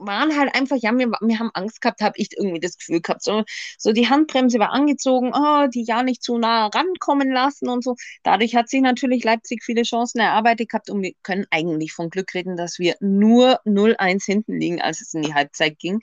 waren 0.00 0.36
halt 0.36 0.54
einfach, 0.54 0.76
ja, 0.76 0.96
wir, 0.96 1.10
wir 1.20 1.38
haben 1.38 1.50
Angst 1.54 1.80
gehabt, 1.80 2.00
habe 2.00 2.14
ich 2.16 2.30
irgendwie 2.36 2.60
das 2.60 2.76
Gefühl 2.78 3.00
gehabt. 3.00 3.22
So, 3.22 3.44
so 3.78 3.92
die 3.92 4.08
Handbremse 4.08 4.58
war 4.58 4.70
angezogen, 4.70 5.32
oh, 5.34 5.66
die 5.68 5.84
ja 5.84 6.02
nicht 6.02 6.22
zu 6.22 6.38
nah 6.38 6.66
rankommen 6.66 7.30
lassen 7.30 7.68
und 7.68 7.84
so. 7.84 7.96
Dadurch 8.22 8.56
hat 8.56 8.68
sich 8.68 8.80
natürlich 8.80 9.24
Leipzig 9.24 9.62
viele 9.62 9.82
Chancen 9.82 10.20
erarbeitet 10.20 10.70
gehabt 10.70 10.90
und 10.90 11.02
wir 11.02 11.12
können 11.22 11.46
eigentlich 11.50 11.92
von 11.92 12.10
Glück 12.10 12.34
reden, 12.34 12.56
dass 12.56 12.78
wir 12.78 12.96
nur 13.00 13.60
0-1 13.64 14.24
hinten 14.24 14.58
liegen, 14.58 14.80
als 14.80 15.00
es 15.00 15.14
in 15.14 15.22
die 15.22 15.34
Halbzeit 15.34 15.78
ging. 15.78 16.00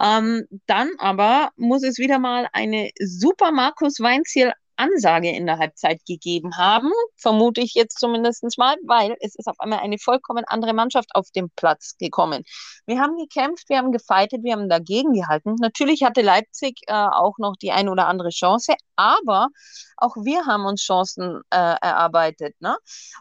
Ähm, 0.00 0.46
dann 0.66 0.90
aber 0.98 1.50
muss 1.56 1.82
es 1.82 1.98
wieder 1.98 2.18
mal 2.18 2.48
eine 2.52 2.90
super 3.00 3.52
Markus 3.52 4.00
Weinziel 4.00 4.52
Ansage 4.80 5.30
in 5.30 5.46
der 5.46 5.58
Halbzeit 5.58 6.00
gegeben 6.06 6.56
haben, 6.56 6.90
vermute 7.16 7.60
ich 7.60 7.74
jetzt 7.74 7.98
zumindest 7.98 8.44
mal, 8.58 8.76
weil 8.86 9.16
es 9.20 9.34
ist 9.36 9.46
auf 9.46 9.60
einmal 9.60 9.80
eine 9.80 9.98
vollkommen 9.98 10.44
andere 10.46 10.72
Mannschaft 10.72 11.10
auf 11.14 11.30
den 11.30 11.50
Platz 11.50 11.96
gekommen. 11.98 12.42
Wir 12.86 13.00
haben 13.00 13.16
gekämpft, 13.16 13.68
wir 13.68 13.78
haben 13.78 13.92
gefeitet, 13.92 14.42
wir 14.42 14.52
haben 14.52 14.68
dagegen 14.68 15.12
gehalten. 15.12 15.54
Natürlich 15.60 16.02
hatte 16.02 16.22
Leipzig 16.22 16.80
äh, 16.86 16.92
auch 16.94 17.38
noch 17.38 17.56
die 17.56 17.72
eine 17.72 17.90
oder 17.90 18.08
andere 18.08 18.30
Chance, 18.30 18.74
aber 18.96 19.48
auch 19.96 20.16
wir 20.16 20.46
haben 20.46 20.64
uns 20.64 20.82
Chancen 20.82 21.42
äh, 21.50 21.56
erarbeitet. 21.56 22.54
Ne? 22.60 22.76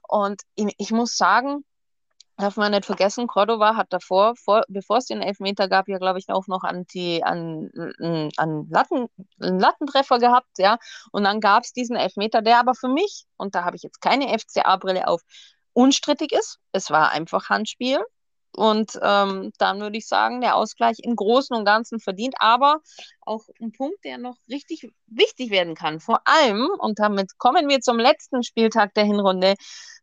Und 0.07 0.41
ich, 0.55 0.73
ich 0.77 0.91
muss 0.91 1.17
sagen, 1.17 1.65
darf 2.39 2.55
man 2.57 2.71
nicht 2.71 2.85
vergessen, 2.85 3.27
Cordova 3.27 3.75
hat 3.75 3.87
davor, 3.91 4.35
vor, 4.35 4.63
bevor 4.69 4.97
es 4.97 5.05
den 5.05 5.21
Elfmeter 5.21 5.67
gab, 5.67 5.87
ja, 5.87 5.97
glaube 5.97 6.19
ich, 6.19 6.29
auch 6.29 6.47
noch 6.47 6.63
an, 6.63 6.85
die, 6.93 7.23
an, 7.23 7.69
an 8.37 8.67
Latten, 8.69 9.07
einen 9.41 9.59
Lattentreffer 9.59 10.19
gehabt, 10.19 10.57
ja. 10.57 10.77
Und 11.11 11.25
dann 11.25 11.41
gab 11.41 11.63
es 11.63 11.73
diesen 11.73 11.95
Elfmeter, 11.95 12.41
der 12.41 12.59
aber 12.59 12.75
für 12.75 12.87
mich, 12.87 13.25
und 13.37 13.55
da 13.55 13.65
habe 13.65 13.75
ich 13.75 13.83
jetzt 13.83 14.01
keine 14.01 14.37
FCA-Brille 14.37 15.07
auf, 15.07 15.21
unstrittig 15.73 16.31
ist. 16.31 16.59
Es 16.71 16.89
war 16.89 17.11
einfach 17.11 17.49
Handspiel. 17.49 17.99
Und 18.51 18.99
ähm, 19.03 19.51
dann 19.59 19.79
würde 19.79 19.97
ich 19.97 20.07
sagen, 20.07 20.41
der 20.41 20.55
Ausgleich 20.55 20.97
im 21.03 21.15
Großen 21.15 21.55
und 21.55 21.65
Ganzen 21.65 21.99
verdient, 21.99 22.35
aber 22.39 22.79
auch 23.21 23.43
ein 23.61 23.71
Punkt, 23.71 24.03
der 24.03 24.17
noch 24.17 24.37
richtig 24.49 24.91
wichtig 25.05 25.51
werden 25.51 25.75
kann. 25.75 25.99
Vor 25.99 26.21
allem, 26.25 26.67
und 26.79 26.97
damit 26.97 27.37
kommen 27.37 27.69
wir 27.69 27.79
zum 27.79 27.99
letzten 27.99 28.43
Spieltag 28.43 28.95
der 28.95 29.05
Hinrunde, 29.05 29.53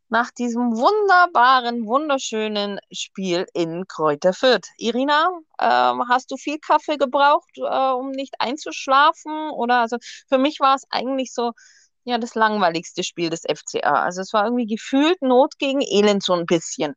nach 0.09 0.31
diesem 0.31 0.77
wunderbaren, 0.77 1.85
wunderschönen 1.85 2.79
Spiel 2.91 3.45
in 3.53 3.87
Kräuter 3.87 4.33
Fürth. 4.33 4.67
Irina, 4.77 5.29
ähm, 5.61 6.03
hast 6.09 6.31
du 6.31 6.37
viel 6.37 6.59
Kaffee 6.59 6.97
gebraucht, 6.97 7.49
äh, 7.57 7.91
um 7.91 8.11
nicht 8.11 8.35
einzuschlafen? 8.39 9.49
Oder 9.51 9.81
also 9.81 9.97
für 10.29 10.37
mich 10.37 10.59
war 10.59 10.75
es 10.75 10.83
eigentlich 10.89 11.33
so 11.33 11.51
ja 12.05 12.17
das 12.17 12.35
langweiligste 12.35 13.03
Spiel 13.03 13.29
des 13.29 13.43
FCA. 13.45 14.03
Also 14.03 14.21
es 14.21 14.33
war 14.33 14.45
irgendwie 14.45 14.65
gefühlt 14.67 15.21
Not 15.21 15.57
gegen 15.59 15.81
Elend 15.81 16.23
so 16.23 16.33
ein 16.33 16.45
bisschen. 16.45 16.95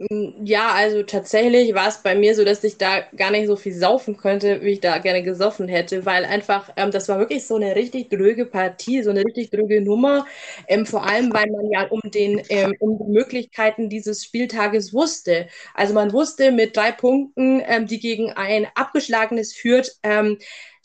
Ja, 0.00 0.70
also 0.74 1.02
tatsächlich 1.02 1.74
war 1.74 1.88
es 1.88 1.98
bei 2.04 2.14
mir 2.14 2.36
so, 2.36 2.44
dass 2.44 2.62
ich 2.62 2.78
da 2.78 3.00
gar 3.16 3.32
nicht 3.32 3.48
so 3.48 3.56
viel 3.56 3.74
saufen 3.74 4.16
könnte, 4.16 4.62
wie 4.62 4.70
ich 4.74 4.80
da 4.80 4.98
gerne 4.98 5.24
gesoffen 5.24 5.66
hätte, 5.66 6.06
weil 6.06 6.24
einfach, 6.24 6.70
ähm, 6.76 6.92
das 6.92 7.08
war 7.08 7.18
wirklich 7.18 7.44
so 7.48 7.56
eine 7.56 7.74
richtig 7.74 8.08
dröge 8.08 8.46
Partie, 8.46 9.02
so 9.02 9.10
eine 9.10 9.24
richtig 9.24 9.50
dröge 9.50 9.80
Nummer. 9.80 10.24
Ähm, 10.68 10.86
vor 10.86 11.04
allem, 11.04 11.32
weil 11.34 11.50
man 11.50 11.68
ja 11.72 11.88
um, 11.88 12.00
den, 12.12 12.40
ähm, 12.48 12.74
um 12.78 12.96
die 12.98 13.10
Möglichkeiten 13.12 13.88
dieses 13.90 14.22
Spieltages 14.24 14.92
wusste. 14.94 15.48
Also 15.74 15.94
man 15.94 16.12
wusste 16.12 16.52
mit 16.52 16.76
drei 16.76 16.92
Punkten, 16.92 17.60
ähm, 17.66 17.88
die 17.88 17.98
gegen 17.98 18.30
ein 18.30 18.68
abgeschlagenes 18.76 19.52
führt, 19.52 19.96
ähm, 20.04 20.38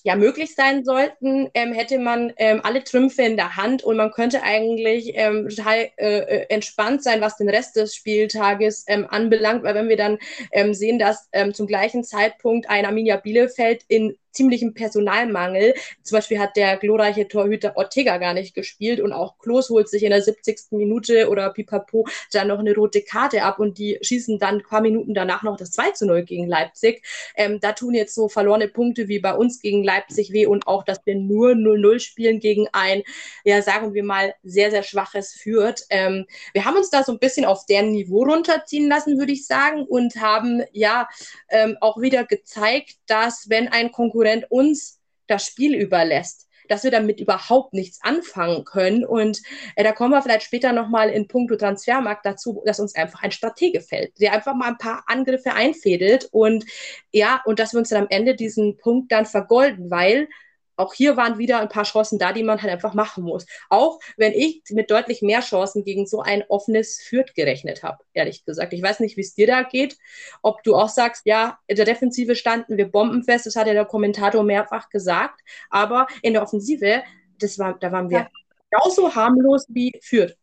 ja 0.03 0.15
möglich 0.15 0.53
sein 0.53 0.83
sollten, 0.83 1.49
ähm, 1.53 1.73
hätte 1.73 1.97
man 1.97 2.33
ähm, 2.37 2.59
alle 2.63 2.83
Trümpfe 2.83 3.23
in 3.23 3.37
der 3.37 3.55
Hand 3.55 3.83
und 3.83 3.95
man 3.97 4.11
könnte 4.11 4.43
eigentlich 4.43 5.13
ähm, 5.15 5.47
total 5.47 5.89
äh, 5.97 6.19
äh, 6.19 6.45
entspannt 6.49 7.03
sein, 7.03 7.21
was 7.21 7.37
den 7.37 7.49
Rest 7.49 7.77
des 7.77 7.95
Spieltages 7.95 8.83
ähm, 8.87 9.07
anbelangt, 9.09 9.63
weil 9.63 9.75
wenn 9.75 9.89
wir 9.89 9.97
dann 9.97 10.19
ähm, 10.51 10.73
sehen, 10.73 10.99
dass 10.99 11.29
ähm, 11.31 11.53
zum 11.53 11.67
gleichen 11.67 12.03
Zeitpunkt 12.03 12.69
ein 12.69 12.85
Arminia 12.85 13.15
Bielefeld 13.15 13.83
in 13.87 14.17
ziemlichem 14.33 14.73
Personalmangel. 14.73 15.73
Zum 16.01 16.17
Beispiel 16.17 16.39
hat 16.39 16.55
der 16.55 16.77
glorreiche 16.77 17.27
Torhüter 17.27 17.77
Ortega 17.77 18.17
gar 18.17 18.33
nicht 18.33 18.53
gespielt 18.55 18.99
und 18.99 19.13
auch 19.13 19.37
Klos 19.37 19.69
holt 19.69 19.89
sich 19.89 20.03
in 20.03 20.09
der 20.09 20.21
70. 20.21 20.71
Minute 20.71 21.29
oder 21.29 21.49
Pipapo 21.51 22.05
dann 22.31 22.47
noch 22.47 22.59
eine 22.59 22.75
rote 22.75 23.01
Karte 23.01 23.43
ab 23.43 23.59
und 23.59 23.77
die 23.77 23.97
schießen 24.01 24.39
dann 24.39 24.55
ein 24.55 24.63
paar 24.63 24.81
Minuten 24.81 25.13
danach 25.13 25.43
noch 25.43 25.57
das 25.57 25.71
2 25.71 25.91
zu 25.91 26.05
0 26.05 26.23
gegen 26.23 26.47
Leipzig. 26.47 27.03
Ähm, 27.35 27.59
da 27.59 27.73
tun 27.73 27.93
jetzt 27.93 28.15
so 28.15 28.27
verlorene 28.27 28.67
Punkte 28.67 29.07
wie 29.07 29.19
bei 29.19 29.33
uns 29.33 29.59
gegen 29.59 29.83
Leipzig 29.83 30.33
weh 30.33 30.45
und 30.45 30.67
auch, 30.67 30.83
dass 30.83 31.05
wir 31.05 31.15
nur 31.15 31.51
0-0 31.51 31.99
spielen 31.99 32.39
gegen 32.39 32.67
ein, 32.71 33.03
ja, 33.43 33.61
sagen 33.61 33.93
wir 33.93 34.03
mal, 34.03 34.33
sehr, 34.43 34.71
sehr 34.71 34.83
schwaches 34.83 35.33
Fürth. 35.33 35.85
Ähm, 35.89 36.25
wir 36.53 36.65
haben 36.65 36.77
uns 36.77 36.89
da 36.89 37.03
so 37.03 37.11
ein 37.11 37.19
bisschen 37.19 37.45
auf 37.45 37.65
deren 37.65 37.91
Niveau 37.91 38.23
runterziehen 38.23 38.89
lassen, 38.89 39.17
würde 39.17 39.31
ich 39.31 39.45
sagen, 39.45 39.83
und 39.83 40.15
haben 40.15 40.63
ja 40.71 41.07
ähm, 41.49 41.77
auch 41.81 41.99
wieder 41.99 42.25
gezeigt, 42.25 42.95
dass 43.07 43.49
wenn 43.49 43.67
ein 43.67 43.91
Konkurrent 43.91 44.22
Konkurrent 44.23 44.49
uns 44.49 45.01
das 45.27 45.45
Spiel 45.45 45.75
überlässt, 45.75 46.47
dass 46.69 46.83
wir 46.85 46.91
damit 46.91 47.19
überhaupt 47.19 47.73
nichts 47.73 47.99
anfangen 48.01 48.63
können. 48.63 49.05
Und 49.05 49.41
äh, 49.75 49.83
da 49.83 49.91
kommen 49.91 50.11
wir 50.11 50.21
vielleicht 50.21 50.43
später 50.43 50.71
nochmal 50.71 51.09
in 51.09 51.27
puncto 51.27 51.57
Transfermarkt 51.57 52.25
dazu, 52.25 52.63
dass 52.65 52.79
uns 52.79 52.95
einfach 52.95 53.21
ein 53.21 53.31
Stratege 53.31 53.81
fällt, 53.81 54.19
der 54.21 54.31
einfach 54.31 54.55
mal 54.55 54.69
ein 54.69 54.77
paar 54.77 55.03
Angriffe 55.07 55.53
einfädelt 55.53 56.29
und 56.31 56.65
ja, 57.11 57.41
und 57.45 57.59
dass 57.59 57.73
wir 57.73 57.79
uns 57.79 57.89
dann 57.89 58.03
am 58.03 58.09
Ende 58.09 58.35
diesen 58.35 58.77
Punkt 58.77 59.11
dann 59.11 59.25
vergolden, 59.25 59.91
weil 59.91 60.29
auch 60.75 60.93
hier 60.93 61.17
waren 61.17 61.37
wieder 61.37 61.59
ein 61.59 61.69
paar 61.69 61.83
Chancen 61.83 62.19
da, 62.19 62.33
die 62.33 62.43
man 62.43 62.61
halt 62.61 62.71
einfach 62.71 62.93
machen 62.93 63.23
muss. 63.23 63.45
Auch 63.69 63.99
wenn 64.17 64.33
ich 64.33 64.61
mit 64.69 64.91
deutlich 64.91 65.21
mehr 65.21 65.41
Chancen 65.41 65.83
gegen 65.83 66.05
so 66.05 66.21
ein 66.21 66.43
offenes 66.49 67.01
Fürth 67.01 67.33
gerechnet 67.35 67.83
habe, 67.83 68.03
ehrlich 68.13 68.45
gesagt. 68.45 68.73
Ich 68.73 68.81
weiß 68.81 68.99
nicht, 68.99 69.17
wie 69.17 69.21
es 69.21 69.35
dir 69.35 69.47
da 69.47 69.63
geht, 69.63 69.97
ob 70.41 70.63
du 70.63 70.75
auch 70.75 70.89
sagst, 70.89 71.25
ja, 71.25 71.59
in 71.67 71.75
der 71.75 71.85
Defensive 71.85 72.35
standen 72.35 72.77
wir 72.77 72.89
bombenfest, 72.89 73.45
das 73.45 73.55
hat 73.55 73.67
ja 73.67 73.73
der 73.73 73.85
Kommentator 73.85 74.43
mehrfach 74.43 74.89
gesagt, 74.89 75.41
aber 75.69 76.07
in 76.21 76.33
der 76.33 76.43
Offensive, 76.43 77.03
das 77.39 77.59
war, 77.59 77.77
da 77.79 77.91
waren 77.91 78.09
wir 78.09 78.19
ja. 78.19 78.29
genauso 78.69 79.13
harmlos 79.15 79.65
wie 79.69 79.91
Fürth. 80.01 80.35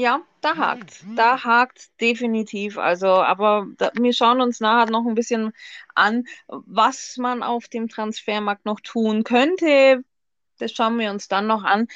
Ja, 0.00 0.22
da 0.40 0.56
hakt. 0.56 1.04
Da 1.14 1.44
hakt 1.44 1.90
definitiv. 2.00 2.78
Also, 2.78 3.06
aber 3.08 3.66
da, 3.76 3.90
wir 4.00 4.14
schauen 4.14 4.40
uns 4.40 4.58
nachher 4.58 4.90
noch 4.90 5.06
ein 5.06 5.14
bisschen 5.14 5.52
an, 5.94 6.24
was 6.48 7.18
man 7.18 7.42
auf 7.42 7.68
dem 7.68 7.86
Transfermarkt 7.86 8.64
noch 8.64 8.80
tun 8.80 9.24
könnte. 9.24 10.02
Das 10.58 10.72
schauen 10.72 10.98
wir 10.98 11.10
uns 11.10 11.28
dann 11.28 11.46
noch 11.46 11.64
an. 11.64 11.86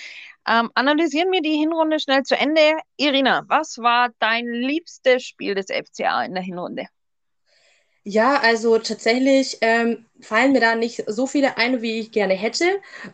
Ähm, 0.47 0.71
analysieren 0.75 1.33
wir 1.33 1.41
die 1.41 1.57
Hinrunde 1.57 1.99
schnell 1.99 2.25
zu 2.25 2.37
Ende. 2.37 2.77
Irina, 2.99 3.45
was 3.49 3.79
war 3.79 4.11
dein 4.19 4.49
liebstes 4.49 5.23
Spiel 5.25 5.55
des 5.55 5.71
FCA 5.71 6.25
in 6.25 6.35
der 6.35 6.43
Hinrunde? 6.43 6.89
Ja, 8.07 8.39
also 8.43 8.79
tatsächlich 8.79 9.57
ähm, 9.63 10.05
fallen 10.21 10.53
mir 10.53 10.61
da 10.61 10.75
nicht 10.75 11.05
so 11.07 11.27
viele 11.27 11.57
ein, 11.57 11.81
wie 11.81 12.01
ich 12.01 12.13
gerne 12.13 12.35
hätte. 12.35 12.67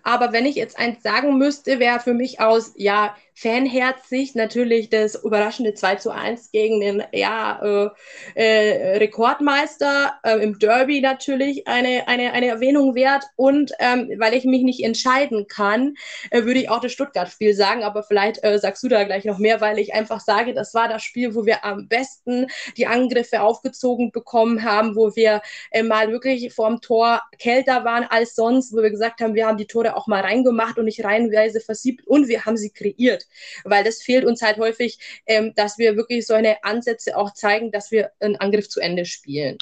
Aber 0.03 0.33
wenn 0.33 0.47
ich 0.47 0.57
jetzt 0.57 0.77
eins 0.81 1.01
sagen 1.05 1.39
müsste, 1.39 1.79
wäre 1.79 2.01
für 2.01 2.12
mich 2.12 2.41
aus, 2.41 2.73
ja, 2.77 3.17
Fanherzsicht 3.41 4.36
natürlich 4.36 4.91
das 4.91 5.14
überraschende 5.14 5.72
2 5.72 5.95
zu 5.97 6.11
1 6.11 6.51
gegen 6.51 6.80
den 6.80 7.03
ja, 7.12 7.59
äh, 7.62 7.91
äh, 8.34 8.99
Rekordmeister 8.99 10.12
äh, 10.22 10.43
im 10.43 10.59
Derby 10.59 11.01
natürlich 11.01 11.66
eine, 11.66 12.07
eine, 12.07 12.32
eine 12.34 12.49
Erwähnung 12.49 12.95
wert. 12.95 13.24
Und 13.36 13.72
ähm, 13.78 14.11
weil 14.18 14.34
ich 14.34 14.45
mich 14.45 14.62
nicht 14.62 14.84
entscheiden 14.84 15.47
kann, 15.47 15.95
äh, 16.30 16.45
würde 16.45 16.61
ich 16.61 16.68
auch 16.68 16.80
das 16.80 16.93
Stuttgart-Spiel 16.93 17.55
sagen. 17.55 17.82
Aber 17.82 18.03
vielleicht 18.03 18.45
äh, 18.45 18.59
sagst 18.59 18.82
du 18.82 18.88
da 18.88 19.05
gleich 19.05 19.24
noch 19.24 19.38
mehr, 19.38 19.62
weil 19.62 19.78
ich 19.78 19.95
einfach 19.95 20.20
sage, 20.20 20.53
das 20.53 20.74
war 20.74 20.88
das 20.88 21.03
Spiel, 21.03 21.34
wo 21.34 21.47
wir 21.47 21.64
am 21.64 21.88
besten 21.88 22.47
die 22.76 22.86
Angriffe 22.86 23.41
aufgezogen 23.41 24.12
bekommen 24.12 24.64
haben, 24.64 24.97
wo 24.97 25.16
wir 25.16 25.41
äh, 25.70 25.82
mal 25.82 26.12
wirklich 26.12 26.53
vorm 26.53 26.82
Tor 26.82 27.22
kälter 27.38 27.86
waren 27.86 28.05
als 28.05 28.34
sonst, 28.34 28.74
wo 28.74 28.82
wir 28.82 28.91
gesagt 28.91 29.22
haben, 29.22 29.34
wir 29.34 29.47
haben 29.47 29.57
die 29.57 29.66
Tore 29.66 29.97
auch 29.97 30.07
mal 30.07 30.20
reingemacht 30.20 30.78
und 30.78 30.84
nicht 30.84 31.03
reihenweise 31.05 31.61
versiebt 31.61 32.07
und 32.07 32.28
wir 32.28 32.45
haben 32.45 32.59
sie 32.59 32.70
kreiert. 32.70 33.26
Weil 33.64 33.85
das 33.85 34.03
fehlt 34.03 34.24
uns 34.24 34.43
halt 34.43 34.59
häufig, 34.59 34.99
ähm, 35.26 35.53
dass 35.55 35.78
wir 35.78 35.97
wirklich 35.97 36.26
so 36.26 36.35
eine 36.35 36.62
Ansätze 36.64 37.16
auch 37.16 37.33
zeigen, 37.33 37.70
dass 37.70 37.91
wir 37.91 38.11
einen 38.20 38.37
Angriff 38.37 38.68
zu 38.68 38.81
Ende 38.81 39.05
spielen. 39.05 39.59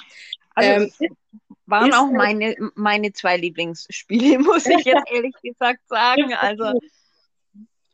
Also, 0.54 0.90
ähm, 1.00 1.16
waren 1.66 1.92
auch 1.92 2.10
meine, 2.10 2.56
meine 2.74 3.12
zwei 3.12 3.36
Lieblingsspiele, 3.36 4.38
muss 4.38 4.66
ich 4.66 4.84
jetzt 4.84 5.04
ehrlich 5.12 5.34
gesagt 5.42 5.80
sagen. 5.88 6.34
Also 6.34 6.80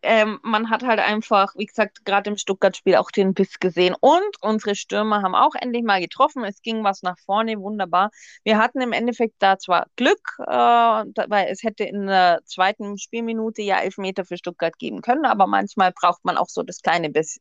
ähm, 0.04 0.38
man 0.42 0.70
hat 0.70 0.82
halt 0.82 1.00
einfach, 1.00 1.54
wie 1.56 1.66
gesagt, 1.66 2.04
gerade 2.04 2.30
im 2.30 2.36
Stuttgart-Spiel 2.36 2.96
auch 2.96 3.10
den 3.10 3.34
Biss 3.34 3.58
gesehen. 3.58 3.96
Und 3.98 4.36
unsere 4.40 4.74
Stürmer 4.74 5.22
haben 5.22 5.34
auch 5.34 5.54
endlich 5.58 5.82
mal 5.82 6.00
getroffen. 6.00 6.44
Es 6.44 6.60
ging 6.62 6.84
was 6.84 7.02
nach 7.02 7.18
vorne, 7.18 7.58
wunderbar. 7.58 8.10
Wir 8.44 8.58
hatten 8.58 8.80
im 8.80 8.92
Endeffekt 8.92 9.36
da 9.38 9.58
zwar 9.58 9.86
Glück, 9.96 10.20
äh, 10.38 10.44
weil 10.46 11.48
es 11.50 11.62
hätte 11.62 11.84
in 11.84 12.06
der 12.06 12.40
zweiten 12.44 12.98
Spielminute 12.98 13.62
ja 13.62 13.78
Elfmeter 13.78 14.24
für 14.24 14.36
Stuttgart 14.36 14.78
geben 14.78 15.00
können, 15.00 15.24
aber 15.24 15.46
manchmal 15.46 15.92
braucht 15.92 16.24
man 16.24 16.36
auch 16.36 16.48
so 16.48 16.62
das 16.62 16.82
kleine, 16.82 17.10
Biss, 17.10 17.40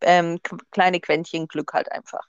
ähm, 0.00 0.40
kleine 0.70 1.00
Quäntchen 1.00 1.46
Glück 1.46 1.72
halt 1.74 1.92
einfach. 1.92 2.26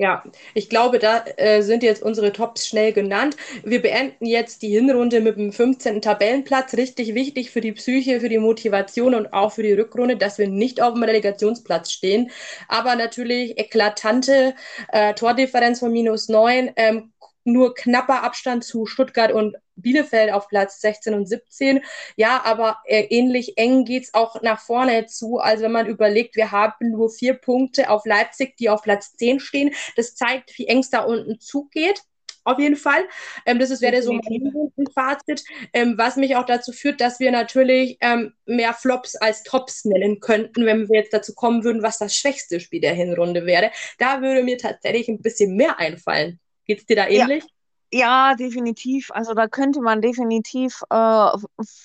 Ja, 0.00 0.22
ich 0.54 0.68
glaube, 0.68 1.00
da 1.00 1.24
äh, 1.38 1.60
sind 1.62 1.82
jetzt 1.82 2.04
unsere 2.04 2.30
Tops 2.32 2.68
schnell 2.68 2.92
genannt. 2.92 3.36
Wir 3.64 3.82
beenden 3.82 4.26
jetzt 4.26 4.62
die 4.62 4.68
Hinrunde 4.68 5.20
mit 5.20 5.36
dem 5.36 5.52
15. 5.52 6.00
Tabellenplatz. 6.00 6.74
Richtig 6.74 7.14
wichtig 7.16 7.50
für 7.50 7.60
die 7.60 7.72
Psyche, 7.72 8.20
für 8.20 8.28
die 8.28 8.38
Motivation 8.38 9.14
und 9.16 9.32
auch 9.32 9.50
für 9.52 9.64
die 9.64 9.72
Rückrunde, 9.72 10.16
dass 10.16 10.38
wir 10.38 10.46
nicht 10.48 10.80
auf 10.80 10.94
dem 10.94 11.02
Relegationsplatz 11.02 11.90
stehen. 11.90 12.30
Aber 12.68 12.94
natürlich 12.94 13.58
eklatante 13.58 14.54
äh, 14.92 15.14
Tordifferenz 15.14 15.80
von 15.80 15.90
minus 15.92 16.28
neun. 16.28 16.70
Ähm, 16.76 17.10
nur 17.52 17.74
knapper 17.74 18.22
Abstand 18.22 18.64
zu 18.64 18.86
Stuttgart 18.86 19.32
und 19.32 19.56
Bielefeld 19.76 20.32
auf 20.32 20.48
Platz 20.48 20.80
16 20.80 21.14
und 21.14 21.26
17. 21.26 21.80
Ja, 22.16 22.42
aber 22.44 22.78
äh, 22.84 23.04
ähnlich 23.10 23.58
eng 23.58 23.84
geht 23.84 24.04
es 24.04 24.14
auch 24.14 24.42
nach 24.42 24.60
vorne 24.60 25.06
zu. 25.06 25.38
Also 25.38 25.64
wenn 25.64 25.72
man 25.72 25.86
überlegt, 25.86 26.36
wir 26.36 26.52
haben 26.52 26.90
nur 26.90 27.10
vier 27.10 27.34
Punkte 27.34 27.90
auf 27.90 28.04
Leipzig, 28.06 28.56
die 28.56 28.70
auf 28.70 28.82
Platz 28.82 29.14
10 29.16 29.40
stehen. 29.40 29.74
Das 29.96 30.14
zeigt, 30.14 30.56
wie 30.58 30.66
eng 30.66 30.78
es 30.78 30.90
da 30.90 31.00
unten 31.00 31.40
zugeht 31.40 32.02
auf 32.48 32.58
jeden 32.58 32.76
Fall. 32.76 33.06
Ähm, 33.46 33.58
das 33.58 33.70
ist, 33.70 33.82
wäre 33.82 34.02
so 34.02 34.12
mein 34.12 34.86
Fazit, 34.94 35.44
ähm, 35.72 35.94
was 35.98 36.16
mich 36.16 36.34
auch 36.36 36.46
dazu 36.46 36.72
führt, 36.72 37.00
dass 37.00 37.20
wir 37.20 37.30
natürlich 37.30 37.98
ähm, 38.00 38.32
mehr 38.46 38.72
Flops 38.72 39.16
als 39.16 39.42
Tops 39.42 39.84
nennen 39.84 40.20
könnten, 40.20 40.64
wenn 40.64 40.88
wir 40.88 41.00
jetzt 41.00 41.12
dazu 41.12 41.34
kommen 41.34 41.62
würden, 41.62 41.82
was 41.82 41.98
das 41.98 42.16
schwächste 42.16 42.60
Spiel 42.60 42.80
der 42.80 42.94
Hinrunde 42.94 43.44
wäre. 43.44 43.70
Da 43.98 44.22
würde 44.22 44.42
mir 44.42 44.58
tatsächlich 44.58 45.08
ein 45.08 45.20
bisschen 45.20 45.56
mehr 45.56 45.78
einfallen. 45.78 46.40
Geht 46.68 46.78
es 46.78 46.86
dir 46.86 46.96
da 46.96 47.08
ähnlich? 47.08 47.42
Ja. 47.42 47.50
Ja, 47.90 48.34
definitiv. 48.34 49.10
Also 49.12 49.32
da 49.32 49.48
könnte 49.48 49.80
man 49.80 50.02
definitiv 50.02 50.82
äh, 50.90 51.30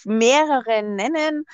mehrere 0.03 0.83
nennen. 0.83 1.45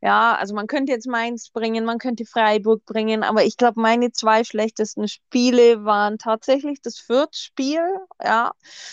Ja, 0.00 0.36
also 0.36 0.54
man 0.54 0.68
könnte 0.68 0.92
jetzt 0.92 1.08
Mainz 1.08 1.50
bringen, 1.50 1.84
man 1.84 1.98
könnte 1.98 2.24
Freiburg 2.24 2.84
bringen, 2.84 3.24
aber 3.24 3.44
ich 3.44 3.56
glaube, 3.56 3.80
meine 3.80 4.12
zwei 4.12 4.44
schlechtesten 4.44 5.08
Spiele 5.08 5.84
waren 5.84 6.18
tatsächlich 6.18 6.80
das 6.80 7.00
Fürth-Spiel, 7.00 7.80
ja, 8.22 8.52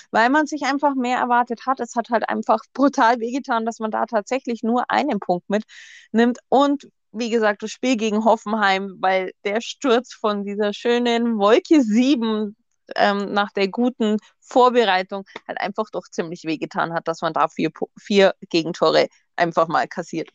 weil 0.09 0.31
man 0.31 0.47
sich 0.47 0.63
einfach 0.63 0.95
mehr 0.95 1.19
erwartet 1.19 1.67
hat. 1.67 1.79
Es 1.79 1.95
hat 1.95 2.09
halt 2.09 2.27
einfach 2.27 2.59
brutal 2.73 3.19
wehgetan, 3.19 3.65
dass 3.65 3.79
man 3.79 3.91
da 3.91 4.07
tatsächlich 4.07 4.63
nur 4.63 4.89
einen 4.89 5.19
Punkt 5.19 5.47
mitnimmt 5.47 6.39
und 6.49 6.89
wie 7.11 7.29
gesagt, 7.29 7.63
das 7.63 7.71
Spiel 7.71 7.95
gegen 7.97 8.25
Hoffenheim, 8.25 8.97
weil 8.99 9.31
der 9.45 9.61
Sturz 9.61 10.13
von 10.13 10.43
dieser 10.43 10.73
schönen 10.73 11.38
Wolke 11.38 11.81
7 11.81 12.55
ähm, 12.95 13.33
nach 13.33 13.51
der 13.51 13.67
guten 13.69 14.17
Vorbereitung 14.41 15.25
halt 15.47 15.59
einfach 15.61 15.89
doch 15.91 16.03
ziemlich 16.09 16.43
wehgetan 16.45 16.93
hat, 16.93 17.07
dass 17.07 17.21
man 17.21 17.33
da 17.33 17.47
vier, 17.47 17.71
vier 17.99 18.36
Gegentore 18.49 19.07
einfach 19.36 19.67
mal 19.67 19.88
kassiert. 19.88 20.29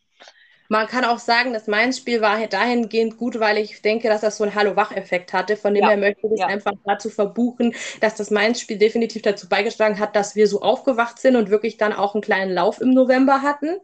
Man 0.71 0.87
kann 0.87 1.05
auch 1.05 1.19
sagen, 1.19 1.53
dass 1.53 1.67
mein 1.67 1.93
Spiel 1.93 2.21
war 2.21 2.39
dahingehend 2.47 3.17
gut, 3.17 3.41
weil 3.41 3.59
ich 3.59 3.83
denke, 3.83 4.07
dass 4.07 4.21
das 4.21 4.37
so 4.37 4.45
einen 4.45 4.55
Hallo-Wach-Effekt 4.55 5.33
hatte. 5.33 5.57
Von 5.57 5.75
dem 5.75 5.83
ja. 5.83 5.89
her 5.91 5.97
möchte 5.97 6.29
ich 6.33 6.39
ja. 6.39 6.47
einfach 6.47 6.75
dazu 6.85 7.11
verbuchen, 7.11 7.75
dass 8.01 8.15
das 8.15 8.31
Mainz-Spiel 8.31 8.79
definitiv 8.79 9.23
dazu 9.23 9.49
beigetragen 9.49 9.99
hat, 9.99 10.15
dass 10.15 10.37
wir 10.37 10.47
so 10.47 10.63
aufgewacht 10.63 11.19
sind 11.19 11.35
und 11.35 11.51
wirklich 11.51 11.77
dann 11.77 11.93
auch 11.93 12.15
einen 12.15 12.23
kleinen 12.23 12.53
Lauf 12.53 12.81
im 12.81 12.91
November 12.91 13.43
hatten. 13.43 13.79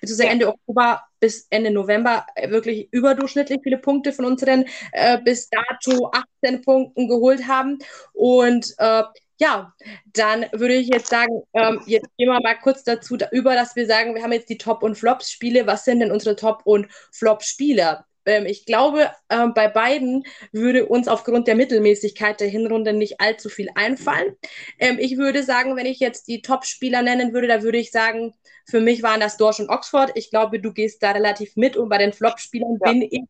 Beziehungsweise 0.00 0.26
ja. 0.26 0.32
Ende 0.32 0.48
Oktober 0.48 1.02
bis 1.20 1.46
Ende 1.50 1.70
November 1.70 2.26
äh, 2.34 2.50
wirklich 2.50 2.88
überdurchschnittlich 2.90 3.60
viele 3.62 3.78
Punkte 3.78 4.12
von 4.12 4.24
unseren 4.24 4.64
äh, 4.90 5.18
bis 5.22 5.48
dato 5.48 6.10
18 6.42 6.62
Punkten 6.62 7.06
geholt 7.06 7.46
haben. 7.46 7.78
Und 8.14 8.74
äh, 8.78 9.04
ja, 9.42 9.74
dann 10.12 10.46
würde 10.52 10.74
ich 10.74 10.86
jetzt 10.86 11.08
sagen, 11.08 11.42
ähm, 11.52 11.80
jetzt 11.86 12.06
gehen 12.16 12.28
wir 12.28 12.40
mal 12.40 12.54
kurz 12.54 12.84
dazu 12.84 13.18
über, 13.32 13.56
dass 13.56 13.74
wir 13.74 13.86
sagen, 13.86 14.14
wir 14.14 14.22
haben 14.22 14.30
jetzt 14.30 14.48
die 14.48 14.58
Top- 14.58 14.84
und 14.84 14.94
Flops-Spiele. 14.94 15.66
Was 15.66 15.84
sind 15.84 15.98
denn 15.98 16.12
unsere 16.12 16.36
Top- 16.36 16.62
und 16.64 16.86
Flop-Spieler? 17.10 18.06
Ähm, 18.24 18.46
ich 18.46 18.66
glaube, 18.66 19.10
ähm, 19.30 19.52
bei 19.52 19.66
beiden 19.66 20.22
würde 20.52 20.86
uns 20.86 21.08
aufgrund 21.08 21.48
der 21.48 21.56
Mittelmäßigkeit 21.56 22.38
der 22.38 22.46
Hinrunde 22.46 22.92
nicht 22.92 23.20
allzu 23.20 23.48
viel 23.48 23.68
einfallen. 23.74 24.36
Ähm, 24.78 24.98
ich 25.00 25.16
würde 25.16 25.42
sagen, 25.42 25.74
wenn 25.74 25.86
ich 25.86 25.98
jetzt 25.98 26.28
die 26.28 26.40
Top-Spieler 26.40 27.02
nennen 27.02 27.32
würde, 27.32 27.48
da 27.48 27.62
würde 27.64 27.78
ich 27.78 27.90
sagen, 27.90 28.34
für 28.64 28.80
mich 28.80 29.02
waren 29.02 29.18
das 29.18 29.38
Dorsch 29.38 29.58
und 29.58 29.70
Oxford. 29.70 30.12
Ich 30.14 30.30
glaube, 30.30 30.60
du 30.60 30.72
gehst 30.72 31.02
da 31.02 31.10
relativ 31.10 31.56
mit 31.56 31.76
und 31.76 31.88
bei 31.88 31.98
den 31.98 32.12
Flop-Spielern 32.12 32.78
ja. 32.80 32.92
bin 32.92 33.02
ich 33.02 33.24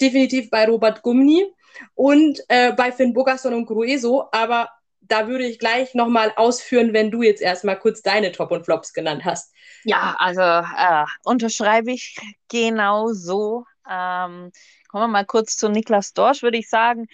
definitiv 0.00 0.48
bei 0.48 0.64
Robert 0.64 1.02
Gumni 1.02 1.44
und 1.96 2.40
äh, 2.46 2.72
bei 2.72 2.92
Finn 2.92 3.12
Bogasson 3.12 3.52
und 3.52 3.66
Grueso, 3.66 4.28
aber 4.30 4.68
da 5.08 5.28
würde 5.28 5.44
ich 5.44 5.58
gleich 5.58 5.94
nochmal 5.94 6.32
ausführen, 6.36 6.92
wenn 6.92 7.10
du 7.10 7.22
jetzt 7.22 7.42
erstmal 7.42 7.78
kurz 7.78 8.02
deine 8.02 8.32
Top 8.32 8.50
und 8.50 8.64
Flops 8.64 8.92
genannt 8.92 9.24
hast. 9.24 9.52
Ja, 9.84 10.16
also 10.18 10.40
äh, 10.40 11.04
unterschreibe 11.24 11.92
ich 11.92 12.16
genau 12.48 13.12
so. 13.12 13.64
Ähm, 13.88 14.50
kommen 14.88 15.04
wir 15.04 15.08
mal 15.08 15.24
kurz 15.24 15.56
zu 15.56 15.68
Niklas 15.68 16.12
Dorsch, 16.12 16.42
würde 16.42 16.58
ich 16.58 16.68
sagen. 16.68 17.06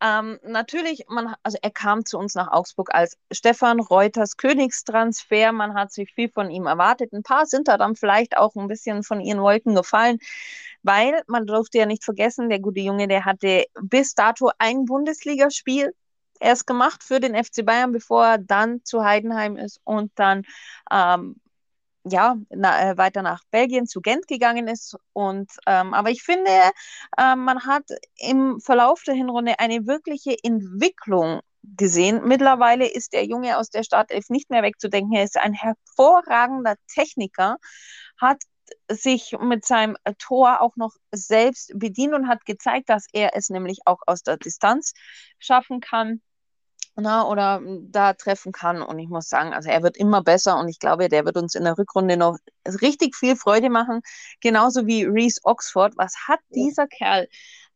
Ähm, 0.00 0.38
natürlich, 0.44 1.06
man, 1.08 1.34
also 1.42 1.58
er 1.60 1.70
kam 1.70 2.04
zu 2.04 2.18
uns 2.18 2.34
nach 2.34 2.52
Augsburg 2.52 2.94
als 2.94 3.16
Stefan 3.32 3.80
Reuters 3.80 4.36
Königstransfer. 4.36 5.52
Man 5.52 5.74
hat 5.74 5.92
sich 5.92 6.12
viel 6.14 6.30
von 6.30 6.50
ihm 6.50 6.66
erwartet. 6.66 7.12
Ein 7.12 7.24
paar 7.24 7.46
sind 7.46 7.66
da 7.66 7.76
dann 7.78 7.96
vielleicht 7.96 8.36
auch 8.36 8.54
ein 8.54 8.68
bisschen 8.68 9.02
von 9.02 9.20
ihren 9.20 9.40
Wolken 9.40 9.74
gefallen, 9.74 10.18
weil 10.82 11.22
man 11.26 11.46
durfte 11.46 11.78
ja 11.78 11.86
nicht 11.86 12.04
vergessen, 12.04 12.48
der 12.48 12.60
gute 12.60 12.80
Junge, 12.80 13.08
der 13.08 13.24
hatte 13.24 13.64
bis 13.82 14.14
dato 14.14 14.50
ein 14.58 14.84
Bundesligaspiel 14.84 15.92
erst 16.40 16.66
gemacht 16.66 17.02
für 17.02 17.20
den 17.20 17.34
FC 17.34 17.64
Bayern, 17.64 17.92
bevor 17.92 18.24
er 18.26 18.38
dann 18.38 18.84
zu 18.84 19.04
Heidenheim 19.04 19.56
ist 19.56 19.80
und 19.84 20.12
dann 20.16 20.44
ähm, 20.90 21.36
ja, 22.10 22.36
na, 22.50 22.90
äh, 22.90 22.96
weiter 22.96 23.22
nach 23.22 23.42
Belgien 23.50 23.86
zu 23.86 24.00
Gent 24.00 24.26
gegangen 24.28 24.68
ist. 24.68 24.96
Und 25.12 25.50
ähm, 25.66 25.94
aber 25.94 26.10
ich 26.10 26.22
finde, 26.22 26.50
äh, 27.16 27.36
man 27.36 27.66
hat 27.66 27.84
im 28.16 28.60
Verlauf 28.60 29.02
der 29.04 29.14
Hinrunde 29.14 29.58
eine 29.58 29.86
wirkliche 29.86 30.36
Entwicklung 30.42 31.40
gesehen. 31.62 32.22
Mittlerweile 32.24 32.88
ist 32.88 33.12
der 33.12 33.24
Junge 33.26 33.58
aus 33.58 33.70
der 33.70 33.82
Startelf 33.82 34.30
nicht 34.30 34.50
mehr 34.50 34.62
wegzudenken. 34.62 35.14
Er 35.14 35.24
ist 35.24 35.36
ein 35.36 35.52
hervorragender 35.52 36.76
Techniker, 36.86 37.56
hat 38.20 38.42
sich 38.90 39.34
mit 39.40 39.64
seinem 39.64 39.96
Tor 40.18 40.60
auch 40.60 40.76
noch 40.76 40.94
selbst 41.12 41.72
bedient 41.78 42.14
und 42.14 42.28
hat 42.28 42.44
gezeigt, 42.44 42.88
dass 42.90 43.06
er 43.12 43.34
es 43.34 43.48
nämlich 43.48 43.80
auch 43.86 44.00
aus 44.06 44.22
der 44.22 44.36
Distanz 44.36 44.92
schaffen 45.38 45.80
kann 45.80 46.20
na, 47.00 47.26
oder 47.26 47.56
hm, 47.58 47.90
da 47.90 48.12
treffen 48.14 48.52
kann. 48.52 48.82
Und 48.82 48.98
ich 48.98 49.08
muss 49.08 49.28
sagen, 49.28 49.52
also 49.52 49.68
er 49.70 49.82
wird 49.82 49.96
immer 49.96 50.22
besser 50.22 50.58
und 50.58 50.68
ich 50.68 50.78
glaube, 50.78 51.08
der 51.08 51.24
wird 51.24 51.36
uns 51.36 51.54
in 51.54 51.64
der 51.64 51.78
Rückrunde 51.78 52.16
noch 52.16 52.38
richtig 52.82 53.16
viel 53.16 53.36
Freude 53.36 53.70
machen. 53.70 54.00
Genauso 54.40 54.86
wie 54.86 55.04
Reese 55.04 55.40
Oxford. 55.44 55.94
Was 55.96 56.14
hat 56.28 56.40
dieser 56.54 56.86
Kerl 56.86 57.28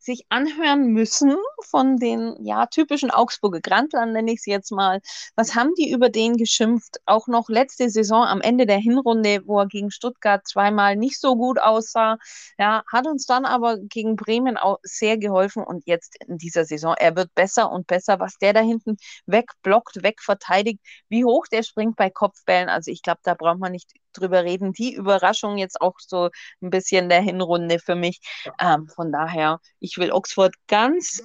sich 0.05 0.27
anhören 0.29 0.89
müssen 0.89 1.37
von 1.65 1.97
den 1.97 2.37
ja 2.45 2.67
typischen 2.67 3.11
Augsburger 3.11 3.61
Grandlern, 3.61 4.13
nenne 4.13 4.33
ich 4.33 4.43
sie 4.43 4.51
jetzt 4.51 4.73
mal. 4.73 5.01
Was 5.37 5.55
haben 5.55 5.73
die 5.79 5.91
über 5.91 6.09
den 6.09 6.37
geschimpft? 6.37 6.99
Auch 7.07 7.29
noch 7.29 7.49
letzte 7.49 7.89
Saison 7.91 8.25
am 8.25 8.41
Ende 8.41 8.67
der 8.67 8.79
Hinrunde, 8.79 9.43
wo 9.47 9.61
er 9.61 9.67
gegen 9.67 9.91
Stuttgart 9.91 10.47
zweimal 10.47 10.97
nicht 10.97 11.21
so 11.21 11.37
gut 11.37 11.61
aussah. 11.61 12.19
Ja, 12.59 12.83
hat 12.91 13.07
uns 13.07 13.27
dann 13.27 13.45
aber 13.45 13.79
gegen 13.79 14.17
Bremen 14.17 14.57
auch 14.57 14.79
sehr 14.83 15.19
geholfen 15.19 15.63
und 15.65 15.87
jetzt 15.87 16.17
in 16.27 16.39
dieser 16.39 16.65
Saison, 16.65 16.95
er 16.99 17.17
wird 17.17 17.35
besser 17.35 17.71
und 17.71 17.87
besser, 17.87 18.21
was 18.21 18.39
der 18.39 18.53
da 18.53 18.61
hinten 18.61 18.97
wegblockt, 19.27 20.03
wegverteidigt, 20.03 20.81
wie 21.09 21.25
hoch 21.25 21.47
der 21.47 21.63
springt 21.63 21.97
bei 21.97 22.11
Kopfbällen. 22.11 22.69
Also 22.69 22.91
ich 22.91 23.03
glaube, 23.03 23.21
da 23.23 23.35
braucht 23.35 23.59
man 23.59 23.73
nicht 23.73 23.91
drüber 24.13 24.45
reden. 24.45 24.73
Die 24.73 24.95
Überraschung 24.95 25.59
jetzt 25.59 25.81
auch 25.81 25.95
so 25.99 26.31
ein 26.61 26.71
bisschen 26.71 27.09
der 27.09 27.21
Hinrunde 27.21 27.79
für 27.79 27.95
mich. 27.95 28.21
Ähm, 28.61 28.89
von 28.89 29.13
daher, 29.13 29.61
ich 29.81 29.97
will 29.99 30.13
Oxford 30.13 30.55
ganz, 30.69 31.23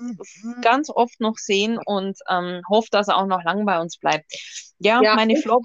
ganz 0.61 0.89
oft 0.89 1.19
noch 1.19 1.37
sehen 1.37 1.79
und 1.85 2.17
ähm, 2.29 2.61
hoffe, 2.69 2.89
dass 2.91 3.07
er 3.07 3.17
auch 3.17 3.27
noch 3.27 3.43
lang 3.43 3.65
bei 3.65 3.79
uns 3.79 3.97
bleibt. 3.97 4.25
Ja, 4.79 5.01
ja 5.01 5.15
meine 5.15 5.37
Flop 5.37 5.63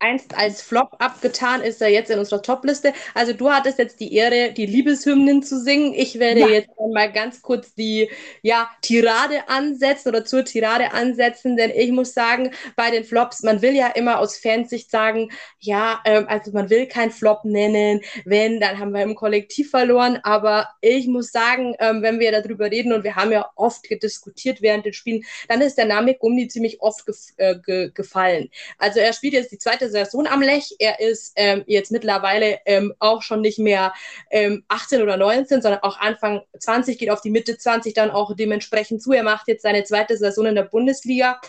einst 0.00 0.36
als 0.36 0.62
Flop 0.62 0.96
abgetan, 0.98 1.60
ist 1.60 1.80
er 1.80 1.88
jetzt 1.88 2.10
in 2.10 2.18
unserer 2.18 2.42
Topliste. 2.42 2.92
Also 3.14 3.32
du 3.32 3.50
hattest 3.50 3.78
jetzt 3.78 4.00
die 4.00 4.14
Ehre, 4.14 4.52
die 4.52 4.66
Liebeshymnen 4.66 5.42
zu 5.42 5.60
singen. 5.60 5.94
Ich 5.94 6.18
werde 6.18 6.40
ja. 6.40 6.48
jetzt 6.48 6.70
mal 6.92 7.12
ganz 7.12 7.42
kurz 7.42 7.74
die 7.74 8.10
ja, 8.42 8.70
Tirade 8.82 9.48
ansetzen 9.48 10.08
oder 10.08 10.24
zur 10.24 10.44
Tirade 10.44 10.92
ansetzen, 10.92 11.56
denn 11.56 11.70
ich 11.70 11.90
muss 11.90 12.14
sagen, 12.14 12.50
bei 12.76 12.90
den 12.90 13.04
Flops, 13.04 13.42
man 13.42 13.62
will 13.62 13.74
ja 13.74 13.88
immer 13.88 14.18
aus 14.18 14.36
Fansicht 14.36 14.90
sagen, 14.90 15.30
ja, 15.58 16.00
ähm, 16.04 16.26
also 16.28 16.50
man 16.52 16.70
will 16.70 16.86
keinen 16.86 17.10
Flop 17.10 17.44
nennen, 17.44 18.00
wenn, 18.24 18.60
dann 18.60 18.78
haben 18.78 18.92
wir 18.92 19.02
im 19.02 19.14
Kollektiv 19.14 19.70
verloren, 19.70 20.18
aber 20.22 20.68
ich 20.80 21.06
muss 21.06 21.30
sagen, 21.30 21.74
ähm, 21.78 22.02
wenn 22.02 22.18
wir 22.18 22.32
darüber 22.32 22.70
reden 22.70 22.92
und 22.92 23.04
wir 23.04 23.16
haben 23.16 23.32
ja 23.32 23.50
oft 23.56 23.86
diskutiert 24.02 24.62
während 24.62 24.86
den 24.86 24.92
Spielen, 24.92 25.24
dann 25.48 25.60
ist 25.60 25.76
der 25.76 25.86
Name 25.86 26.14
Gummi 26.14 26.48
ziemlich 26.48 26.80
oft 26.80 27.06
gef 27.06 27.18
äh, 27.36 27.56
ge 27.58 27.90
gefallen. 27.92 28.50
Also 28.78 29.00
er 29.00 29.12
spielt 29.12 29.34
jetzt 29.34 29.52
die 29.52 29.58
zweite 29.58 29.89
Sohn 30.06 30.26
am 30.26 30.42
Lech. 30.42 30.76
Er 30.78 31.00
ist 31.00 31.32
ähm, 31.36 31.64
jetzt 31.66 31.92
mittlerweile 31.92 32.58
ähm, 32.66 32.94
auch 32.98 33.22
schon 33.22 33.40
nicht 33.40 33.58
mehr 33.58 33.92
ähm, 34.30 34.64
18 34.68 35.02
oder 35.02 35.16
19, 35.16 35.62
sondern 35.62 35.82
auch 35.82 35.98
Anfang 35.98 36.42
20, 36.58 36.98
geht 36.98 37.10
auf 37.10 37.20
die 37.20 37.30
Mitte 37.30 37.56
20 37.56 37.94
dann 37.94 38.10
auch 38.10 38.34
dementsprechend 38.34 39.02
zu. 39.02 39.12
Er 39.12 39.22
macht 39.22 39.48
jetzt 39.48 39.62
seine 39.62 39.84
zweite 39.84 40.16
Saison 40.16 40.46
in 40.46 40.54
der 40.54 40.64
Bundesliga. 40.64 41.40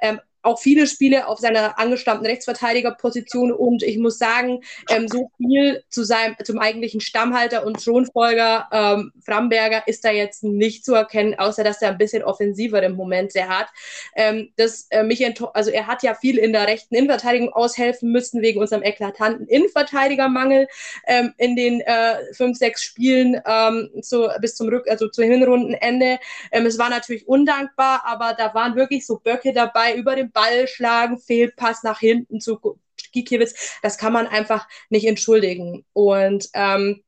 Ähm, 0.00 0.20
auch 0.42 0.58
viele 0.58 0.86
Spiele 0.86 1.26
auf 1.26 1.38
seiner 1.38 1.78
angestammten 1.78 2.26
Rechtsverteidigerposition 2.26 3.52
und 3.52 3.82
ich 3.82 3.98
muss 3.98 4.18
sagen, 4.18 4.62
ähm, 4.90 5.08
so 5.08 5.30
viel 5.36 5.82
zu 5.88 6.04
seinem, 6.04 6.36
zum 6.44 6.58
eigentlichen 6.58 7.00
Stammhalter 7.00 7.66
und 7.66 7.82
Thronfolger 7.82 8.68
ähm, 8.72 9.12
Framberger 9.24 9.82
ist 9.86 10.04
da 10.04 10.10
jetzt 10.10 10.44
nicht 10.44 10.84
zu 10.84 10.94
erkennen, 10.94 11.38
außer 11.38 11.64
dass 11.64 11.82
er 11.82 11.90
ein 11.90 11.98
bisschen 11.98 12.22
offensiver 12.22 12.82
im 12.82 12.94
Moment 12.94 13.32
sehr 13.32 13.48
hat. 13.48 13.68
Ähm, 14.14 14.52
das, 14.56 14.86
äh, 14.90 15.02
mich 15.02 15.18
also 15.54 15.70
er 15.70 15.86
hat 15.86 16.02
ja 16.02 16.14
viel 16.14 16.38
in 16.38 16.52
der 16.52 16.66
rechten 16.66 16.94
Innenverteidigung 16.94 17.52
aushelfen 17.52 18.12
müssen 18.12 18.40
wegen 18.40 18.60
unserem 18.60 18.82
eklatanten 18.82 19.46
Innenverteidigermangel 19.48 20.68
ähm, 21.06 21.34
in 21.38 21.56
den 21.56 21.80
äh, 21.80 22.32
fünf, 22.34 22.56
sechs 22.56 22.82
Spielen 22.82 23.40
ähm, 23.44 23.90
zu, 24.02 24.28
bis 24.40 24.54
zum 24.54 24.68
Rück, 24.68 24.88
also 24.88 25.08
zum 25.08 25.24
Hinrundenende. 25.24 26.18
Ähm, 26.52 26.66
es 26.66 26.78
war 26.78 26.90
natürlich 26.90 27.26
undankbar, 27.26 28.02
aber 28.06 28.34
da 28.34 28.54
waren 28.54 28.76
wirklich 28.76 29.06
so 29.06 29.18
Böcke 29.18 29.52
dabei 29.52 29.94
über 29.94 30.14
dem 30.16 30.30
Ball 30.38 30.68
schlagen, 30.68 31.18
Fehlpass 31.18 31.82
nach 31.82 31.98
hinten 31.98 32.40
zu 32.40 32.78
Gikiewicz. 33.12 33.80
Das 33.82 33.98
kann 33.98 34.12
man 34.12 34.28
einfach 34.28 34.68
nicht 34.88 35.04
entschuldigen. 35.04 35.84
Und 35.92 36.48
ähm, 36.54 37.02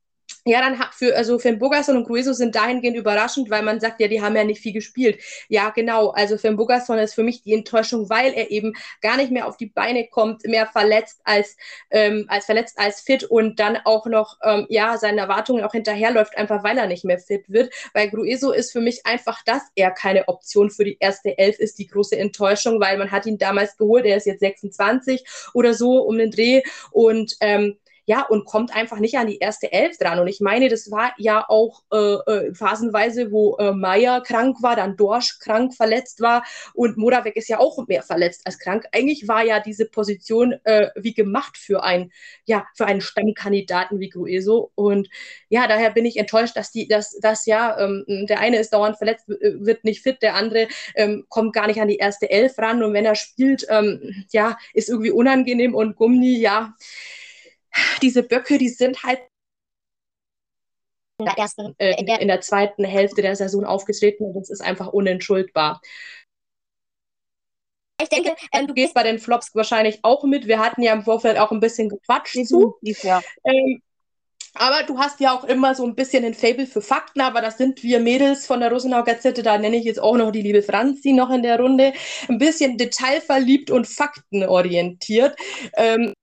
ja, 0.45 0.59
dann 0.61 0.81
für, 0.91 1.15
also 1.15 1.37
Bogerson 1.37 1.97
und 1.97 2.07
Grueso 2.07 2.33
sind 2.33 2.55
dahingehend 2.55 2.97
überraschend, 2.97 3.51
weil 3.51 3.61
man 3.61 3.79
sagt, 3.79 4.01
ja, 4.01 4.07
die 4.07 4.21
haben 4.21 4.35
ja 4.35 4.43
nicht 4.43 4.61
viel 4.61 4.73
gespielt. 4.73 5.21
Ja, 5.49 5.69
genau. 5.69 6.09
Also 6.09 6.35
Bogerson 6.55 6.97
ist 6.97 7.13
für 7.13 7.21
mich 7.21 7.43
die 7.43 7.53
Enttäuschung, 7.53 8.09
weil 8.09 8.33
er 8.33 8.49
eben 8.49 8.73
gar 9.01 9.17
nicht 9.17 9.31
mehr 9.31 9.47
auf 9.47 9.57
die 9.57 9.67
Beine 9.67 10.07
kommt, 10.07 10.43
mehr 10.45 10.65
verletzt 10.65 11.21
als, 11.25 11.57
ähm, 11.91 12.25
als 12.27 12.45
verletzt 12.45 12.79
als 12.79 13.01
fit 13.01 13.23
und 13.23 13.59
dann 13.59 13.77
auch 13.85 14.07
noch, 14.07 14.37
ähm, 14.43 14.65
ja, 14.69 14.97
seinen 14.97 15.19
Erwartungen 15.19 15.63
auch 15.63 15.73
hinterherläuft, 15.73 16.35
einfach 16.37 16.63
weil 16.63 16.77
er 16.77 16.87
nicht 16.87 17.05
mehr 17.05 17.19
fit 17.19 17.43
wird. 17.47 17.71
Weil 17.93 18.09
Grueso 18.09 18.51
ist 18.51 18.71
für 18.71 18.81
mich 18.81 19.05
einfach, 19.05 19.43
dass 19.43 19.61
er 19.75 19.91
keine 19.91 20.27
Option 20.27 20.71
für 20.71 20.85
die 20.85 20.97
erste 20.99 21.37
Elf 21.37 21.59
ist, 21.59 21.77
die 21.77 21.87
große 21.87 22.17
Enttäuschung, 22.17 22.79
weil 22.79 22.97
man 22.97 23.11
hat 23.11 23.27
ihn 23.27 23.37
damals 23.37 23.77
geholt, 23.77 24.05
er 24.05 24.17
ist 24.17 24.25
jetzt 24.25 24.39
26 24.39 25.23
oder 25.53 25.75
so 25.75 25.99
um 25.99 26.17
den 26.17 26.31
Dreh 26.31 26.63
und 26.91 27.35
ähm, 27.41 27.77
ja, 28.11 28.23
und 28.27 28.43
kommt 28.43 28.75
einfach 28.75 28.99
nicht 28.99 29.17
an 29.17 29.27
die 29.27 29.37
erste 29.37 29.71
Elf 29.71 29.97
dran. 29.97 30.19
Und 30.19 30.27
ich 30.27 30.41
meine, 30.41 30.67
das 30.67 30.91
war 30.91 31.13
ja 31.17 31.45
auch 31.47 31.81
äh, 31.93 31.97
äh, 31.97 32.53
phasenweise, 32.53 33.31
wo 33.31 33.55
äh, 33.55 33.71
Meier 33.71 34.19
krank 34.19 34.57
war, 34.61 34.75
dann 34.75 34.97
Dorsch 34.97 35.39
krank 35.39 35.73
verletzt 35.73 36.19
war 36.19 36.43
und 36.73 36.97
Moravec 36.97 37.37
ist 37.37 37.47
ja 37.47 37.59
auch 37.59 37.87
mehr 37.87 38.03
verletzt 38.03 38.41
als 38.43 38.59
krank. 38.59 38.85
Eigentlich 38.91 39.29
war 39.29 39.45
ja 39.45 39.61
diese 39.61 39.85
Position 39.85 40.55
äh, 40.65 40.89
wie 40.97 41.13
gemacht 41.13 41.57
für, 41.57 41.85
ein, 41.85 42.11
ja, 42.43 42.67
für 42.75 42.85
einen 42.85 42.99
Stammkandidaten 42.99 44.01
wie 44.01 44.09
Grueso. 44.09 44.73
Und 44.75 45.07
ja, 45.47 45.65
daher 45.67 45.91
bin 45.91 46.05
ich 46.05 46.17
enttäuscht, 46.17 46.57
dass 46.57 46.69
die, 46.69 46.89
dass, 46.89 47.17
dass 47.21 47.45
ja, 47.45 47.79
ähm, 47.79 48.03
der 48.27 48.41
eine 48.41 48.57
ist 48.57 48.73
dauernd 48.73 48.97
verletzt, 48.97 49.29
wird 49.29 49.85
nicht 49.85 50.03
fit, 50.03 50.21
der 50.21 50.35
andere 50.35 50.67
ähm, 50.95 51.23
kommt 51.29 51.53
gar 51.53 51.67
nicht 51.67 51.79
an 51.79 51.87
die 51.87 51.95
erste 51.95 52.29
Elf 52.29 52.57
ran. 52.57 52.83
Und 52.83 52.93
wenn 52.93 53.05
er 53.05 53.15
spielt, 53.15 53.65
ähm, 53.69 54.25
ja, 54.33 54.57
ist 54.73 54.89
irgendwie 54.89 55.11
unangenehm 55.11 55.73
und 55.73 55.95
Gummi, 55.95 56.37
ja, 56.37 56.75
diese 58.01 58.23
Böcke, 58.23 58.57
die 58.57 58.69
sind 58.69 59.03
halt 59.03 59.21
in 61.19 61.25
der, 61.25 61.37
ersten, 61.37 61.75
äh, 61.77 61.99
in, 61.99 62.05
der, 62.05 62.19
in 62.19 62.27
der 62.27 62.41
zweiten 62.41 62.83
Hälfte 62.83 63.21
der 63.21 63.35
Saison 63.35 63.63
aufgetreten 63.63 64.25
und 64.25 64.33
das 64.33 64.49
ist 64.49 64.61
einfach 64.61 64.87
unentschuldbar. 64.87 65.81
Ich 68.01 68.09
denke, 68.09 68.35
ähm, 68.51 68.65
du 68.65 68.73
gehst 68.73 68.95
bei 68.95 69.03
den 69.03 69.19
Flops 69.19 69.53
wahrscheinlich 69.53 69.99
auch 70.01 70.23
mit. 70.23 70.47
Wir 70.47 70.59
hatten 70.59 70.81
ja 70.81 70.91
im 70.93 71.03
Vorfeld 71.03 71.37
auch 71.37 71.51
ein 71.51 71.59
bisschen 71.59 71.89
gequatscht 71.89 72.45
zu. 72.45 72.75
Ja. 72.81 73.21
Ähm, 73.43 73.81
aber 74.55 74.83
du 74.83 74.97
hast 74.97 75.19
ja 75.19 75.33
auch 75.33 75.45
immer 75.45 75.75
so 75.75 75.85
ein 75.85 75.95
bisschen 75.95 76.25
ein 76.25 76.33
Fable 76.33 76.67
für 76.67 76.81
Fakten, 76.81 77.21
aber 77.21 77.41
das 77.41 77.57
sind 77.57 77.83
wir 77.83 77.99
Mädels 77.99 78.45
von 78.45 78.59
der 78.59 78.71
Rosenau 78.71 79.03
Gazette, 79.03 79.43
da 79.43 79.57
nenne 79.57 79.77
ich 79.77 79.85
jetzt 79.85 80.01
auch 80.01 80.17
noch 80.17 80.31
die 80.31 80.41
liebe 80.41 80.61
Franzi 80.61 81.13
noch 81.13 81.29
in 81.29 81.43
der 81.43 81.59
Runde, 81.59 81.93
ein 82.27 82.37
bisschen 82.37 82.77
detailverliebt 82.77 83.71
und 83.71 83.87
faktenorientiert. 83.87 85.37
Ähm, 85.77 86.13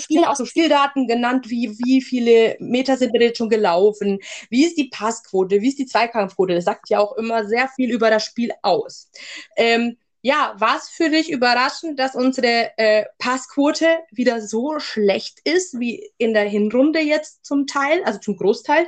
Spiele 0.00 0.28
auch 0.28 0.36
so 0.36 0.44
Spieldaten 0.44 1.06
genannt, 1.06 1.48
wie 1.50 1.78
wie 1.78 2.02
viele 2.02 2.56
Meter 2.58 2.96
sind 2.96 3.12
wir 3.12 3.22
jetzt 3.22 3.38
schon 3.38 3.48
gelaufen, 3.48 4.18
wie 4.48 4.64
ist 4.64 4.76
die 4.76 4.88
Passquote, 4.88 5.60
wie 5.60 5.68
ist 5.68 5.78
die 5.78 5.86
Zweikampfquote. 5.86 6.54
Das 6.54 6.64
sagt 6.64 6.88
ja 6.90 6.98
auch 6.98 7.16
immer 7.16 7.46
sehr 7.46 7.68
viel 7.68 7.90
über 7.90 8.10
das 8.10 8.24
Spiel 8.24 8.52
aus. 8.62 9.10
Ähm, 9.56 9.96
ja, 10.22 10.54
war 10.58 10.76
es 10.76 10.90
für 10.90 11.08
dich 11.08 11.30
überraschend, 11.30 11.98
dass 11.98 12.14
unsere 12.14 12.76
äh, 12.76 13.04
Passquote 13.18 13.86
wieder 14.10 14.42
so 14.42 14.78
schlecht 14.78 15.38
ist 15.44 15.80
wie 15.80 16.10
in 16.18 16.34
der 16.34 16.44
Hinrunde 16.44 17.00
jetzt 17.00 17.44
zum 17.44 17.66
Teil, 17.66 18.02
also 18.04 18.18
zum 18.18 18.36
Großteil? 18.36 18.86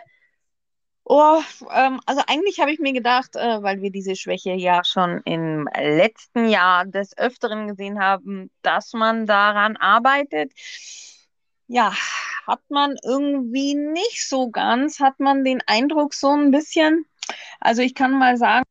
Oh, 1.14 1.42
ähm, 1.70 2.00
also 2.06 2.22
eigentlich 2.26 2.58
habe 2.58 2.72
ich 2.72 2.78
mir 2.78 2.94
gedacht, 2.94 3.36
äh, 3.36 3.62
weil 3.62 3.82
wir 3.82 3.90
diese 3.90 4.16
Schwäche 4.16 4.52
ja 4.54 4.82
schon 4.82 5.20
im 5.26 5.68
letzten 5.76 6.48
Jahr 6.48 6.86
des 6.86 7.18
Öfteren 7.18 7.68
gesehen 7.68 8.00
haben, 8.00 8.50
dass 8.62 8.94
man 8.94 9.26
daran 9.26 9.76
arbeitet. 9.76 10.52
Ja, 11.66 11.92
hat 12.46 12.62
man 12.70 12.96
irgendwie 13.02 13.74
nicht 13.74 14.26
so 14.26 14.48
ganz, 14.48 15.00
hat 15.00 15.20
man 15.20 15.44
den 15.44 15.60
Eindruck 15.66 16.14
so 16.14 16.30
ein 16.30 16.50
bisschen. 16.50 17.04
Also 17.60 17.82
ich 17.82 17.94
kann 17.94 18.18
mal 18.18 18.38
sagen, 18.38 18.64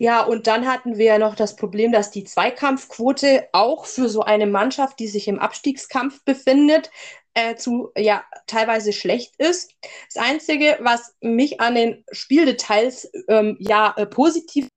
Ja, 0.00 0.22
und 0.22 0.46
dann 0.46 0.66
hatten 0.68 0.96
wir 0.96 1.06
ja 1.06 1.18
noch 1.18 1.34
das 1.34 1.56
Problem, 1.56 1.90
dass 1.90 2.12
die 2.12 2.22
Zweikampfquote 2.22 3.48
auch 3.52 3.84
für 3.84 4.08
so 4.08 4.22
eine 4.22 4.46
Mannschaft, 4.46 5.00
die 5.00 5.08
sich 5.08 5.26
im 5.26 5.40
Abstiegskampf 5.40 6.24
befindet, 6.24 6.90
äh, 7.34 7.56
zu 7.56 7.90
ja 7.96 8.24
teilweise 8.46 8.92
schlecht 8.92 9.34
ist. 9.38 9.74
Das 10.12 10.22
Einzige, 10.22 10.78
was 10.80 11.16
mich 11.20 11.60
an 11.60 11.74
den 11.74 12.04
Spieldetails 12.12 13.10
ähm, 13.28 13.56
ja 13.58 13.92
äh, 13.96 14.06
positiv 14.06 14.68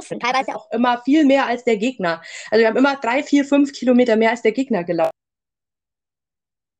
teilweise 0.00 0.54
auch 0.54 0.70
immer 0.70 1.02
viel 1.02 1.24
mehr 1.24 1.46
als 1.46 1.64
der 1.64 1.76
Gegner. 1.76 2.22
Also 2.50 2.60
wir 2.60 2.68
haben 2.68 2.76
immer 2.76 2.96
drei, 2.96 3.22
vier, 3.22 3.44
fünf 3.44 3.72
Kilometer 3.72 4.16
mehr 4.16 4.30
als 4.30 4.42
der 4.42 4.52
Gegner 4.52 4.84
gelaufen. 4.84 5.12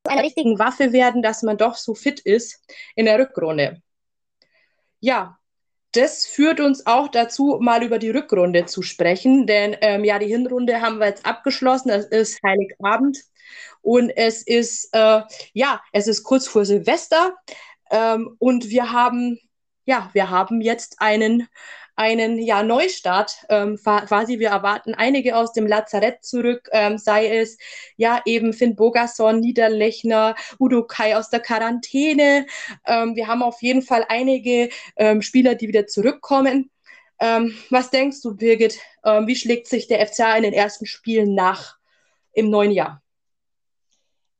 Eine 0.07 0.23
richtigen 0.23 0.57
Waffe 0.59 0.91
werden, 0.93 1.21
dass 1.21 1.43
man 1.43 1.57
doch 1.57 1.75
so 1.75 1.93
fit 1.95 2.19
ist 2.21 2.61
in 2.95 3.05
der 3.05 3.19
Rückrunde. 3.19 3.81
Ja, 5.01 5.38
das 5.91 6.25
führt 6.25 6.59
uns 6.59 6.85
auch 6.85 7.07
dazu, 7.07 7.57
mal 7.61 7.83
über 7.83 7.99
die 7.99 8.11
Rückrunde 8.11 8.65
zu 8.65 8.81
sprechen, 8.81 9.47
denn 9.47 9.75
ähm, 9.81 10.03
ja, 10.03 10.19
die 10.19 10.27
Hinrunde 10.27 10.81
haben 10.81 10.99
wir 10.99 11.07
jetzt 11.07 11.25
abgeschlossen. 11.25 11.89
Es 11.89 12.05
ist 12.05 12.39
Heiligabend 12.43 13.17
und 13.81 14.11
es 14.11 14.43
ist 14.43 14.89
äh, 14.93 15.21
ja, 15.53 15.81
es 15.91 16.07
ist 16.07 16.23
kurz 16.23 16.47
vor 16.47 16.65
Silvester 16.65 17.35
ähm, 17.91 18.35
und 18.39 18.69
wir 18.69 18.91
haben 18.91 19.39
ja, 19.85 20.09
wir 20.13 20.29
haben 20.29 20.61
jetzt 20.61 21.01
einen 21.01 21.47
einen 21.99 22.39
ja, 22.39 22.63
Neustart 22.63 23.45
ähm, 23.49 23.75
quasi. 23.75 24.39
Wir 24.39 24.51
erwarten 24.51 24.93
einige 24.93 25.35
aus 25.35 25.51
dem 25.51 25.67
Lazarett 25.67 26.23
zurück, 26.23 26.69
ähm, 26.71 26.97
sei 26.97 27.27
es 27.27 27.57
ja 27.97 28.21
eben 28.23 28.53
Finn 28.53 28.77
Bogason, 28.77 29.41
Niederlechner, 29.41 30.35
Udo 30.59 30.87
Kai 30.87 31.17
aus 31.17 31.29
der 31.29 31.41
Quarantäne. 31.41 32.45
Ähm, 32.87 33.17
wir 33.17 33.27
haben 33.27 33.43
auf 33.43 33.61
jeden 33.61 33.81
Fall 33.81 34.05
einige 34.07 34.69
ähm, 34.95 35.21
Spieler, 35.21 35.55
die 35.55 35.67
wieder 35.67 35.87
zurückkommen. 35.87 36.71
Ähm, 37.19 37.53
was 37.69 37.89
denkst 37.89 38.21
du, 38.21 38.33
Birgit? 38.33 38.79
Ähm, 39.03 39.27
wie 39.27 39.35
schlägt 39.35 39.67
sich 39.67 39.87
der 39.87 40.07
FCA 40.07 40.37
in 40.37 40.43
den 40.43 40.53
ersten 40.53 40.85
Spielen 40.85 41.35
nach 41.35 41.75
im 42.31 42.49
neuen 42.49 42.71
Jahr? 42.71 43.03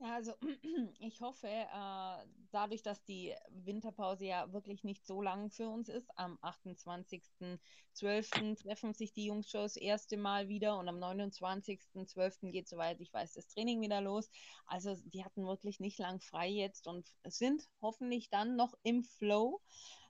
Ja, 0.02 0.16
also 0.16 0.34
ich 1.00 1.20
hoffe, 1.20 1.47
äh, 1.47 2.26
dadurch, 2.52 2.84
dass 2.84 3.04
die 3.04 3.36
Winterpause 3.50 4.26
ja 4.26 4.52
wirklich 4.54 4.86
nicht 4.86 5.06
so 5.06 5.22
lang 5.22 5.52
für 5.52 5.70
uns 5.70 5.89
ist, 5.89 6.10
am 6.16 6.38
28.12. 6.41 8.56
treffen 8.56 8.93
sich 8.93 9.12
die 9.12 9.26
Jungs 9.26 9.50
schon 9.50 9.64
das 9.64 9.76
erste 9.76 10.16
Mal 10.16 10.47
wieder 10.47 10.78
und 10.78 10.88
am 10.88 11.00
29.12. 11.00 12.52
geht, 12.52 12.70
soweit 12.70 13.02
ich 13.02 13.14
weiß, 13.14 13.34
das 13.34 13.47
Training 13.47 13.82
wieder 13.82 14.00
los. 14.00 14.30
Also 14.66 14.95
die 15.04 15.26
hatten 15.26 15.45
wirklich 15.45 15.82
nicht 15.82 16.00
lang 16.00 16.22
frei 16.22 16.47
jetzt 16.47 16.88
und 16.88 17.10
sind 17.26 17.68
hoffentlich 17.82 18.30
dann 18.30 18.56
noch 18.56 18.76
im 18.84 19.04
Flow 19.04 19.62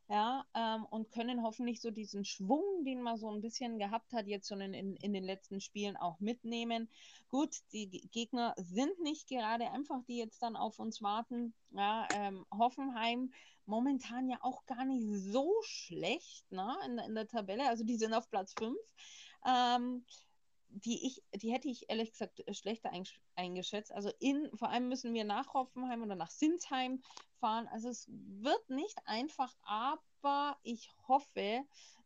ja, 0.09 0.43
ähm, 0.55 0.85
und 0.85 1.11
können 1.11 1.43
hoffentlich 1.43 1.81
so 1.81 1.91
diesen 1.91 2.25
Schwung, 2.25 2.83
den 2.83 3.03
man 3.03 3.19
so 3.19 3.29
ein 3.29 3.41
bisschen 3.41 3.77
gehabt 3.77 4.11
hat, 4.11 4.25
jetzt 4.25 4.49
schon 4.49 4.59
in, 4.59 4.73
in, 4.73 4.95
in 4.95 5.13
den 5.13 5.23
letzten 5.23 5.61
Spielen 5.61 5.97
auch 5.97 6.19
mitnehmen. 6.19 6.89
Gut, 7.29 7.57
die 7.73 7.89
Gegner 8.11 8.55
sind 8.57 8.99
nicht 9.01 9.29
gerade 9.29 9.69
einfach, 9.69 10.03
die 10.07 10.17
jetzt 10.17 10.41
dann 10.41 10.55
auf 10.55 10.79
uns 10.79 11.03
warten. 11.03 11.53
Ja, 11.71 12.07
ähm, 12.15 12.43
Hoffenheim 12.51 13.31
momentan 13.67 14.27
ja 14.27 14.39
auch 14.41 14.65
gar 14.65 14.83
nicht 14.83 15.05
so 15.31 15.53
schlecht 15.61 16.51
ne, 16.51 16.75
in, 16.87 16.97
in 16.97 17.13
der 17.13 17.27
Tabelle, 17.27 17.69
also 17.69 17.83
die 17.83 17.97
sind 17.97 18.15
auf 18.15 18.27
Platz 18.31 18.53
5. 18.53 18.75
Ähm, 19.45 20.03
die 20.69 21.05
ich, 21.05 21.23
die 21.33 21.51
hätte 21.51 21.67
ich 21.67 21.89
ehrlich 21.89 22.11
gesagt 22.11 22.43
schlechter 22.51 22.91
eingeschätzt. 23.39 23.91
Also 23.91 24.11
in, 24.19 24.49
vor 24.55 24.69
allem 24.69 24.89
müssen 24.89 25.13
wir 25.13 25.23
nach 25.23 25.53
Hoffenheim 25.53 26.03
oder 26.03 26.15
nach 26.15 26.29
Sinsheim 26.29 27.01
fahren. 27.39 27.67
Also 27.69 27.89
es 27.89 28.05
wird 28.09 28.69
nicht 28.69 28.97
einfach, 29.05 29.55
aber 29.63 30.57
ich 30.61 30.91
hoffe, 31.07 31.63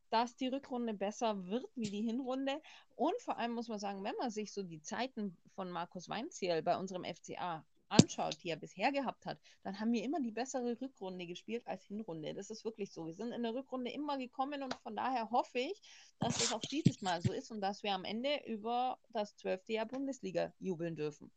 dass 0.10 0.36
die 0.36 0.48
Rückrunde 0.48 0.94
besser 0.94 1.48
wird 1.48 1.66
wie 1.76 1.90
die 1.90 2.04
Hinrunde. 2.04 2.62
Und 2.96 3.20
vor 3.20 3.38
allem 3.38 3.54
muss 3.54 3.68
man 3.68 3.80
sagen, 3.80 4.04
wenn 4.04 4.16
man 4.18 4.30
sich 4.30 4.54
so 4.54 4.62
die 4.62 4.82
Zeiten 4.82 5.36
von 5.56 5.72
Markus 5.72 6.08
Weinziel 6.08 6.62
bei 6.62 6.78
unserem 6.78 7.04
FCA 7.04 7.66
anschaut, 7.94 8.38
die 8.44 8.50
er 8.50 8.56
bisher 8.56 8.92
gehabt 8.92 9.26
hat, 9.26 9.40
dann 9.64 9.80
haben 9.80 9.92
wir 9.92 10.04
immer 10.04 10.20
die 10.20 10.32
bessere 10.32 10.80
Rückrunde 10.82 11.26
gespielt 11.26 11.66
als 11.68 11.86
Hinrunde. 11.86 12.34
Das 12.34 12.50
ist 12.50 12.66
wirklich 12.66 12.92
so. 12.92 13.06
Wir 13.06 13.14
sind 13.14 13.32
in 13.32 13.44
der 13.44 13.54
Rückrunde 13.54 13.92
immer 13.92 14.18
gekommen 14.18 14.64
und 14.64 14.74
von 14.76 14.96
daher 14.96 15.30
hoffe 15.32 15.60
ich, 15.60 15.82
dass 16.20 16.38
das 16.40 16.54
auch 16.54 16.62
dieses 16.62 17.02
Mal 17.02 17.22
so 17.22 17.32
ist 17.32 17.52
und 17.52 17.62
dass 17.62 17.84
wir 17.84 17.94
am 17.94 18.06
Ende 18.06 18.42
über 18.48 19.00
das 19.10 19.36
zwölfte 19.38 19.74
Jahr 19.74 19.86
Bundesliga 19.86 20.54
jubeln 20.60 20.96
dürfen. 20.96 21.32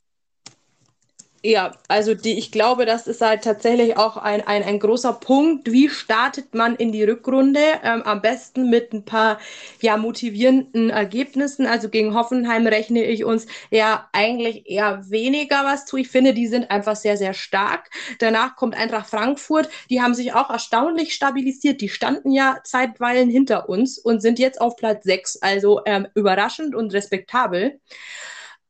Ja, 1.46 1.70
also 1.86 2.14
die, 2.14 2.36
ich 2.36 2.50
glaube, 2.50 2.86
das 2.86 3.06
ist 3.06 3.20
halt 3.20 3.44
tatsächlich 3.44 3.96
auch 3.96 4.16
ein, 4.16 4.44
ein, 4.44 4.64
ein 4.64 4.80
großer 4.80 5.12
Punkt. 5.12 5.70
Wie 5.70 5.88
startet 5.88 6.56
man 6.56 6.74
in 6.74 6.90
die 6.90 7.04
Rückrunde? 7.04 7.60
Ähm, 7.84 8.02
am 8.02 8.20
besten 8.20 8.68
mit 8.68 8.92
ein 8.92 9.04
paar 9.04 9.38
ja, 9.80 9.96
motivierenden 9.96 10.90
Ergebnissen. 10.90 11.66
Also 11.66 11.88
gegen 11.88 12.14
Hoffenheim 12.14 12.66
rechne 12.66 13.04
ich 13.04 13.24
uns 13.24 13.46
ja 13.70 14.08
eigentlich 14.12 14.68
eher 14.68 15.08
weniger 15.08 15.64
was 15.64 15.86
zu. 15.86 15.98
Ich 15.98 16.08
finde, 16.08 16.34
die 16.34 16.48
sind 16.48 16.68
einfach 16.72 16.96
sehr, 16.96 17.16
sehr 17.16 17.32
stark. 17.32 17.90
Danach 18.18 18.56
kommt 18.56 18.76
Eintracht 18.76 19.08
Frankfurt. 19.08 19.68
Die 19.88 20.02
haben 20.02 20.14
sich 20.14 20.32
auch 20.32 20.50
erstaunlich 20.50 21.14
stabilisiert. 21.14 21.80
Die 21.80 21.88
standen 21.88 22.32
ja 22.32 22.58
zeitweilen 22.64 23.30
hinter 23.30 23.68
uns 23.68 23.98
und 23.98 24.20
sind 24.20 24.40
jetzt 24.40 24.60
auf 24.60 24.74
Platz 24.74 25.04
6. 25.04 25.42
Also 25.42 25.82
ähm, 25.86 26.08
überraschend 26.16 26.74
und 26.74 26.92
respektabel. 26.92 27.78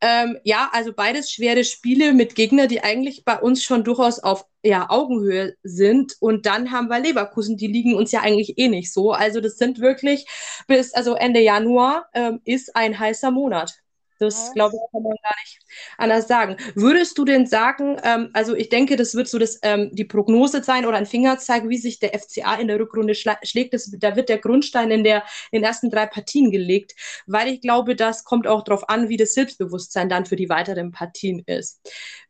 Ähm, 0.01 0.38
ja, 0.44 0.68
also 0.72 0.92
beides 0.92 1.32
schwere 1.32 1.64
Spiele 1.64 2.12
mit 2.12 2.34
Gegnern, 2.34 2.68
die 2.68 2.82
eigentlich 2.82 3.24
bei 3.24 3.38
uns 3.38 3.62
schon 3.62 3.82
durchaus 3.82 4.18
auf 4.18 4.44
ja, 4.62 4.90
Augenhöhe 4.90 5.55
sind. 5.62 6.14
Und 6.20 6.44
dann 6.47 6.70
haben 6.70 6.88
wir 6.88 7.01
Leverkusen, 7.01 7.57
die 7.57 7.66
liegen 7.66 7.94
uns 7.94 8.12
ja 8.12 8.20
eigentlich 8.20 8.59
eh 8.59 8.68
nicht 8.68 8.92
so. 8.92 9.12
Also 9.12 9.40
das 9.40 9.57
sind 9.57 9.80
wirklich 9.80 10.26
bis 10.66 10.92
also 10.92 11.14
Ende 11.14 11.40
Januar 11.40 12.09
ähm, 12.14 12.40
ist 12.44 12.76
ein 12.76 12.99
heißer 12.99 13.30
Monat. 13.30 13.74
Das, 14.19 14.53
glaube 14.55 14.77
ich, 14.77 14.93
kann 14.93 15.03
man 15.03 15.17
gar 15.23 15.35
nicht 15.41 15.59
anders 15.99 16.29
sagen. 16.29 16.57
Würdest 16.75 17.19
du 17.19 17.25
denn 17.25 17.47
sagen, 17.47 17.99
ähm, 18.03 18.31
also 18.33 18.55
ich 18.55 18.69
denke, 18.69 18.97
das 18.97 19.14
wird 19.14 19.29
so 19.29 19.39
das, 19.39 19.59
ähm, 19.62 19.91
die 19.93 20.05
Prognose 20.05 20.62
sein 20.62 20.87
oder 20.87 20.97
ein 20.97 21.07
Fingerzeig, 21.07 21.69
wie 21.69 21.77
sich 21.77 21.99
der 21.99 22.19
FCA 22.19 22.55
in 22.55 22.69
der 22.69 22.81
Rückrunde 22.81 23.14
schlägt. 23.14 23.75
Das, 23.75 23.91
da 23.99 24.17
wird 24.17 24.29
der 24.29 24.39
Grundstein 24.39 24.91
in, 24.91 25.05
der, 25.05 25.25
in 25.51 25.61
den 25.61 25.64
ersten 25.64 25.91
drei 25.91 26.07
Partien 26.07 26.51
gelegt, 26.51 26.95
weil 27.27 27.49
ich 27.49 27.61
glaube, 27.61 27.95
das 27.95 28.25
kommt 28.25 28.47
auch 28.47 28.64
darauf 28.64 28.89
an, 28.89 29.09
wie 29.09 29.17
das 29.17 29.35
Selbstbewusstsein 29.35 30.09
dann 30.09 30.27
für 30.27 30.37
die 30.37 30.49
weiteren 30.49 30.93
Partien 30.93 31.43
ist. 31.47 31.81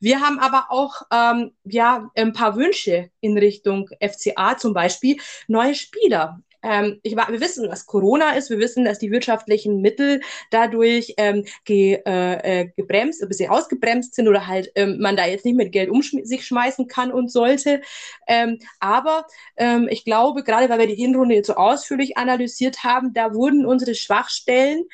Wir 0.00 0.20
haben 0.20 0.38
aber 0.38 0.66
auch 0.70 1.02
ähm, 1.12 1.52
ja, 1.64 2.10
ein 2.16 2.32
paar 2.32 2.56
Wünsche 2.56 3.10
in 3.20 3.38
Richtung 3.38 3.88
FCA, 4.00 4.56
zum 4.56 4.74
Beispiel 4.74 5.18
neue 5.46 5.74
Spieler. 5.74 6.40
Ähm, 6.66 6.98
ich, 7.04 7.14
wir 7.14 7.40
wissen, 7.40 7.68
was 7.70 7.86
Corona 7.86 8.32
ist. 8.32 8.50
Wir 8.50 8.58
wissen, 8.58 8.84
dass 8.84 8.98
die 8.98 9.12
wirtschaftlichen 9.12 9.80
Mittel 9.80 10.20
dadurch 10.50 11.14
ähm, 11.16 11.44
ge, 11.64 12.02
äh, 12.04 12.62
äh, 12.62 12.70
gebremst, 12.76 13.22
ein 13.22 13.28
bisschen 13.28 13.50
ausgebremst 13.50 14.16
sind 14.16 14.26
oder 14.26 14.48
halt 14.48 14.72
ähm, 14.74 14.98
man 14.98 15.16
da 15.16 15.26
jetzt 15.26 15.44
nicht 15.44 15.56
mit 15.56 15.70
Geld 15.70 15.90
um 15.90 16.02
sich 16.02 16.44
schmeißen 16.44 16.88
kann 16.88 17.12
und 17.12 17.30
sollte. 17.30 17.82
Ähm, 18.26 18.58
aber 18.80 19.26
ähm, 19.56 19.86
ich 19.88 20.04
glaube, 20.04 20.42
gerade 20.42 20.68
weil 20.68 20.80
wir 20.80 20.86
die 20.88 20.94
Hinrunde 20.96 21.36
jetzt 21.36 21.46
so 21.46 21.54
ausführlich 21.54 22.16
analysiert 22.16 22.82
haben, 22.82 23.14
da 23.14 23.32
wurden 23.32 23.64
unsere 23.64 23.94
Schwachstellen 23.94 24.84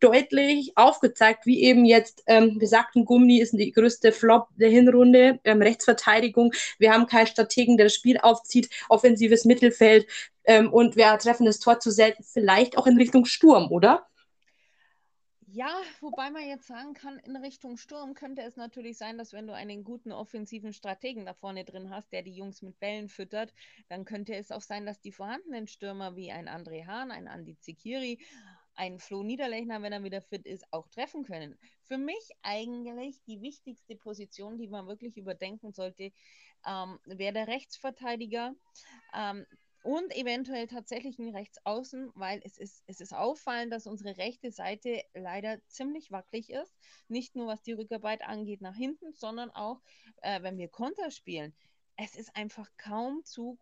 deutlich 0.00 0.76
aufgezeigt, 0.76 1.46
wie 1.46 1.62
eben 1.62 1.84
jetzt, 1.84 2.22
ähm, 2.26 2.60
wir 2.60 2.68
Gummi 3.04 3.38
ist 3.38 3.52
die 3.52 3.72
größte 3.72 4.12
Flop 4.12 4.48
der 4.56 4.70
Hinrunde, 4.70 5.40
ähm, 5.44 5.62
Rechtsverteidigung. 5.62 6.52
Wir 6.78 6.92
haben 6.92 7.06
keinen 7.06 7.26
Strategen, 7.26 7.76
der 7.76 7.86
das 7.86 7.94
Spiel 7.94 8.18
aufzieht, 8.18 8.68
offensives 8.88 9.44
Mittelfeld. 9.44 10.06
Ähm, 10.44 10.72
und 10.72 10.96
wir 10.96 11.16
treffen 11.18 11.46
das 11.46 11.58
Tor 11.58 11.80
zu 11.80 11.90
selten, 11.90 12.22
vielleicht 12.22 12.78
auch 12.78 12.86
in 12.86 12.96
Richtung 12.96 13.24
Sturm, 13.24 13.70
oder? 13.70 14.08
Ja, 15.50 15.80
wobei 16.00 16.30
man 16.30 16.46
jetzt 16.46 16.66
sagen 16.66 16.92
kann, 16.92 17.18
in 17.20 17.34
Richtung 17.36 17.78
Sturm 17.78 18.12
könnte 18.12 18.42
es 18.42 18.56
natürlich 18.56 18.98
sein, 18.98 19.16
dass 19.16 19.32
wenn 19.32 19.46
du 19.46 19.54
einen 19.54 19.82
guten 19.82 20.12
offensiven 20.12 20.74
Strategen 20.74 21.24
da 21.24 21.32
vorne 21.32 21.64
drin 21.64 21.88
hast, 21.88 22.12
der 22.12 22.22
die 22.22 22.34
Jungs 22.34 22.60
mit 22.60 22.78
Bällen 22.78 23.08
füttert, 23.08 23.54
dann 23.88 24.04
könnte 24.04 24.34
es 24.34 24.52
auch 24.52 24.60
sein, 24.60 24.84
dass 24.84 25.00
die 25.00 25.10
vorhandenen 25.10 25.66
Stürmer 25.66 26.16
wie 26.16 26.30
ein 26.30 26.48
André 26.48 26.86
Hahn, 26.86 27.10
ein 27.10 27.28
Andi 27.28 27.58
Zikiri, 27.60 28.18
ein 28.78 29.00
Flo 29.00 29.24
Niederlechner, 29.24 29.82
wenn 29.82 29.92
er 29.92 30.04
wieder 30.04 30.22
fit 30.22 30.46
ist, 30.46 30.64
auch 30.72 30.88
treffen 30.88 31.24
können. 31.24 31.58
Für 31.82 31.98
mich 31.98 32.30
eigentlich 32.42 33.20
die 33.24 33.42
wichtigste 33.42 33.96
Position, 33.96 34.56
die 34.56 34.68
man 34.68 34.86
wirklich 34.86 35.16
überdenken 35.16 35.72
sollte, 35.72 36.12
ähm, 36.64 36.98
wäre 37.04 37.32
der 37.32 37.48
Rechtsverteidiger. 37.48 38.54
Ähm, 39.14 39.44
und 39.82 40.14
eventuell 40.14 40.66
tatsächlich 40.66 41.18
ein 41.18 41.34
Rechtsaußen, 41.34 42.10
weil 42.14 42.40
es 42.44 42.58
ist, 42.58 42.82
es 42.86 43.00
ist 43.00 43.14
auffallend, 43.14 43.72
dass 43.72 43.86
unsere 43.86 44.16
rechte 44.16 44.50
Seite 44.50 45.02
leider 45.14 45.64
ziemlich 45.66 46.10
wackelig 46.10 46.50
ist. 46.50 46.76
Nicht 47.08 47.34
nur 47.36 47.46
was 47.46 47.62
die 47.62 47.72
Rückarbeit 47.72 48.22
angeht 48.22 48.60
nach 48.60 48.76
hinten, 48.76 49.12
sondern 49.12 49.50
auch, 49.50 49.80
äh, 50.22 50.42
wenn 50.42 50.58
wir 50.58 50.68
Konter 50.68 51.10
spielen. 51.10 51.54
Es 51.96 52.16
ist 52.16 52.34
einfach 52.36 52.68
kaum 52.76 53.24
Zug 53.24 53.58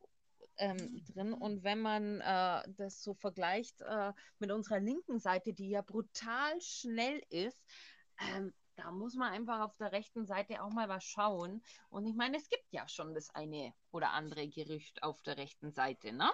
ähm, 0.59 1.04
drin. 1.04 1.32
Und 1.32 1.64
wenn 1.64 1.80
man 1.80 2.20
äh, 2.20 2.62
das 2.76 3.02
so 3.02 3.14
vergleicht 3.14 3.80
äh, 3.82 4.12
mit 4.38 4.50
unserer 4.50 4.80
linken 4.80 5.18
Seite, 5.18 5.52
die 5.52 5.70
ja 5.70 5.82
brutal 5.82 6.61
schnell 6.61 7.22
ist, 7.30 7.59
ähm, 8.18 8.52
da 8.76 8.90
muss 8.90 9.14
man 9.14 9.32
einfach 9.32 9.61
auf 9.61 9.76
der 9.76 9.92
rechten 9.92 10.26
Seite 10.26 10.62
auch 10.62 10.70
mal 10.70 10.88
was 10.88 11.04
schauen. 11.04 11.62
Und 11.88 12.07
ich 12.07 12.14
meine, 12.14 12.36
es 12.36 12.48
gibt 12.48 12.70
ja 12.70 12.86
schon 12.88 13.14
das 13.14 13.30
eine 13.34 13.72
oder 13.90 14.11
andere 14.11 14.48
Gerücht 14.48 15.02
auf 15.02 15.22
der 15.22 15.38
rechten 15.38 15.72
Seite, 15.72 16.12
ne? 16.12 16.30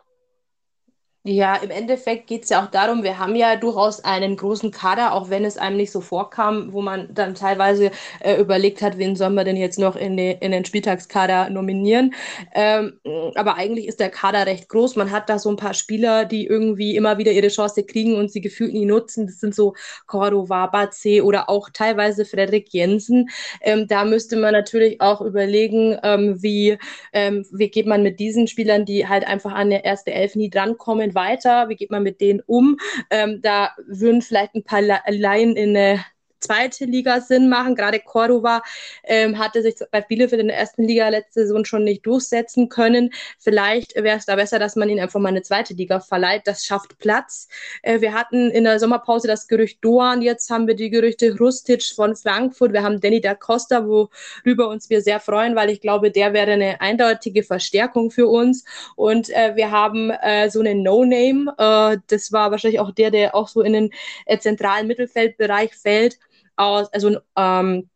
Ja, 1.25 1.55
im 1.55 1.70
Endeffekt 1.70 2.27
geht 2.27 2.43
es 2.43 2.49
ja 2.49 2.64
auch 2.64 2.70
darum, 2.73 3.05
wir 3.05 3.16
haben 3.20 3.37
ja 3.37 3.55
durchaus 3.55 4.03
einen 4.03 4.37
großen 4.37 4.73
Kader, 4.73 5.12
auch 5.14 5.31
wenn 5.31 5.45
es 5.45 5.57
einem 5.57 5.77
nicht 5.77 5.93
so 5.93 6.01
vorkam, 6.01 6.73
wo 6.73 6.83
man 6.83 7.14
dann 7.14 7.37
teilweise 7.37 7.93
äh, 8.18 8.41
überlegt 8.41 8.83
hat, 8.83 8.99
wen 8.99 9.14
sollen 9.14 9.35
wir 9.35 9.45
denn 9.45 9.57
jetzt 9.57 9.79
noch 9.79 9.95
in, 9.95 10.16
die, 10.16 10.33
in 10.41 10.51
den 10.51 10.64
Spieltagskader 10.64 11.49
nominieren. 11.51 12.12
Ähm, 12.57 12.99
aber 13.37 13.55
eigentlich 13.55 13.87
ist 13.87 14.01
der 14.01 14.11
Kader 14.11 14.47
recht 14.47 14.68
groß. 14.68 14.97
Man 14.97 15.12
hat 15.12 15.29
da 15.31 15.39
so 15.39 15.49
ein 15.49 15.55
paar 15.57 15.75
Spieler, 15.75 16.25
die 16.25 16.45
irgendwie 16.45 16.97
immer 16.97 17.18
wieder 17.18 17.31
ihre 17.31 17.49
Chance 17.49 17.85
kriegen 17.85 18.16
und 18.16 18.33
sie 18.33 18.41
gefühlt 18.41 18.73
nie 18.73 18.85
nutzen. 18.85 19.27
Das 19.27 19.39
sind 19.39 19.55
so 19.55 19.75
Cordova, 20.09 20.66
Batze 20.66 21.23
oder 21.23 21.49
auch 21.49 21.70
teilweise 21.73 22.25
Frederik 22.25 22.75
Jensen. 22.75 23.29
Ähm, 23.61 23.87
da 23.87 24.05
müsste 24.05 24.37
man 24.37 24.53
natürlich 24.55 25.01
auch 25.01 25.20
überlegen, 25.20 25.97
ähm, 26.03 26.43
wie, 26.43 26.79
ähm, 27.12 27.47
wie 27.53 27.68
geht 27.68 27.87
man 27.87 28.03
mit 28.03 28.18
diesen 28.18 28.49
Spielern, 28.49 28.85
die 28.85 29.07
halt 29.07 29.25
einfach 29.25 29.53
an 29.53 29.70
der 29.70 29.85
erste 29.85 30.12
Elf 30.12 30.35
nie 30.35 30.51
drankommen, 30.51 31.12
weiter? 31.15 31.69
Wie 31.69 31.77
geht 31.77 31.91
man 31.91 32.03
mit 32.03 32.21
denen 32.21 32.41
um? 32.47 32.79
Ähm, 33.11 33.41
da 33.43 33.71
würden 33.87 34.23
vielleicht 34.23 34.55
ein 34.55 34.65
paar 34.65 34.83
Laien 34.83 35.57
in 35.57 35.77
eine 35.77 36.05
zweite 36.43 36.84
Liga 36.84 37.20
Sinn 37.20 37.49
machen. 37.49 37.74
Gerade 37.74 38.01
Cordova 38.01 38.62
ähm, 39.05 39.38
hatte 39.38 39.62
sich 39.62 39.76
bei 39.90 40.01
Bielefeld 40.01 40.40
in 40.40 40.49
der 40.49 40.59
ersten 40.59 40.84
Liga 40.84 41.09
letzte 41.09 41.47
Saison 41.47 41.64
schon 41.64 41.84
nicht 41.84 42.05
durchsetzen 42.05 42.68
können. 42.68 43.12
Vielleicht 43.38 43.95
wäre 43.95 44.18
es 44.18 44.26
da 44.26 44.36
besser, 44.36 44.59
dass 44.59 44.76
man 44.76 44.88
ihn 44.88 45.01
einfach 45.01 45.20
mal 45.20 45.28
eine 45.28 45.43
zweite 45.43 45.74
Liga 45.74 46.01
verleiht. 46.01 46.43
Das 46.47 46.64
schafft 46.64 46.99
Platz. 46.99 47.49
Äh, 47.82 48.01
wir 48.01 48.12
hatten 48.12 48.51
in 48.51 48.64
der 48.64 48.78
Sommerpause 48.78 49.28
das 49.28 49.49
Gerücht 49.49 49.78
Doan. 49.82 50.22
Jetzt 50.22 50.51
haben 50.51 50.66
wir 50.66 50.74
die 50.74 50.90
Gerüchte 50.90 51.36
Rustic 51.38 51.84
von 51.84 52.16
Frankfurt. 52.16 52.72
Wir 52.72 52.82
haben 52.82 53.01
Danny 53.01 53.20
da 53.20 53.34
Costa, 53.34 53.86
worüber 53.86 54.68
uns 54.68 54.90
wir 54.90 55.01
sehr 55.01 55.20
freuen, 55.20 55.57
weil 55.57 55.70
ich 55.70 55.80
glaube, 55.80 56.11
der 56.11 56.32
wäre 56.32 56.53
eine 56.53 56.80
eindeutige 56.80 57.43
Verstärkung 57.43 58.11
für 58.11 58.28
uns. 58.28 58.64
Und 58.97 59.30
äh, 59.30 59.57
wir 59.57 59.70
haben 59.70 60.11
äh, 60.11 60.51
so 60.51 60.61
einen 60.61 60.82
No-Name. 60.82 61.55
Äh, 61.59 61.99
das 62.09 62.32
war 62.32 62.51
wahrscheinlich 62.51 62.80
auch 62.80 62.90
der, 62.90 63.11
der 63.11 63.34
auch 63.34 63.49
so 63.49 63.62
in 63.62 63.72
den 63.72 63.90
äh, 64.26 64.38
zentralen 64.38 64.86
Mittelfeldbereich 64.86 65.74
fällt 65.74 66.18
aus, 66.57 66.93
also 66.93 67.19
ähm, 67.37 67.89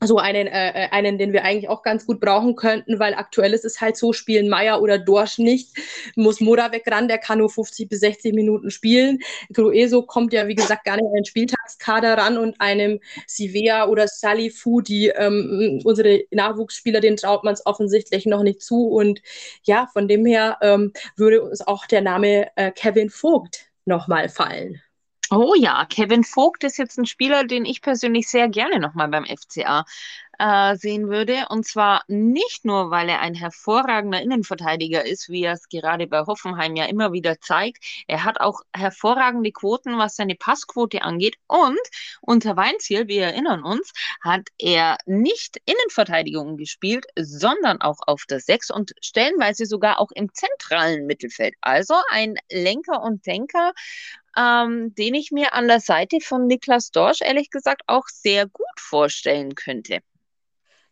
so 0.00 0.18
einen, 0.18 0.46
äh, 0.46 0.84
äh, 0.86 0.88
einen, 0.90 1.18
den 1.18 1.32
wir 1.32 1.44
eigentlich 1.44 1.68
auch 1.68 1.82
ganz 1.82 2.06
gut 2.06 2.20
brauchen 2.20 2.54
könnten, 2.54 2.98
weil 3.00 3.14
aktuell 3.14 3.52
ist 3.52 3.64
es 3.64 3.80
halt 3.80 3.96
so, 3.96 4.12
spielen 4.12 4.48
Meier 4.48 4.80
oder 4.80 4.98
Dorsch 4.98 5.38
nicht, 5.38 5.76
muss 6.14 6.40
Moravec 6.40 6.86
ran, 6.88 7.08
der 7.08 7.18
kann 7.18 7.38
nur 7.38 7.50
50 7.50 7.88
bis 7.88 8.00
60 8.00 8.32
Minuten 8.34 8.70
spielen. 8.70 9.18
Grueso 9.52 10.02
kommt 10.02 10.32
ja, 10.32 10.46
wie 10.46 10.54
gesagt, 10.54 10.84
gar 10.84 10.96
nicht 10.96 11.06
an 11.06 11.14
den 11.14 11.24
Spieltagskader 11.24 12.16
ran 12.16 12.38
und 12.38 12.60
einem 12.60 13.00
Sivea 13.26 13.88
oder 13.88 14.06
Salifu, 14.06 14.80
die 14.80 15.08
ähm, 15.08 15.80
unsere 15.84 16.24
Nachwuchsspieler, 16.30 17.00
den 17.00 17.16
traut 17.16 17.42
man 17.42 17.54
es 17.54 17.66
offensichtlich 17.66 18.24
noch 18.26 18.42
nicht 18.44 18.62
zu 18.62 18.88
und 18.88 19.20
ja, 19.64 19.88
von 19.92 20.06
dem 20.06 20.24
her 20.24 20.58
ähm, 20.62 20.92
würde 21.16 21.42
uns 21.42 21.66
auch 21.66 21.86
der 21.86 22.02
Name 22.02 22.50
äh, 22.56 22.70
Kevin 22.70 23.10
Vogt 23.10 23.66
nochmal 23.84 24.28
fallen. 24.28 24.80
Oh 25.30 25.54
ja, 25.54 25.84
Kevin 25.84 26.24
Vogt 26.24 26.64
ist 26.64 26.78
jetzt 26.78 26.98
ein 26.98 27.04
Spieler, 27.04 27.44
den 27.44 27.66
ich 27.66 27.82
persönlich 27.82 28.28
sehr 28.28 28.48
gerne 28.48 28.78
nochmal 28.80 29.08
beim 29.08 29.26
FCA 29.26 29.84
äh, 30.38 30.76
sehen 30.76 31.08
würde. 31.08 31.46
Und 31.50 31.66
zwar 31.66 32.02
nicht 32.08 32.64
nur, 32.64 32.90
weil 32.90 33.10
er 33.10 33.20
ein 33.20 33.34
hervorragender 33.34 34.22
Innenverteidiger 34.22 35.04
ist, 35.04 35.28
wie 35.28 35.42
er 35.42 35.52
es 35.52 35.68
gerade 35.68 36.06
bei 36.06 36.20
Hoffenheim 36.20 36.76
ja 36.76 36.86
immer 36.86 37.12
wieder 37.12 37.40
zeigt. 37.40 37.84
Er 38.06 38.24
hat 38.24 38.40
auch 38.40 38.62
hervorragende 38.74 39.52
Quoten, 39.52 39.98
was 39.98 40.16
seine 40.16 40.34
Passquote 40.34 41.02
angeht. 41.02 41.36
Und 41.46 41.78
unter 42.22 42.56
Weinziel, 42.56 43.08
wir 43.08 43.24
erinnern 43.24 43.62
uns, 43.62 43.92
hat 44.22 44.48
er 44.58 44.96
nicht 45.04 45.60
Innenverteidigung 45.66 46.56
gespielt, 46.56 47.04
sondern 47.18 47.82
auch 47.82 47.98
auf 48.06 48.24
der 48.26 48.40
Sechs 48.40 48.70
und 48.70 48.92
stellenweise 49.02 49.66
sogar 49.66 50.00
auch 50.00 50.10
im 50.14 50.32
zentralen 50.32 51.04
Mittelfeld. 51.06 51.54
Also 51.60 51.94
ein 52.10 52.36
Lenker 52.50 53.02
und 53.02 53.26
Denker, 53.26 53.72
ähm, 54.38 54.94
den 54.94 55.14
ich 55.14 55.32
mir 55.32 55.54
an 55.54 55.68
der 55.68 55.80
Seite 55.80 56.20
von 56.20 56.46
Niklas 56.46 56.90
Dorsch 56.92 57.22
ehrlich 57.22 57.50
gesagt 57.50 57.82
auch 57.88 58.06
sehr 58.08 58.46
gut 58.46 58.66
vorstellen 58.78 59.54
könnte. 59.56 60.00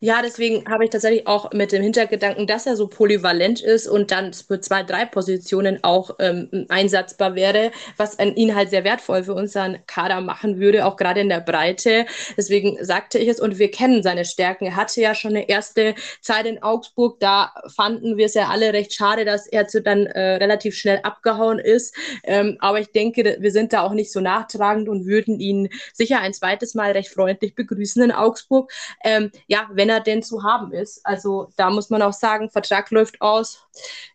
Ja, 0.06 0.22
deswegen 0.22 0.64
habe 0.70 0.84
ich 0.84 0.90
tatsächlich 0.90 1.26
auch 1.26 1.50
mit 1.52 1.72
dem 1.72 1.82
Hintergedanken, 1.82 2.46
dass 2.46 2.64
er 2.64 2.76
so 2.76 2.86
polyvalent 2.86 3.60
ist 3.60 3.88
und 3.88 4.12
dann 4.12 4.32
für 4.32 4.60
zwei, 4.60 4.84
drei 4.84 5.04
Positionen 5.04 5.82
auch 5.82 6.10
ähm, 6.20 6.66
einsatzbar 6.68 7.34
wäre, 7.34 7.72
was 7.96 8.16
an 8.20 8.36
ihn 8.36 8.54
halt 8.54 8.70
sehr 8.70 8.84
wertvoll 8.84 9.24
für 9.24 9.34
unseren 9.34 9.78
Kader 9.88 10.20
machen 10.20 10.60
würde, 10.60 10.86
auch 10.86 10.96
gerade 10.96 11.22
in 11.22 11.28
der 11.28 11.40
Breite. 11.40 12.06
Deswegen 12.36 12.76
sagte 12.84 13.18
ich 13.18 13.26
es 13.26 13.40
und 13.40 13.58
wir 13.58 13.68
kennen 13.72 14.04
seine 14.04 14.24
Stärken. 14.24 14.66
Er 14.66 14.76
hatte 14.76 15.00
ja 15.00 15.12
schon 15.12 15.32
eine 15.32 15.48
erste 15.48 15.96
Zeit 16.20 16.46
in 16.46 16.62
Augsburg, 16.62 17.18
da 17.18 17.52
fanden 17.74 18.16
wir 18.16 18.26
es 18.26 18.34
ja 18.34 18.46
alle 18.46 18.72
recht 18.72 18.94
schade, 18.94 19.24
dass 19.24 19.48
er 19.48 19.66
zu 19.66 19.82
dann 19.82 20.06
äh, 20.06 20.36
relativ 20.36 20.76
schnell 20.76 21.00
abgehauen 21.02 21.58
ist. 21.58 21.96
Ähm, 22.22 22.58
aber 22.60 22.78
ich 22.78 22.92
denke, 22.92 23.38
wir 23.40 23.50
sind 23.50 23.72
da 23.72 23.82
auch 23.82 23.92
nicht 23.92 24.12
so 24.12 24.20
nachtragend 24.20 24.88
und 24.88 25.04
würden 25.04 25.40
ihn 25.40 25.68
sicher 25.92 26.20
ein 26.20 26.32
zweites 26.32 26.74
Mal 26.74 26.92
recht 26.92 27.08
freundlich 27.08 27.56
begrüßen 27.56 28.04
in 28.04 28.12
Augsburg. 28.12 28.70
Ähm, 29.02 29.32
ja, 29.48 29.68
wenn 29.72 29.86
wenn 29.86 29.95
er 29.96 30.00
denn 30.00 30.22
zu 30.22 30.42
haben 30.42 30.72
ist. 30.72 31.00
Also 31.04 31.48
da 31.56 31.70
muss 31.70 31.90
man 31.90 32.02
auch 32.02 32.12
sagen, 32.12 32.50
Vertrag 32.50 32.90
läuft 32.90 33.20
aus 33.20 33.66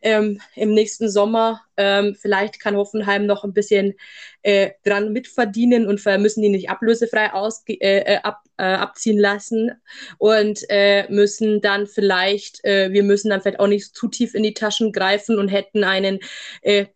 ähm, 0.02 0.40
im 0.56 0.74
nächsten 0.74 1.10
Sommer. 1.10 1.62
Ähm, 1.78 2.16
vielleicht 2.20 2.60
kann 2.60 2.76
Hoffenheim 2.76 3.26
noch 3.26 3.44
ein 3.44 3.54
bisschen 3.54 3.96
äh, 4.44 4.72
dran 4.84 5.12
mitverdienen 5.12 5.88
und 5.88 6.04
müssen 6.20 6.44
ihn 6.44 6.52
nicht 6.52 6.70
ablösefrei 6.70 7.34
aus, 7.34 7.64
äh, 7.68 7.76
äh, 7.80 8.18
ab, 8.18 8.44
äh, 8.58 8.64
abziehen 8.64 9.20
lassen 9.20 9.72
und 10.18 10.60
äh, 10.70 11.10
müssen 11.12 11.62
dann 11.62 11.88
vielleicht, 11.88 12.64
äh, 12.64 12.92
wir 12.92 13.04
müssen 13.04 13.30
dann 13.30 13.42
vielleicht 13.42 13.60
auch 13.60 13.68
nicht 13.68 13.96
zu 13.96 14.08
tief 14.08 14.36
in 14.36 14.44
die 14.44 14.54
Taschen 14.54 14.92
greifen 14.92 15.38
und 15.38 15.48
hätten 15.48 15.84
einen 15.84 16.20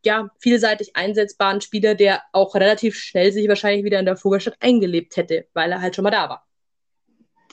ja, 0.04 0.30
vielseitig 0.40 0.96
einsetzbaren 0.96 1.62
Spieler, 1.62 1.96
der 1.96 2.22
auch 2.34 2.56
relativ 2.56 2.96
schnell 2.98 3.32
sich 3.32 3.48
wahrscheinlich 3.48 3.84
wieder 3.84 4.00
in 4.00 4.06
der 4.06 4.18
Vogelstadt 4.18 4.58
eingelebt 4.60 5.18
hätte, 5.18 5.48
weil 5.54 5.72
er 5.72 5.82
halt 5.82 5.96
schon 5.96 6.04
mal 6.04 6.12
da 6.12 6.30
war. 6.30 6.46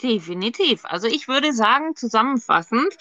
Definitiv. 0.02 0.84
Also 0.84 1.06
ich 1.06 1.28
würde 1.28 1.52
sagen, 1.52 1.94
zusammenfassend, 1.94 2.92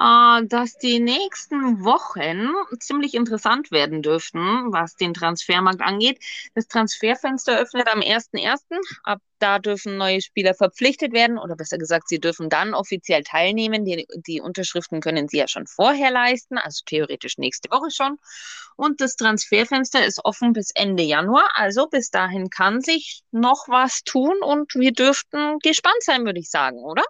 äh, 0.00 0.44
dass 0.46 0.78
die 0.78 0.98
nächsten 0.98 1.84
Wochen 1.84 2.52
ziemlich 2.80 3.14
interessant 3.14 3.70
werden 3.70 4.02
dürften, 4.02 4.72
was 4.72 4.96
den 4.96 5.14
Transfermarkt 5.14 5.80
angeht. 5.80 6.18
Das 6.54 6.66
Transferfenster 6.66 7.56
öffnet 7.58 7.86
am 7.86 8.00
1.1. 8.00 8.80
Ab 9.04 9.20
da 9.40 9.58
dürfen 9.58 9.96
neue 9.96 10.20
Spieler 10.20 10.54
verpflichtet 10.54 11.12
werden 11.12 11.38
oder 11.38 11.56
besser 11.56 11.78
gesagt, 11.78 12.08
sie 12.08 12.20
dürfen 12.20 12.48
dann 12.48 12.74
offiziell 12.74 13.22
teilnehmen. 13.22 13.84
Die, 13.84 14.06
die 14.26 14.40
Unterschriften 14.40 15.00
können 15.00 15.28
sie 15.28 15.38
ja 15.38 15.48
schon 15.48 15.66
vorher 15.66 16.10
leisten, 16.10 16.58
also 16.58 16.82
theoretisch 16.86 17.38
nächste 17.38 17.70
Woche 17.70 17.90
schon. 17.90 18.18
Und 18.76 19.00
das 19.00 19.16
Transferfenster 19.16 20.04
ist 20.04 20.24
offen 20.24 20.52
bis 20.52 20.70
Ende 20.74 21.02
Januar. 21.02 21.48
Also 21.54 21.88
bis 21.88 22.10
dahin 22.10 22.50
kann 22.50 22.80
sich 22.80 23.22
noch 23.30 23.68
was 23.68 24.04
tun 24.04 24.36
und 24.42 24.74
wir 24.74 24.92
dürften 24.92 25.58
gespannt 25.58 26.02
sein, 26.02 26.24
würde 26.24 26.40
ich 26.40 26.50
sagen, 26.50 26.78
oder? 26.78 27.02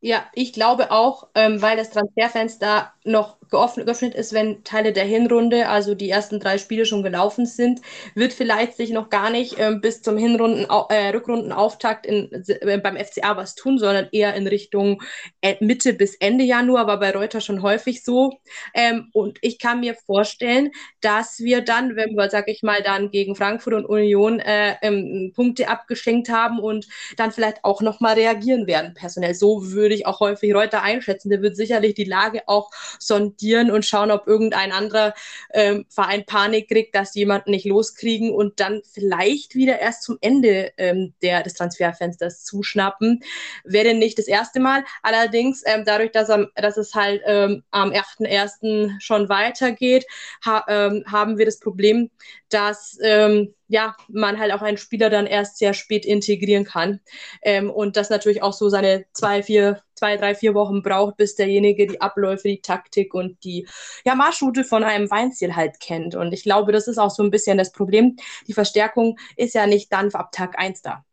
Ja, 0.00 0.26
ich 0.32 0.52
glaube 0.52 0.90
auch, 0.90 1.28
ähm, 1.34 1.62
weil 1.62 1.76
das 1.76 1.90
Transferfenster 1.90 2.92
noch 3.04 3.36
geöffnet 3.52 4.14
ist, 4.14 4.32
wenn 4.32 4.64
Teile 4.64 4.92
der 4.92 5.04
Hinrunde, 5.04 5.68
also 5.68 5.94
die 5.94 6.10
ersten 6.10 6.40
drei 6.40 6.58
Spiele 6.58 6.86
schon 6.86 7.02
gelaufen 7.02 7.46
sind, 7.46 7.80
wird 8.14 8.32
vielleicht 8.32 8.76
sich 8.76 8.90
noch 8.90 9.10
gar 9.10 9.30
nicht 9.30 9.56
ähm, 9.58 9.80
bis 9.80 10.02
zum 10.02 10.16
Hinrunden, 10.16 10.66
äh, 10.88 11.10
Rückrundenauftakt 11.10 12.06
in, 12.06 12.32
äh, 12.32 12.78
beim 12.78 12.96
FCA 12.96 13.36
was 13.36 13.54
tun, 13.54 13.78
sondern 13.78 14.08
eher 14.10 14.34
in 14.34 14.46
Richtung 14.46 15.02
äh, 15.42 15.56
Mitte 15.60 15.92
bis 15.92 16.16
Ende 16.16 16.44
Januar, 16.44 16.86
war 16.86 16.98
bei 16.98 17.12
Reuter 17.12 17.40
schon 17.42 17.62
häufig 17.62 18.02
so. 18.02 18.32
Ähm, 18.74 19.10
und 19.12 19.38
ich 19.42 19.58
kann 19.58 19.80
mir 19.80 19.94
vorstellen, 19.94 20.70
dass 21.02 21.38
wir 21.38 21.60
dann, 21.60 21.94
wenn 21.94 22.14
wir, 22.14 22.30
sag 22.30 22.48
ich 22.48 22.62
mal, 22.62 22.82
dann 22.82 23.10
gegen 23.10 23.36
Frankfurt 23.36 23.74
und 23.74 23.84
Union 23.84 24.40
äh, 24.40 24.76
ähm, 24.80 25.32
Punkte 25.36 25.68
abgeschenkt 25.68 26.30
haben 26.30 26.58
und 26.58 26.88
dann 27.18 27.32
vielleicht 27.32 27.64
auch 27.64 27.82
nochmal 27.82 28.14
reagieren 28.14 28.66
werden 28.66 28.94
personell. 28.94 29.34
So 29.34 29.72
würde 29.72 29.94
ich 29.94 30.06
auch 30.06 30.20
häufig 30.20 30.54
Reuter 30.54 30.82
einschätzen. 30.82 31.28
Der 31.28 31.42
wird 31.42 31.54
sicherlich 31.54 31.92
die 31.92 32.04
Lage 32.04 32.42
auch 32.46 32.70
sondieren 32.98 33.41
und 33.70 33.84
schauen, 33.84 34.10
ob 34.10 34.26
irgendein 34.26 34.72
anderer 34.72 35.14
ähm, 35.52 35.84
Verein 35.88 36.24
Panik 36.24 36.68
kriegt, 36.68 36.94
dass 36.94 37.14
jemanden 37.14 37.50
nicht 37.50 37.66
loskriegen 37.66 38.30
und 38.32 38.60
dann 38.60 38.82
vielleicht 38.90 39.54
wieder 39.54 39.78
erst 39.78 40.02
zum 40.02 40.18
Ende 40.20 40.72
ähm, 40.76 41.14
der, 41.22 41.42
des 41.42 41.54
Transferfensters 41.54 42.44
zuschnappen. 42.44 43.22
Wäre 43.64 43.94
nicht 43.94 44.18
das 44.18 44.28
erste 44.28 44.60
Mal. 44.60 44.84
Allerdings, 45.02 45.62
ähm, 45.66 45.84
dadurch, 45.84 46.12
dass, 46.12 46.30
am, 46.30 46.48
dass 46.54 46.76
es 46.76 46.94
halt 46.94 47.22
ähm, 47.26 47.62
am 47.70 47.90
1.1. 47.90 49.00
schon 49.00 49.28
weitergeht, 49.28 50.06
ha, 50.44 50.64
ähm, 50.68 51.04
haben 51.06 51.38
wir 51.38 51.44
das 51.44 51.58
Problem, 51.58 52.10
dass 52.48 52.98
ähm, 53.02 53.54
ja, 53.72 53.96
man 54.08 54.38
halt 54.38 54.52
auch 54.52 54.60
einen 54.60 54.76
Spieler 54.76 55.08
dann 55.08 55.26
erst 55.26 55.56
sehr 55.56 55.72
spät 55.72 56.04
integrieren 56.04 56.64
kann. 56.64 57.00
Ähm, 57.40 57.70
und 57.70 57.96
das 57.96 58.10
natürlich 58.10 58.42
auch 58.42 58.52
so 58.52 58.68
seine 58.68 59.06
zwei, 59.14 59.42
vier, 59.42 59.82
zwei, 59.94 60.18
drei, 60.18 60.34
vier 60.34 60.52
Wochen 60.52 60.82
braucht, 60.82 61.16
bis 61.16 61.36
derjenige 61.36 61.86
die 61.86 61.98
Abläufe, 61.98 62.48
die 62.48 62.60
Taktik 62.60 63.14
und 63.14 63.42
die 63.44 63.66
ja, 64.04 64.14
Marschroute 64.14 64.64
von 64.64 64.84
einem 64.84 65.10
Weinziel 65.10 65.56
halt 65.56 65.80
kennt. 65.80 66.14
Und 66.14 66.34
ich 66.34 66.42
glaube, 66.42 66.70
das 66.70 66.86
ist 66.86 66.98
auch 66.98 67.10
so 67.10 67.22
ein 67.22 67.30
bisschen 67.30 67.56
das 67.56 67.72
Problem. 67.72 68.16
Die 68.46 68.52
Verstärkung 68.52 69.18
ist 69.36 69.54
ja 69.54 69.66
nicht 69.66 69.90
dann 69.90 70.12
ab 70.12 70.32
Tag 70.32 70.58
1 70.58 70.82
da. 70.82 71.06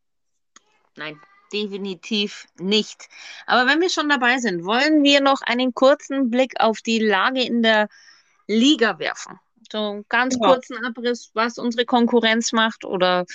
Nein, 0.97 1.17
definitiv 1.53 2.45
nicht. 2.59 3.07
Aber 3.45 3.71
wenn 3.71 3.79
wir 3.79 3.89
schon 3.89 4.09
dabei 4.09 4.39
sind, 4.39 4.65
wollen 4.65 5.01
wir 5.01 5.21
noch 5.21 5.41
einen 5.43 5.73
kurzen 5.73 6.29
Blick 6.29 6.59
auf 6.59 6.81
die 6.81 6.99
Lage 6.99 7.41
in 7.41 7.63
der 7.63 7.87
Liga 8.47 8.99
werfen. 8.99 9.39
So 9.71 10.03
ganz 10.09 10.37
ja. 10.39 10.47
kurzen 10.47 10.83
Abriss, 10.83 11.31
was 11.33 11.57
unsere 11.57 11.85
Konkurrenz 11.85 12.51
macht 12.51 12.85
oder 12.85 13.25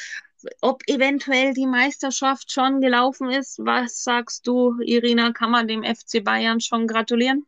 ob 0.61 0.83
eventuell 0.87 1.55
die 1.55 1.67
Meisterschaft 1.67 2.53
schon 2.53 2.81
gelaufen 2.81 3.31
ist. 3.31 3.59
Was 3.61 4.03
sagst 4.03 4.47
du, 4.47 4.79
Irina? 4.81 5.33
Kann 5.33 5.51
man 5.51 5.69
dem 5.69 5.83
FC 5.83 6.23
Bayern 6.23 6.61
schon 6.61 6.87
gratulieren? 6.87 7.47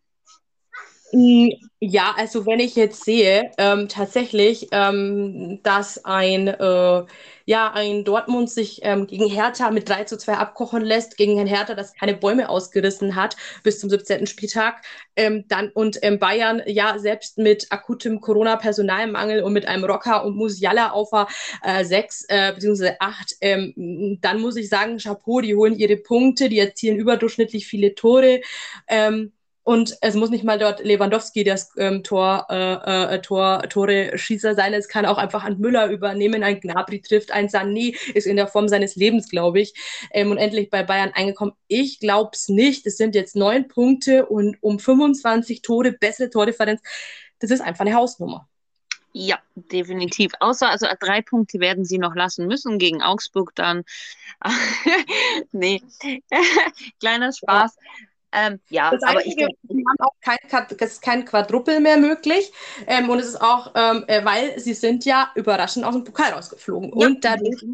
Mm, 1.13 1.51
ja, 1.79 2.15
also 2.17 2.47
wenn 2.47 2.59
ich 2.59 2.75
jetzt 2.75 3.05
sehe, 3.05 3.53
ähm, 3.59 3.89
tatsächlich, 3.89 4.69
ähm, 4.73 5.61
dass 5.63 6.05
ein, 6.05 6.49
äh, 6.49 7.05
ja, 7.45 7.71
ein 7.73 8.05
Dortmund 8.05 8.51
sich 8.51 8.81
ähm, 8.83 9.07
gegen 9.07 9.29
Hertha 9.29 9.71
mit 9.71 9.89
3 9.89 10.05
zu 10.05 10.19
2 10.19 10.35
abkochen 10.35 10.83
lässt, 10.85 11.17
gegen 11.17 11.39
ein 11.39 11.47
Hertha, 11.47 11.75
das 11.75 11.95
keine 11.95 12.15
Bäume 12.15 12.49
ausgerissen 12.49 13.15
hat 13.15 13.37
bis 13.63 13.79
zum 13.79 13.89
17. 13.89 14.27
Spieltag, 14.27 14.83
ähm, 15.15 15.45
dann 15.49 15.71
und 15.71 15.99
ähm, 16.03 16.19
Bayern 16.19 16.61
ja 16.67 16.99
selbst 16.99 17.39
mit 17.39 17.69
akutem 17.71 18.21
Corona-Personalmangel 18.21 19.43
und 19.43 19.53
mit 19.53 19.69
einem 19.69 19.85
Rocker 19.85 20.25
und 20.25 20.37
Musiala 20.37 20.91
auf 20.91 21.11
äh, 21.63 21.85
6 21.85 22.25
äh, 22.29 22.53
bzw. 22.53 22.93
8, 22.99 23.37
ähm, 23.43 24.19
dann 24.23 24.41
muss 24.41 24.57
ich 24.57 24.69
sagen, 24.69 24.99
Chapeau, 24.99 25.41
die 25.41 25.55
holen 25.55 25.79
ihre 25.79 25.97
Punkte, 25.99 26.49
die 26.49 26.59
erzielen 26.59 26.97
überdurchschnittlich 26.97 27.67
viele 27.69 27.95
Tore. 27.95 28.41
Ähm, 28.89 29.33
und 29.67 29.99
es 30.01 30.14
muss 30.14 30.31
nicht 30.31 30.45
mal 30.45 30.61
dort 30.61 30.79
Lewandowski 30.85 31.43
das 31.43 31.73
ähm, 31.77 32.05
Tor, 32.05 32.47
äh, 32.49 33.17
äh, 33.17 33.21
Tor, 33.21 33.64
Tore-Schießer 33.69 34.55
sein. 34.55 34.73
Es 34.73 34.87
kann 34.87 35.05
auch 35.05 35.19
einfach 35.19 35.43
ein 35.43 35.59
Müller 35.59 35.89
übernehmen. 35.89 36.45
Ein 36.45 36.61
Gnabry 36.61 37.01
trifft, 37.01 37.33
ein 37.33 37.49
Sané 37.49 37.97
ist 38.14 38.29
in 38.29 38.37
der 38.37 38.47
Form 38.47 38.69
seines 38.69 38.95
Lebens, 38.95 39.29
glaube 39.29 39.61
ich. 39.61 39.75
Ähm, 40.12 40.31
und 40.31 40.39
endlich 40.39 40.71
bei 40.71 40.85
Bayern 40.85 41.11
eingekommen. 41.12 41.53
Ich 41.67 41.99
glaube 41.99 42.31
es 42.35 42.49
nicht. 42.49 42.87
Es 42.87 42.97
sind 42.97 43.17
jetzt 43.17 43.35
neun 43.35 43.67
Punkte 43.67 44.27
und 44.27 44.57
um 44.62 44.79
25 44.79 45.62
Tore, 45.62 45.91
bessere 45.91 46.31
Tordifferenz. 46.31 46.81
Das 47.41 47.51
ist 47.51 47.61
einfach 47.61 47.85
eine 47.85 47.95
Hausnummer. 47.95 48.49
Ja, 49.12 49.41
definitiv. 49.57 50.31
Außer, 50.39 50.71
also 50.71 50.87
drei 51.01 51.23
Punkte 51.23 51.59
werden 51.59 51.85
sie 51.85 51.99
noch 51.99 52.14
lassen 52.14 52.47
müssen 52.47 52.79
gegen 52.79 53.03
Augsburg 53.03 53.53
dann. 53.57 53.83
nee, 55.51 55.83
kleiner 57.01 57.33
Spaß. 57.33 57.75
Ähm, 58.37 58.61
ja, 58.68 58.91
das 58.91 59.03
aber 59.03 59.20
Einzige, 59.20 59.47
ich 59.47 59.70
wir 59.70 59.84
haben 59.89 60.07
auch 60.07 60.14
kein, 60.20 60.37
es 60.78 60.93
ist 60.93 61.03
kein 61.03 61.24
Quadruppel 61.24 61.80
mehr 61.80 61.97
möglich. 61.97 62.53
Ähm, 62.87 63.09
und 63.09 63.18
es 63.18 63.28
ist 63.28 63.41
auch, 63.41 63.72
ähm, 63.74 64.05
äh, 64.09 64.24
weil 64.24 64.61
sie 64.61 64.74
sind 64.74 65.07
ja 65.07 65.30
überraschend 65.34 65.87
aus 65.87 65.95
dem 65.95 66.05
Pokal 66.05 66.32
rausgeflogen. 66.32 66.91
Ja. 66.91 67.07
Und 67.07 67.24
dadurch 67.24 67.64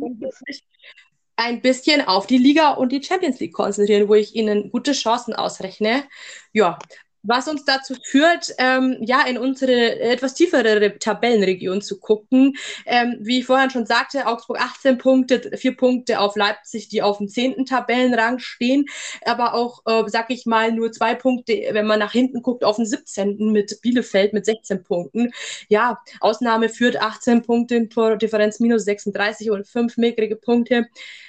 ein 1.35 1.61
bisschen 1.61 2.07
auf 2.07 2.29
die 2.29 2.39
Liga 2.39 2.73
und 2.73 2.93
die 2.93 3.03
Champions 3.03 3.41
League 3.41 3.55
konzentrieren, 3.55 4.09
wo 4.09 4.15
ich 4.15 4.37
ihnen 4.37 4.71
gute 4.71 4.93
Chancen 4.93 5.35
ausrechne. 5.35 6.05
Ja, 6.53 6.79
was 7.23 7.49
uns 7.49 7.65
dazu 7.65 7.95
führt, 8.05 8.53
ähm, 8.59 8.97
ja, 9.01 9.25
in 9.27 9.39
unsere 9.39 10.01
etwas 10.01 10.35
tiefere 10.35 10.99
Tabellenregion 10.99 11.81
zu 11.81 12.01
gucken. 12.01 12.57
Ähm, 12.87 13.17
wie 13.21 13.41
ich 13.41 13.47
vorhin 13.47 13.71
schon 13.71 13.87
sagte, 13.87 14.27
Augsburg 14.27 14.61
18 14.61 14.99
Punkte, 14.99 15.57
vier 15.57 15.77
Punkte 15.77 16.19
auf 16.21 16.37
Leipzig, 16.37 16.89
die 16.89 17.03
auf 17.03 17.19
dem 17.19 17.29
zehnten 17.29 17.65
Tabellenrang 17.65 18.39
stehen, 18.39 18.87
aber 19.25 19.55
auch, 19.55 19.83
äh, 19.87 20.03
sag 20.09 20.31
ich 20.31 20.47
mal, 20.47 20.73
nur 20.73 20.93
zwei 20.93 21.15
Punkte, 21.15 21.53
wenn 21.73 21.87
man 21.87 22.01
nach 22.01 22.13
hinten 22.13 22.43
guckt, 22.43 22.65
auf 22.65 22.77
dem 22.77 22.87
17. 22.87 23.53
mit 23.53 23.81
Bielefeld 23.83 24.33
mit 24.33 24.45
16 24.45 24.83
Punkten. 24.83 25.33
Ja, 25.69 26.01
Ausnahme 26.21 26.69
führt 26.69 27.01
18 27.01 27.43
Punkte, 27.43 27.89
Differenz 28.17 28.61
minus 28.61 28.85
36 28.85 29.51
und 29.51 29.67
fünf 29.67 29.97
mickrige 29.97 30.37
Punkte. 30.37 30.89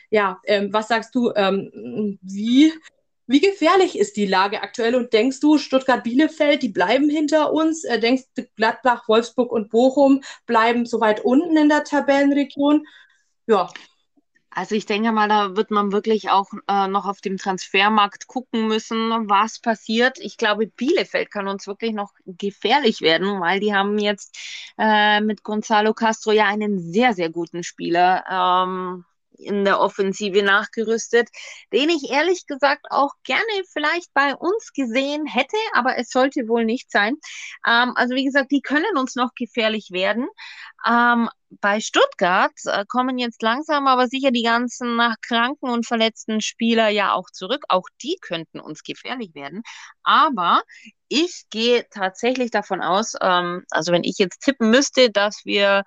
Ja, 0.10 0.39
ähm, 0.46 0.72
was 0.72 0.88
sagst 0.89 1.16
du, 1.16 1.32
ähm, 1.36 2.20
wie 2.22 2.72
wie 3.28 3.39
gefährlich 3.39 3.97
ist 3.97 4.17
die 4.17 4.26
Lage 4.26 4.61
aktuell 4.61 4.95
und 4.95 5.13
denkst 5.13 5.39
du, 5.39 5.57
Stuttgart-Bielefeld, 5.57 6.61
die 6.61 6.69
bleiben 6.69 7.09
hinter 7.09 7.53
uns? 7.53 7.84
Äh, 7.84 7.99
denkst 7.99 8.24
du, 8.36 8.45
Gladbach, 8.55 9.07
Wolfsburg 9.07 9.51
und 9.51 9.69
Bochum 9.69 10.21
bleiben 10.45 10.86
so 10.86 10.99
weit 10.99 11.21
unten 11.24 11.55
in 11.57 11.69
der 11.69 11.84
Tabellenregion? 11.84 12.86
Ja. 13.47 13.69
Also 14.55 14.76
ich 14.76 14.86
denke 14.86 15.11
mal, 15.11 15.28
da 15.28 15.55
wird 15.55 15.71
man 15.71 15.91
wirklich 15.91 16.30
auch 16.30 16.47
äh, 16.67 16.88
noch 16.88 17.07
auf 17.07 17.21
dem 17.21 17.38
Transfermarkt 17.38 18.28
gucken 18.28 18.67
müssen, 18.67 19.09
was 19.28 19.59
passiert. 19.59 20.19
Ich 20.19 20.38
glaube, 20.38 20.67
Bielefeld 20.67 21.32
kann 21.32 21.47
uns 21.47 21.65
wirklich 21.65 21.93
noch 21.93 22.11
gefährlich 22.26 23.01
werden, 23.01 23.41
weil 23.41 23.59
die 23.59 23.74
haben 23.74 23.97
jetzt 23.97 24.38
äh, 24.78 25.21
mit 25.21 25.43
Gonzalo 25.43 25.93
Castro 25.93 26.32
ja 26.34 26.45
einen 26.45 26.80
sehr, 26.80 27.13
sehr 27.13 27.30
guten 27.32 27.63
Spieler. 27.63 28.24
Ähm, 28.30 29.05
in 29.38 29.65
der 29.65 29.79
Offensive 29.79 30.43
nachgerüstet, 30.43 31.29
den 31.71 31.89
ich 31.89 32.09
ehrlich 32.09 32.45
gesagt 32.47 32.86
auch 32.89 33.13
gerne 33.23 33.43
vielleicht 33.71 34.13
bei 34.13 34.36
uns 34.36 34.73
gesehen 34.73 35.25
hätte, 35.25 35.57
aber 35.73 35.97
es 35.97 36.09
sollte 36.09 36.47
wohl 36.47 36.65
nicht 36.65 36.91
sein. 36.91 37.15
Ähm, 37.67 37.93
also 37.95 38.15
wie 38.15 38.25
gesagt, 38.25 38.51
die 38.51 38.61
können 38.61 38.97
uns 38.97 39.15
noch 39.15 39.31
gefährlich 39.36 39.89
werden. 39.91 40.27
Ähm, 40.88 41.29
bei 41.61 41.79
Stuttgart 41.79 42.53
äh, 42.65 42.86
kommen 42.88 43.17
jetzt 43.17 43.41
langsam 43.41 43.88
aber 43.88 44.07
sicher 44.07 44.31
die 44.31 44.43
ganzen 44.43 44.95
nach 44.95 45.15
kranken 45.21 45.69
und 45.69 45.86
verletzten 45.86 46.41
Spieler 46.41 46.89
ja 46.89 47.13
auch 47.13 47.29
zurück. 47.31 47.63
Auch 47.69 47.88
die 48.01 48.17
könnten 48.21 48.59
uns 48.59 48.84
gefährlich 48.84 49.34
werden. 49.36 49.61
Aber 50.03 50.63
ich 51.07 51.43
gehe 51.49 51.86
tatsächlich 51.89 52.51
davon 52.51 52.81
aus, 52.81 53.13
ähm, 53.21 53.63
also 53.69 53.91
wenn 53.91 54.03
ich 54.03 54.17
jetzt 54.17 54.41
tippen 54.41 54.69
müsste, 54.69 55.11
dass 55.11 55.41
wir 55.45 55.84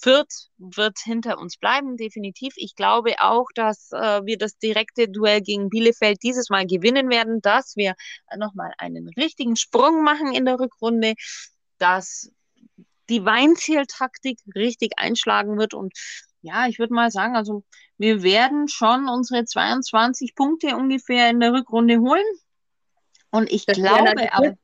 Fürth 0.00 0.48
wird 0.58 0.98
hinter 0.98 1.38
uns 1.38 1.56
bleiben, 1.56 1.96
definitiv. 1.96 2.54
Ich 2.56 2.74
glaube 2.74 3.14
auch, 3.18 3.46
dass 3.54 3.90
äh, 3.92 4.24
wir 4.24 4.38
das 4.38 4.56
direkte 4.58 5.08
Duell 5.08 5.42
gegen 5.42 5.68
Bielefeld 5.68 6.22
dieses 6.22 6.48
Mal 6.48 6.66
gewinnen 6.66 7.10
werden, 7.10 7.40
dass 7.42 7.76
wir 7.76 7.94
nochmal 8.36 8.72
einen 8.78 9.08
richtigen 9.10 9.56
Sprung 9.56 10.02
machen 10.02 10.32
in 10.32 10.46
der 10.46 10.58
Rückrunde, 10.58 11.14
dass 11.78 12.30
die 13.08 13.24
Weinzieltaktik 13.24 14.38
richtig 14.54 14.92
einschlagen 14.96 15.58
wird 15.58 15.74
und 15.74 15.92
ja, 16.42 16.66
ich 16.66 16.78
würde 16.78 16.94
mal 16.94 17.10
sagen, 17.10 17.36
also 17.36 17.64
wir 17.98 18.22
werden 18.22 18.68
schon 18.68 19.08
unsere 19.08 19.44
22 19.44 20.34
Punkte 20.34 20.76
ungefähr 20.76 21.28
in 21.28 21.40
der 21.40 21.52
Rückrunde 21.52 21.98
holen. 21.98 22.24
Und 23.30 23.50
ich 23.52 23.66
das 23.66 23.76
glaube 23.76 24.32
aber. 24.32 24.56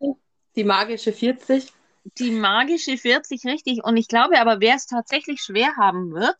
Die 0.56 0.64
magische 0.64 1.12
40 1.12 1.70
die 2.18 2.30
magische 2.30 2.96
40 2.96 3.44
richtig. 3.44 3.84
Und 3.84 3.96
ich 3.96 4.08
glaube 4.08 4.40
aber, 4.40 4.60
wer 4.60 4.76
es 4.76 4.86
tatsächlich 4.86 5.40
schwer 5.42 5.76
haben 5.76 6.12
wird 6.12 6.36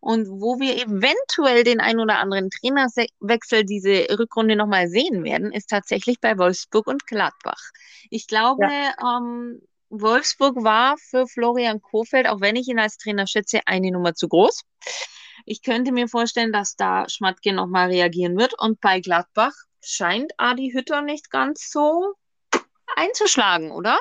und 0.00 0.28
wo 0.28 0.58
wir 0.58 0.74
eventuell 0.76 1.64
den 1.64 1.80
ein 1.80 2.00
oder 2.00 2.18
anderen 2.18 2.50
Trainerwechsel 2.50 3.64
diese 3.64 4.06
Rückrunde 4.18 4.56
nochmal 4.56 4.88
sehen 4.88 5.24
werden, 5.24 5.52
ist 5.52 5.68
tatsächlich 5.68 6.20
bei 6.20 6.38
Wolfsburg 6.38 6.86
und 6.86 7.06
Gladbach. 7.06 7.62
Ich 8.08 8.26
glaube, 8.26 8.64
ja. 8.64 9.18
ähm, 9.18 9.60
Wolfsburg 9.90 10.62
war 10.62 10.96
für 10.98 11.26
Florian 11.26 11.82
Kofeld, 11.82 12.28
auch 12.28 12.40
wenn 12.40 12.56
ich 12.56 12.68
ihn 12.68 12.78
als 12.78 12.96
Trainer 12.96 13.26
schätze, 13.26 13.60
eine 13.66 13.90
Nummer 13.90 14.14
zu 14.14 14.28
groß. 14.28 14.62
Ich 15.44 15.62
könnte 15.62 15.92
mir 15.92 16.08
vorstellen, 16.08 16.52
dass 16.52 16.76
da 16.76 17.08
Schmatke 17.08 17.52
nochmal 17.52 17.88
reagieren 17.88 18.38
wird. 18.38 18.54
Und 18.58 18.80
bei 18.80 19.00
Gladbach 19.00 19.54
scheint 19.82 20.32
Adi 20.36 20.70
Hütter 20.72 21.02
nicht 21.02 21.30
ganz 21.30 21.70
so 21.70 22.14
einzuschlagen, 22.96 23.72
oder? 23.72 23.98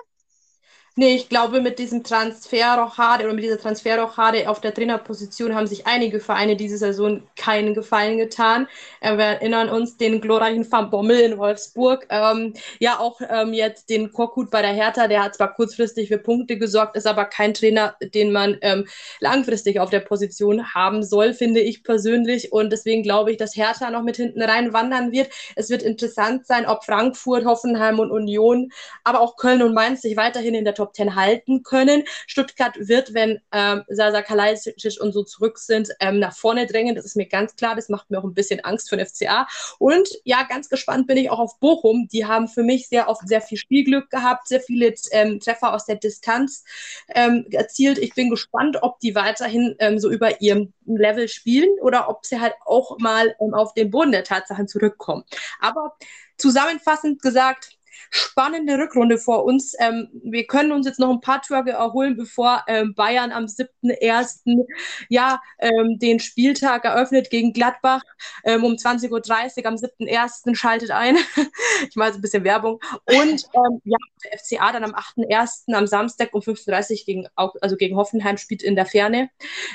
Nee, 1.00 1.16
ich 1.16 1.30
glaube, 1.30 1.62
mit 1.62 1.80
diesem 1.80 2.04
Transferrochade 2.04 3.24
oder 3.24 3.34
mit 3.34 3.45
dieser 3.45 3.58
Transferrochade 3.58 4.50
auf 4.50 4.60
der 4.60 4.74
Trainerposition 4.74 5.56
haben 5.56 5.66
sich 5.66 5.88
einige 5.88 6.20
Vereine 6.20 6.58
diese 6.58 6.78
Saison 6.78 7.24
keinen 7.38 7.74
Gefallen 7.74 8.18
getan. 8.18 8.68
Äh, 9.00 9.16
wir 9.16 9.24
erinnern 9.24 9.70
uns 9.70 9.95
den 9.95 10.20
glorreichen 10.20 10.70
Van 10.70 10.89
Bommel 10.89 11.22
in 11.22 11.38
Wolfsburg. 11.38 12.06
Ähm, 12.10 12.54
ja, 12.80 13.00
auch 13.00 13.22
ähm, 13.30 13.54
jetzt 13.54 13.89
den 13.89 14.12
Korkut 14.12 14.52
bei 14.52 14.62
der 14.62 14.74
Hertha, 14.74 15.08
der 15.08 15.24
hat 15.24 15.36
zwar 15.36 15.54
kurzfristig 15.54 16.10
für 16.10 16.18
Punkte 16.18 16.58
gesorgt, 16.58 16.97
ist 16.97 17.08
aber 17.08 17.24
kein 17.24 17.54
Trainer, 17.54 17.95
den 18.02 18.34
man 18.34 18.58
ähm, 18.60 18.86
langfristig 19.22 19.80
auf 19.80 19.91
der 19.91 20.02
Position 20.02 20.74
haben 20.74 21.02
soll, 21.02 21.34
finde 21.34 21.62
ich 21.62 21.82
persönlich. 21.82 22.52
Und 22.52 22.72
deswegen 22.74 23.04
glaube 23.04 23.32
ich, 23.32 23.38
dass 23.38 23.56
Hertha 23.56 23.89
noch 23.89 24.04
mit 24.04 24.18
hinten 24.18 24.41
rein 24.41 24.74
wandern 24.74 25.14
wird. 25.14 25.30
Es 25.56 25.70
wird 25.70 25.82
interessant 25.82 26.45
sein, 26.45 26.66
ob 26.66 26.84
Frankfurt, 26.84 27.45
Hoffenheim 27.45 28.00
und 28.00 28.12
Union, 28.12 28.74
aber 29.06 29.22
auch 29.22 29.38
Köln 29.38 29.62
und 29.62 29.74
Mainz 29.74 30.02
sich 30.02 30.18
weiterhin 30.18 30.56
in 30.56 30.66
der 30.66 30.74
Top 30.74 30.88
Top 30.89 30.95
10 30.95 31.15
halten 31.15 31.63
können. 31.63 32.03
Stuttgart 32.27 32.75
wird, 32.79 33.13
wenn 33.13 33.39
ähm, 33.51 33.83
Sasa 33.87 34.21
Kalajdzic 34.21 34.99
und 34.99 35.11
so 35.13 35.23
zurück 35.23 35.59
sind, 35.59 35.89
ähm, 35.99 36.19
nach 36.19 36.35
vorne 36.35 36.65
drängen. 36.65 36.95
Das 36.95 37.05
ist 37.05 37.15
mir 37.15 37.27
ganz 37.27 37.55
klar. 37.55 37.75
Das 37.75 37.89
macht 37.89 38.09
mir 38.09 38.19
auch 38.19 38.23
ein 38.23 38.33
bisschen 38.33 38.59
Angst 38.61 38.89
für 38.89 38.97
den 38.97 39.05
FCA. 39.05 39.47
Und 39.77 40.09
ja, 40.23 40.43
ganz 40.43 40.69
gespannt 40.69 41.07
bin 41.07 41.17
ich 41.17 41.29
auch 41.29 41.39
auf 41.39 41.59
Bochum. 41.59 42.07
Die 42.11 42.25
haben 42.25 42.47
für 42.47 42.63
mich 42.63 42.87
sehr 42.87 43.07
oft 43.07 43.27
sehr 43.27 43.41
viel 43.41 43.57
Spielglück 43.57 44.09
gehabt, 44.09 44.47
sehr 44.47 44.61
viele 44.61 44.93
ähm, 45.11 45.39
Treffer 45.39 45.73
aus 45.73 45.85
der 45.85 45.95
Distanz 45.95 46.63
ähm, 47.09 47.45
erzielt. 47.51 47.97
Ich 47.97 48.13
bin 48.13 48.29
gespannt, 48.29 48.77
ob 48.81 48.99
die 48.99 49.15
weiterhin 49.15 49.75
ähm, 49.79 49.99
so 49.99 50.09
über 50.09 50.41
ihrem 50.41 50.73
Level 50.85 51.27
spielen 51.27 51.69
oder 51.81 52.09
ob 52.09 52.25
sie 52.25 52.39
halt 52.39 52.53
auch 52.65 52.97
mal 52.99 53.35
ähm, 53.39 53.53
auf 53.53 53.73
den 53.73 53.91
Boden 53.91 54.11
der 54.11 54.23
Tatsachen 54.23 54.67
zurückkommen. 54.67 55.23
Aber 55.59 55.95
zusammenfassend 56.37 57.21
gesagt, 57.21 57.78
spannende 58.10 58.78
Rückrunde 58.78 59.18
vor 59.18 59.45
uns. 59.45 59.74
Ähm, 59.80 60.10
wir 60.24 60.45
können 60.47 60.72
uns 60.72 60.86
jetzt 60.86 61.00
noch 61.00 61.10
ein 61.10 61.22
paar 61.22 61.41
Tage 61.41 61.72
erholen, 61.72 62.18
bevor 62.18 62.64
ähm, 62.68 62.93
Bayern 62.95 63.32
am 63.32 63.45
7.1. 63.45 64.66
Ja, 65.10 65.41
ähm, 65.60 66.00
den 66.00 66.20
Spieltag 66.20 66.86
eröffnet 66.86 67.30
gegen 67.30 67.54
Gladbach 67.54 68.04
ähm, 68.43 68.64
um 68.64 68.74
20.30 68.74 69.12
Uhr 69.12 69.66
am 69.66 69.76
7.1. 69.76 70.56
schaltet 70.56 70.91
ein. 70.91 71.18
ich 71.89 71.95
mache 71.95 72.10
jetzt 72.10 72.18
ein 72.18 72.22
bisschen 72.22 72.43
Werbung. 72.43 72.80
Und 73.06 73.45
ähm, 73.54 73.82
ja, 73.84 73.97
der 74.24 74.39
FCA 74.39 74.72
dann 74.72 74.84
am 74.84 74.95
8.1. 74.95 75.74
am 75.74 75.88
Samstag 75.88 76.34
um 76.34 76.41
15.30 76.41 76.91
Uhr 76.91 77.06
gegen, 77.06 77.28
also 77.36 77.76
gegen 77.76 77.95
Hoffenheim 77.95 78.38
spielt 78.38 78.64
in 78.64 78.76
der 78.76 78.86
Ferne. 78.86 79.30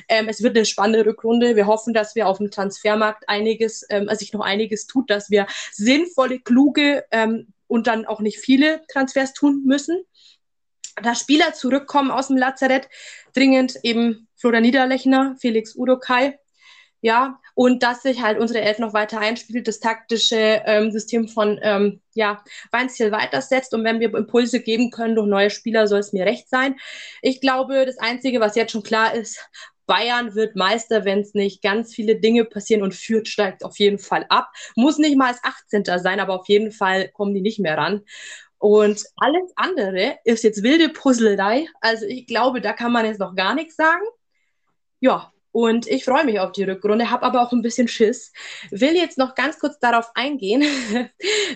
Ähm, 0.09 0.29
es 0.29 0.43
wird 0.43 0.57
eine 0.57 0.67
spannende 0.67 1.07
Rückrunde. 1.07 1.57
Wir 1.57 1.67
hoffen, 1.67 1.95
dass 1.95 2.15
wir 2.15 2.29
auf 2.29 2.39
dem 2.39 2.51
Transfermarkt 2.51 3.29
einiges, 3.29 3.85
also 3.91 4.15
sich 4.15 4.33
noch 4.33 4.45
einiges 4.45 4.87
tut, 4.87 5.11
dass 5.11 5.31
wir 5.31 5.47
sinnvolle, 5.73 6.41
kluge 6.41 7.05
und 7.75 7.89
dann 7.89 8.07
auch 8.07 8.21
nicht 8.21 8.39
viele 8.39 8.83
Transfers 8.87 9.33
tun 9.33 9.65
müssen. 9.65 10.05
Da 11.03 11.17
Spieler 11.17 11.55
zurückkommen 11.55 12.13
aus 12.13 12.29
dem 12.29 12.37
Lazarett, 12.37 12.89
dringend 13.35 13.81
eben 13.83 14.29
Florian 14.37 14.63
Niederlechner, 14.63 15.35
Felix 15.41 15.75
Udokai, 15.75 16.39
ja, 17.01 17.41
und 17.55 17.83
dass 17.83 18.03
sich 18.03 18.23
halt 18.23 18.39
unsere 18.39 18.61
Elf 18.61 18.79
noch 18.79 18.95
weiter 18.95 19.19
einspielt, 19.19 19.67
das 19.67 19.81
taktische 19.81 20.63
ähm, 20.65 20.93
System 20.93 21.27
von 21.27 21.59
ähm, 21.63 22.01
ja, 22.15 22.45
Weinziel 22.71 23.11
weitersetzt 23.11 23.75
und 23.75 23.83
wenn 23.83 23.99
wir 23.99 24.15
Impulse 24.15 24.61
geben 24.61 24.93
können 24.93 25.17
durch 25.17 25.27
neue 25.27 25.51
Spieler, 25.51 25.89
soll 25.89 25.99
es 25.99 26.13
mir 26.13 26.27
recht 26.27 26.49
sein. 26.49 26.77
Ich 27.23 27.41
glaube, 27.41 27.87
das 27.87 27.99
Einzige, 27.99 28.39
was 28.39 28.55
jetzt 28.55 28.71
schon 28.71 28.85
klar 28.85 29.15
ist, 29.15 29.41
Bayern 29.87 30.35
wird 30.35 30.57
Meister, 30.57 31.05
wenn 31.05 31.21
es 31.21 31.35
nicht 31.35 31.63
ganz 31.63 31.95
viele 31.95 32.17
Dinge 32.17 32.45
passieren 32.45 32.83
und 32.83 32.95
führt 32.95 33.29
steigt 33.29 33.65
auf 33.65 33.79
jeden 33.79 33.99
Fall 33.99 34.27
ab. 34.29 34.51
Muss 34.77 34.99
nicht 34.99 35.17
mal 35.17 35.29
als 35.29 35.43
18. 35.43 35.85
sein, 35.99 36.21
aber 36.21 36.41
auf 36.41 36.49
jeden 36.49 36.73
Fall 36.73 37.09
kommen 37.09 37.35
die 37.35 37.43
nicht 37.43 37.59
mehr 37.59 37.77
ran. 37.77 38.03
Und 38.59 39.05
alles 39.17 39.53
andere 39.57 40.19
ist 40.25 40.43
jetzt 40.43 40.63
wilde 40.63 40.89
Puzzlerei. 40.89 41.67
Also 41.81 42.07
ich 42.07 42.27
glaube, 42.27 42.63
da 42.63 42.73
kann 42.73 42.93
man 42.93 43.05
jetzt 43.05 43.21
noch 43.21 43.35
gar 43.35 43.55
nichts 43.55 43.77
sagen. 43.77 44.05
Ja, 45.01 45.34
Und 45.55 45.87
ich 45.87 46.05
freue 46.05 46.25
mich 46.25 46.41
auf 46.41 46.51
die 46.51 46.65
Rückrunde, 46.65 47.13
habe 47.13 47.23
aber 47.23 47.41
auch 47.41 47.53
ein 47.53 47.63
bisschen 47.63 47.87
Schiss. 47.87 48.33
Will 48.73 48.97
jetzt 48.97 49.19
noch 49.19 49.37
ganz 49.37 49.61
kurz 49.61 49.79
darauf 49.79 50.11
eingehen, 50.17 50.63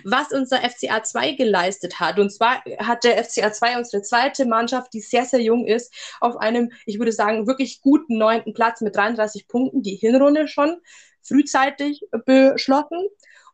was 0.05 0.31
unser 0.31 0.59
FCA 0.59 1.03
2 1.03 1.33
geleistet 1.33 1.99
hat. 1.99 2.21
Und 2.21 2.31
zwar 2.31 2.63
hat 2.79 3.03
der 3.03 3.25
FCA 3.25 3.53
2 3.53 3.77
unsere 3.77 4.05
zweite 4.05 4.47
Mannschaft, 4.47 4.93
die 4.93 5.01
sehr, 5.01 5.25
sehr 5.25 5.41
jung 5.41 5.67
ist, 5.67 5.93
auf 6.21 6.37
einem, 6.37 6.71
ich 6.87 7.01
würde 7.01 7.11
sagen, 7.11 7.49
wirklich 7.49 7.81
guten 7.81 8.19
neunten 8.19 8.55
Platz 8.55 8.83
mit 8.83 8.95
33 8.95 9.49
Punkten 9.49 9.83
die 9.83 9.97
Hinrunde 9.97 10.47
schon 10.47 10.77
frühzeitig 11.25 12.07
beschlossen. 12.25 13.09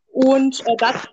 Und 0.08 0.60
äh, 0.66 0.76
das 0.76 1.08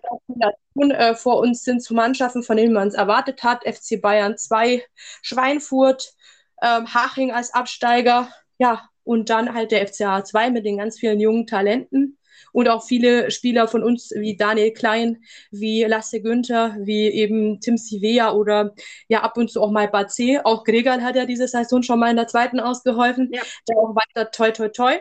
äh, 0.76 1.16
vor 1.16 1.38
uns 1.40 1.64
sind 1.64 1.82
zu 1.82 1.94
Mannschaften, 1.94 2.44
von 2.44 2.58
denen 2.58 2.74
man 2.74 2.90
es 2.90 2.96
erwartet 2.96 3.44
hat. 3.44 3.64
FC 3.64 4.02
Bayern 4.02 4.38
2, 4.38 4.84
Schweinfurt, 5.22 6.16
ähm, 6.62 6.94
Haching 6.94 7.32
als 7.32 7.54
Absteiger, 7.54 8.28
ja, 8.58 8.91
und 9.04 9.30
dann 9.30 9.54
halt 9.54 9.72
der 9.72 9.88
FCA 9.88 10.24
2 10.24 10.52
mit 10.52 10.66
den 10.66 10.78
ganz 10.78 11.00
vielen 11.00 11.20
jungen 11.20 11.48
Talenten 11.48 12.18
und 12.52 12.68
auch 12.68 12.84
viele 12.86 13.32
Spieler 13.32 13.68
von 13.68 13.84
uns 13.84 14.12
wie 14.16 14.36
Daniel 14.36 14.72
Klein, 14.72 15.24
wie 15.52 15.84
Lasse 15.84 16.22
Günther, 16.22 16.76
wie 16.80 17.08
eben 17.08 17.60
Tim 17.62 17.78
Sivea 17.78 18.34
oder 18.34 18.74
ja 19.08 19.22
ab 19.22 19.38
und 19.38 19.52
zu 19.52 19.62
auch 19.62 19.72
mal 19.72 19.88
Batze. 19.88 20.42
Auch 20.44 20.64
Gregal 20.64 21.04
hat 21.04 21.16
ja 21.16 21.26
diese 21.26 21.48
Saison 21.48 21.84
schon 21.84 22.00
mal 22.00 22.10
in 22.10 22.18
der 22.18 22.28
zweiten 22.28 22.60
ausgeholfen. 22.60 23.30
Ja. 23.32 23.42
Da 23.66 23.76
auch 23.76 23.96
weiter 23.96 24.32
toi 24.32 24.52
toi 24.52 24.70
toi. 24.70 24.98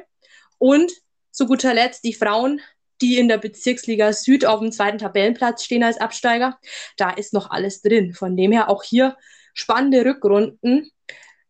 Und 0.59 0.93
zu 1.31 1.47
guter 1.47 1.75
Letzt 1.75 2.05
die 2.05 2.13
Frauen, 2.13 2.61
die 3.01 3.19
in 3.19 3.29
der 3.29 3.39
Bezirksliga 3.39 4.13
Süd 4.13 4.45
auf 4.45 4.61
dem 4.61 4.73
zweiten 4.73 4.99
Tabellenplatz 4.99 5.65
stehen 5.65 5.83
als 5.83 5.99
Absteiger. 5.99 6.59
Da 6.97 7.11
ist 7.11 7.33
noch 7.33 7.51
alles 7.51 7.81
drin. 7.83 8.13
Von 8.13 8.37
dem 8.37 8.53
her 8.53 8.69
auch 8.69 8.83
hier 8.83 9.17
spannende 9.55 10.05
Rückrunden. 10.05 10.91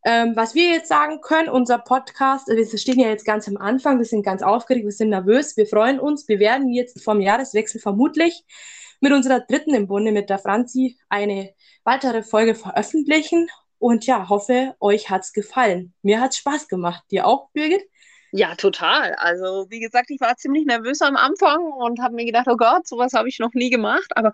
Ähm, 0.05 0.35
was 0.35 0.55
wir 0.55 0.71
jetzt 0.71 0.89
sagen 0.89 1.21
können, 1.21 1.49
unser 1.49 1.79
Podcast, 1.79 2.49
wir 2.49 2.79
stehen 2.79 2.99
ja 2.99 3.09
jetzt 3.09 3.27
ganz 3.27 3.47
am 3.49 3.59
Anfang, 3.59 3.99
wir 3.99 4.07
sind 4.07 4.23
ganz 4.23 4.43
aufgeregt, 4.43 4.87
wir 4.87 4.93
sind 4.93 5.11
nervös, 5.11 5.57
wir 5.57 5.67
freuen 5.67 6.01
uns. 6.01 6.27
Wir 6.27 6.39
werden 6.39 6.71
jetzt 6.71 7.03
vom 7.03 7.21
Jahreswechsel 7.21 7.81
vermutlich 7.81 8.45
mit 9.01 9.13
unserer 9.13 9.41
dritten 9.41 9.75
im 9.75 9.87
Bunde, 9.87 10.13
mit 10.13 10.31
der 10.31 10.39
Franzi, 10.39 10.99
eine 11.09 11.53
weitere 11.85 12.23
Folge 12.23 12.55
veröffentlichen. 12.55 13.49
Und 13.79 14.07
ja, 14.07 14.29
hoffe, 14.29 14.75
euch 14.81 15.11
hat's 15.11 15.33
gefallen. 15.33 15.95
Mir 16.03 16.21
hat's 16.21 16.37
Spaß 16.37 16.69
gemacht. 16.69 17.03
Dir 17.11 17.27
auch, 17.27 17.51
Birgit? 17.53 17.83
Ja, 18.33 18.55
total. 18.55 19.15
Also, 19.15 19.67
wie 19.71 19.81
gesagt, 19.81 20.11
ich 20.11 20.21
war 20.21 20.37
ziemlich 20.37 20.65
nervös 20.65 21.01
am 21.03 21.17
Anfang 21.17 21.61
und 21.73 22.01
habe 22.01 22.15
mir 22.15 22.25
gedacht, 22.25 22.47
oh 22.49 22.57
Gott, 22.57 22.87
sowas 22.87 23.13
habe 23.13 23.29
ich 23.29 23.41
noch 23.41 23.55
nie 23.55 23.71
gemacht. 23.71 24.17
Aber 24.17 24.33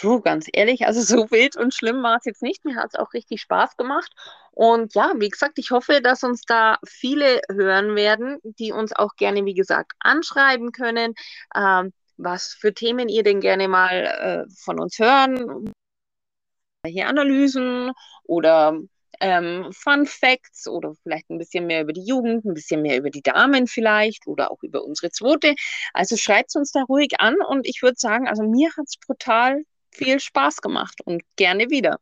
du, 0.00 0.20
ganz 0.20 0.46
ehrlich, 0.52 0.86
also 0.86 1.00
so 1.00 1.30
wild 1.30 1.56
und 1.56 1.72
schlimm 1.72 2.02
war 2.02 2.16
es 2.16 2.24
jetzt 2.24 2.42
nicht. 2.42 2.64
Mir 2.64 2.76
hat 2.76 2.90
es 2.94 2.98
auch 2.98 3.12
richtig 3.12 3.40
Spaß 3.42 3.76
gemacht. 3.76 4.12
Und 4.50 4.94
ja, 4.94 5.12
wie 5.16 5.28
gesagt, 5.28 5.58
ich 5.58 5.70
hoffe, 5.70 6.00
dass 6.02 6.24
uns 6.24 6.42
da 6.42 6.78
viele 6.84 7.40
hören 7.48 7.94
werden, 7.94 8.38
die 8.42 8.72
uns 8.72 8.92
auch 8.94 9.14
gerne, 9.16 9.44
wie 9.44 9.54
gesagt, 9.54 9.92
anschreiben 10.00 10.72
können, 10.72 11.14
ähm, 11.54 11.92
was 12.16 12.54
für 12.54 12.74
Themen 12.74 13.08
ihr 13.08 13.22
denn 13.22 13.40
gerne 13.40 13.68
mal 13.68 14.46
äh, 14.48 14.52
von 14.64 14.80
uns 14.80 14.98
hören. 14.98 15.72
Hier 16.84 17.08
Analysen 17.08 17.92
oder 18.24 18.80
ähm, 19.20 19.70
Fun 19.72 20.06
Facts 20.06 20.66
oder 20.68 20.94
vielleicht 21.02 21.30
ein 21.30 21.38
bisschen 21.38 21.66
mehr 21.66 21.82
über 21.82 21.92
die 21.92 22.04
Jugend, 22.04 22.44
ein 22.44 22.54
bisschen 22.54 22.82
mehr 22.82 22.98
über 22.98 23.10
die 23.10 23.22
Damen 23.22 23.66
vielleicht 23.66 24.26
oder 24.26 24.50
auch 24.50 24.62
über 24.62 24.84
unsere 24.84 25.10
zweite. 25.10 25.54
Also 25.92 26.16
schreibt 26.16 26.54
uns 26.56 26.72
da 26.72 26.82
ruhig 26.82 27.20
an 27.20 27.36
und 27.48 27.66
ich 27.66 27.82
würde 27.82 27.96
sagen, 27.98 28.28
also 28.28 28.42
mir 28.42 28.68
hat 28.76 28.86
es 28.86 28.96
brutal 28.98 29.62
viel 29.92 30.20
Spaß 30.20 30.60
gemacht 30.60 31.00
und 31.04 31.22
gerne 31.36 31.70
wieder. 31.70 31.98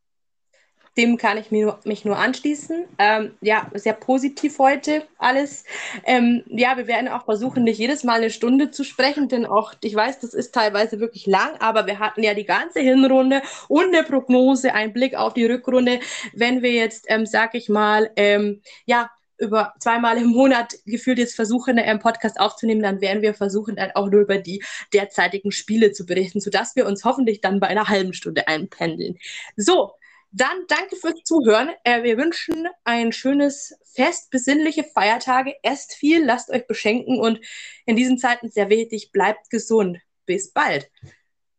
Dem 0.97 1.17
kann 1.17 1.37
ich 1.37 1.51
mich 1.51 1.63
nur, 1.63 1.79
mich 1.83 2.05
nur 2.05 2.17
anschließen. 2.17 2.85
Ähm, 2.97 3.31
ja, 3.41 3.69
sehr 3.73 3.93
positiv 3.93 4.59
heute 4.59 5.05
alles. 5.17 5.65
Ähm, 6.05 6.43
ja, 6.47 6.77
wir 6.77 6.87
werden 6.87 7.09
auch 7.09 7.25
versuchen, 7.25 7.63
nicht 7.63 7.79
jedes 7.79 8.03
Mal 8.03 8.17
eine 8.21 8.29
Stunde 8.29 8.71
zu 8.71 8.83
sprechen, 8.83 9.27
denn 9.27 9.45
auch, 9.45 9.73
ich 9.81 9.93
weiß, 9.93 10.19
das 10.19 10.33
ist 10.33 10.53
teilweise 10.53 10.99
wirklich 10.99 11.25
lang, 11.25 11.55
aber 11.59 11.85
wir 11.85 11.99
hatten 11.99 12.23
ja 12.23 12.33
die 12.33 12.45
ganze 12.45 12.79
Hinrunde 12.79 13.41
und 13.67 13.93
eine 13.93 14.03
Prognose, 14.03 14.73
einen 14.73 14.93
Blick 14.93 15.15
auf 15.15 15.33
die 15.33 15.45
Rückrunde. 15.45 15.99
Wenn 16.33 16.61
wir 16.61 16.71
jetzt, 16.71 17.05
ähm, 17.09 17.25
sag 17.25 17.55
ich 17.55 17.67
mal, 17.67 18.09
ähm, 18.15 18.61
ja, 18.85 19.09
über 19.37 19.73
zweimal 19.79 20.17
im 20.17 20.27
Monat 20.27 20.75
gefühlt 20.85 21.17
jetzt 21.17 21.35
versuchen, 21.35 21.77
einen 21.77 21.99
Podcast 21.99 22.39
aufzunehmen, 22.39 22.81
dann 22.81 23.01
werden 23.01 23.21
wir 23.21 23.33
versuchen, 23.33 23.75
dann 23.75 23.91
auch 23.91 24.09
nur 24.09 24.21
über 24.21 24.37
die 24.37 24.63
derzeitigen 24.93 25.51
Spiele 25.51 25.91
zu 25.91 26.05
berichten, 26.05 26.39
sodass 26.39 26.75
wir 26.75 26.85
uns 26.85 27.03
hoffentlich 27.03 27.41
dann 27.41 27.59
bei 27.59 27.67
einer 27.67 27.89
halben 27.89 28.13
Stunde 28.13 28.47
einpendeln. 28.47 29.17
So, 29.57 29.91
dann 30.35 30.65
danke 30.67 30.97
fürs 30.97 31.23
Zuhören. 31.23 31.69
Äh, 31.83 32.03
wir 32.03 32.17
wünschen 32.17 32.67
ein 32.83 33.13
schönes 33.13 33.73
Fest, 33.93 34.29
besinnliche 34.31 34.83
Feiertage. 34.83 35.55
Esst 35.63 35.93
viel, 35.93 36.25
lasst 36.25 36.49
euch 36.49 36.67
beschenken 36.67 37.19
und 37.19 37.39
in 37.85 37.95
diesen 37.95 38.17
Zeiten 38.17 38.49
sehr 38.49 38.69
wichtig, 38.69 39.11
bleibt 39.11 39.49
gesund. 39.49 39.99
Bis 40.25 40.51
bald. 40.51 40.91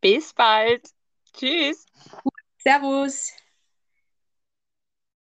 Bis 0.01 0.35
bald. 0.35 0.91
Tschüss. 1.33 1.87
Servus. 2.59 3.33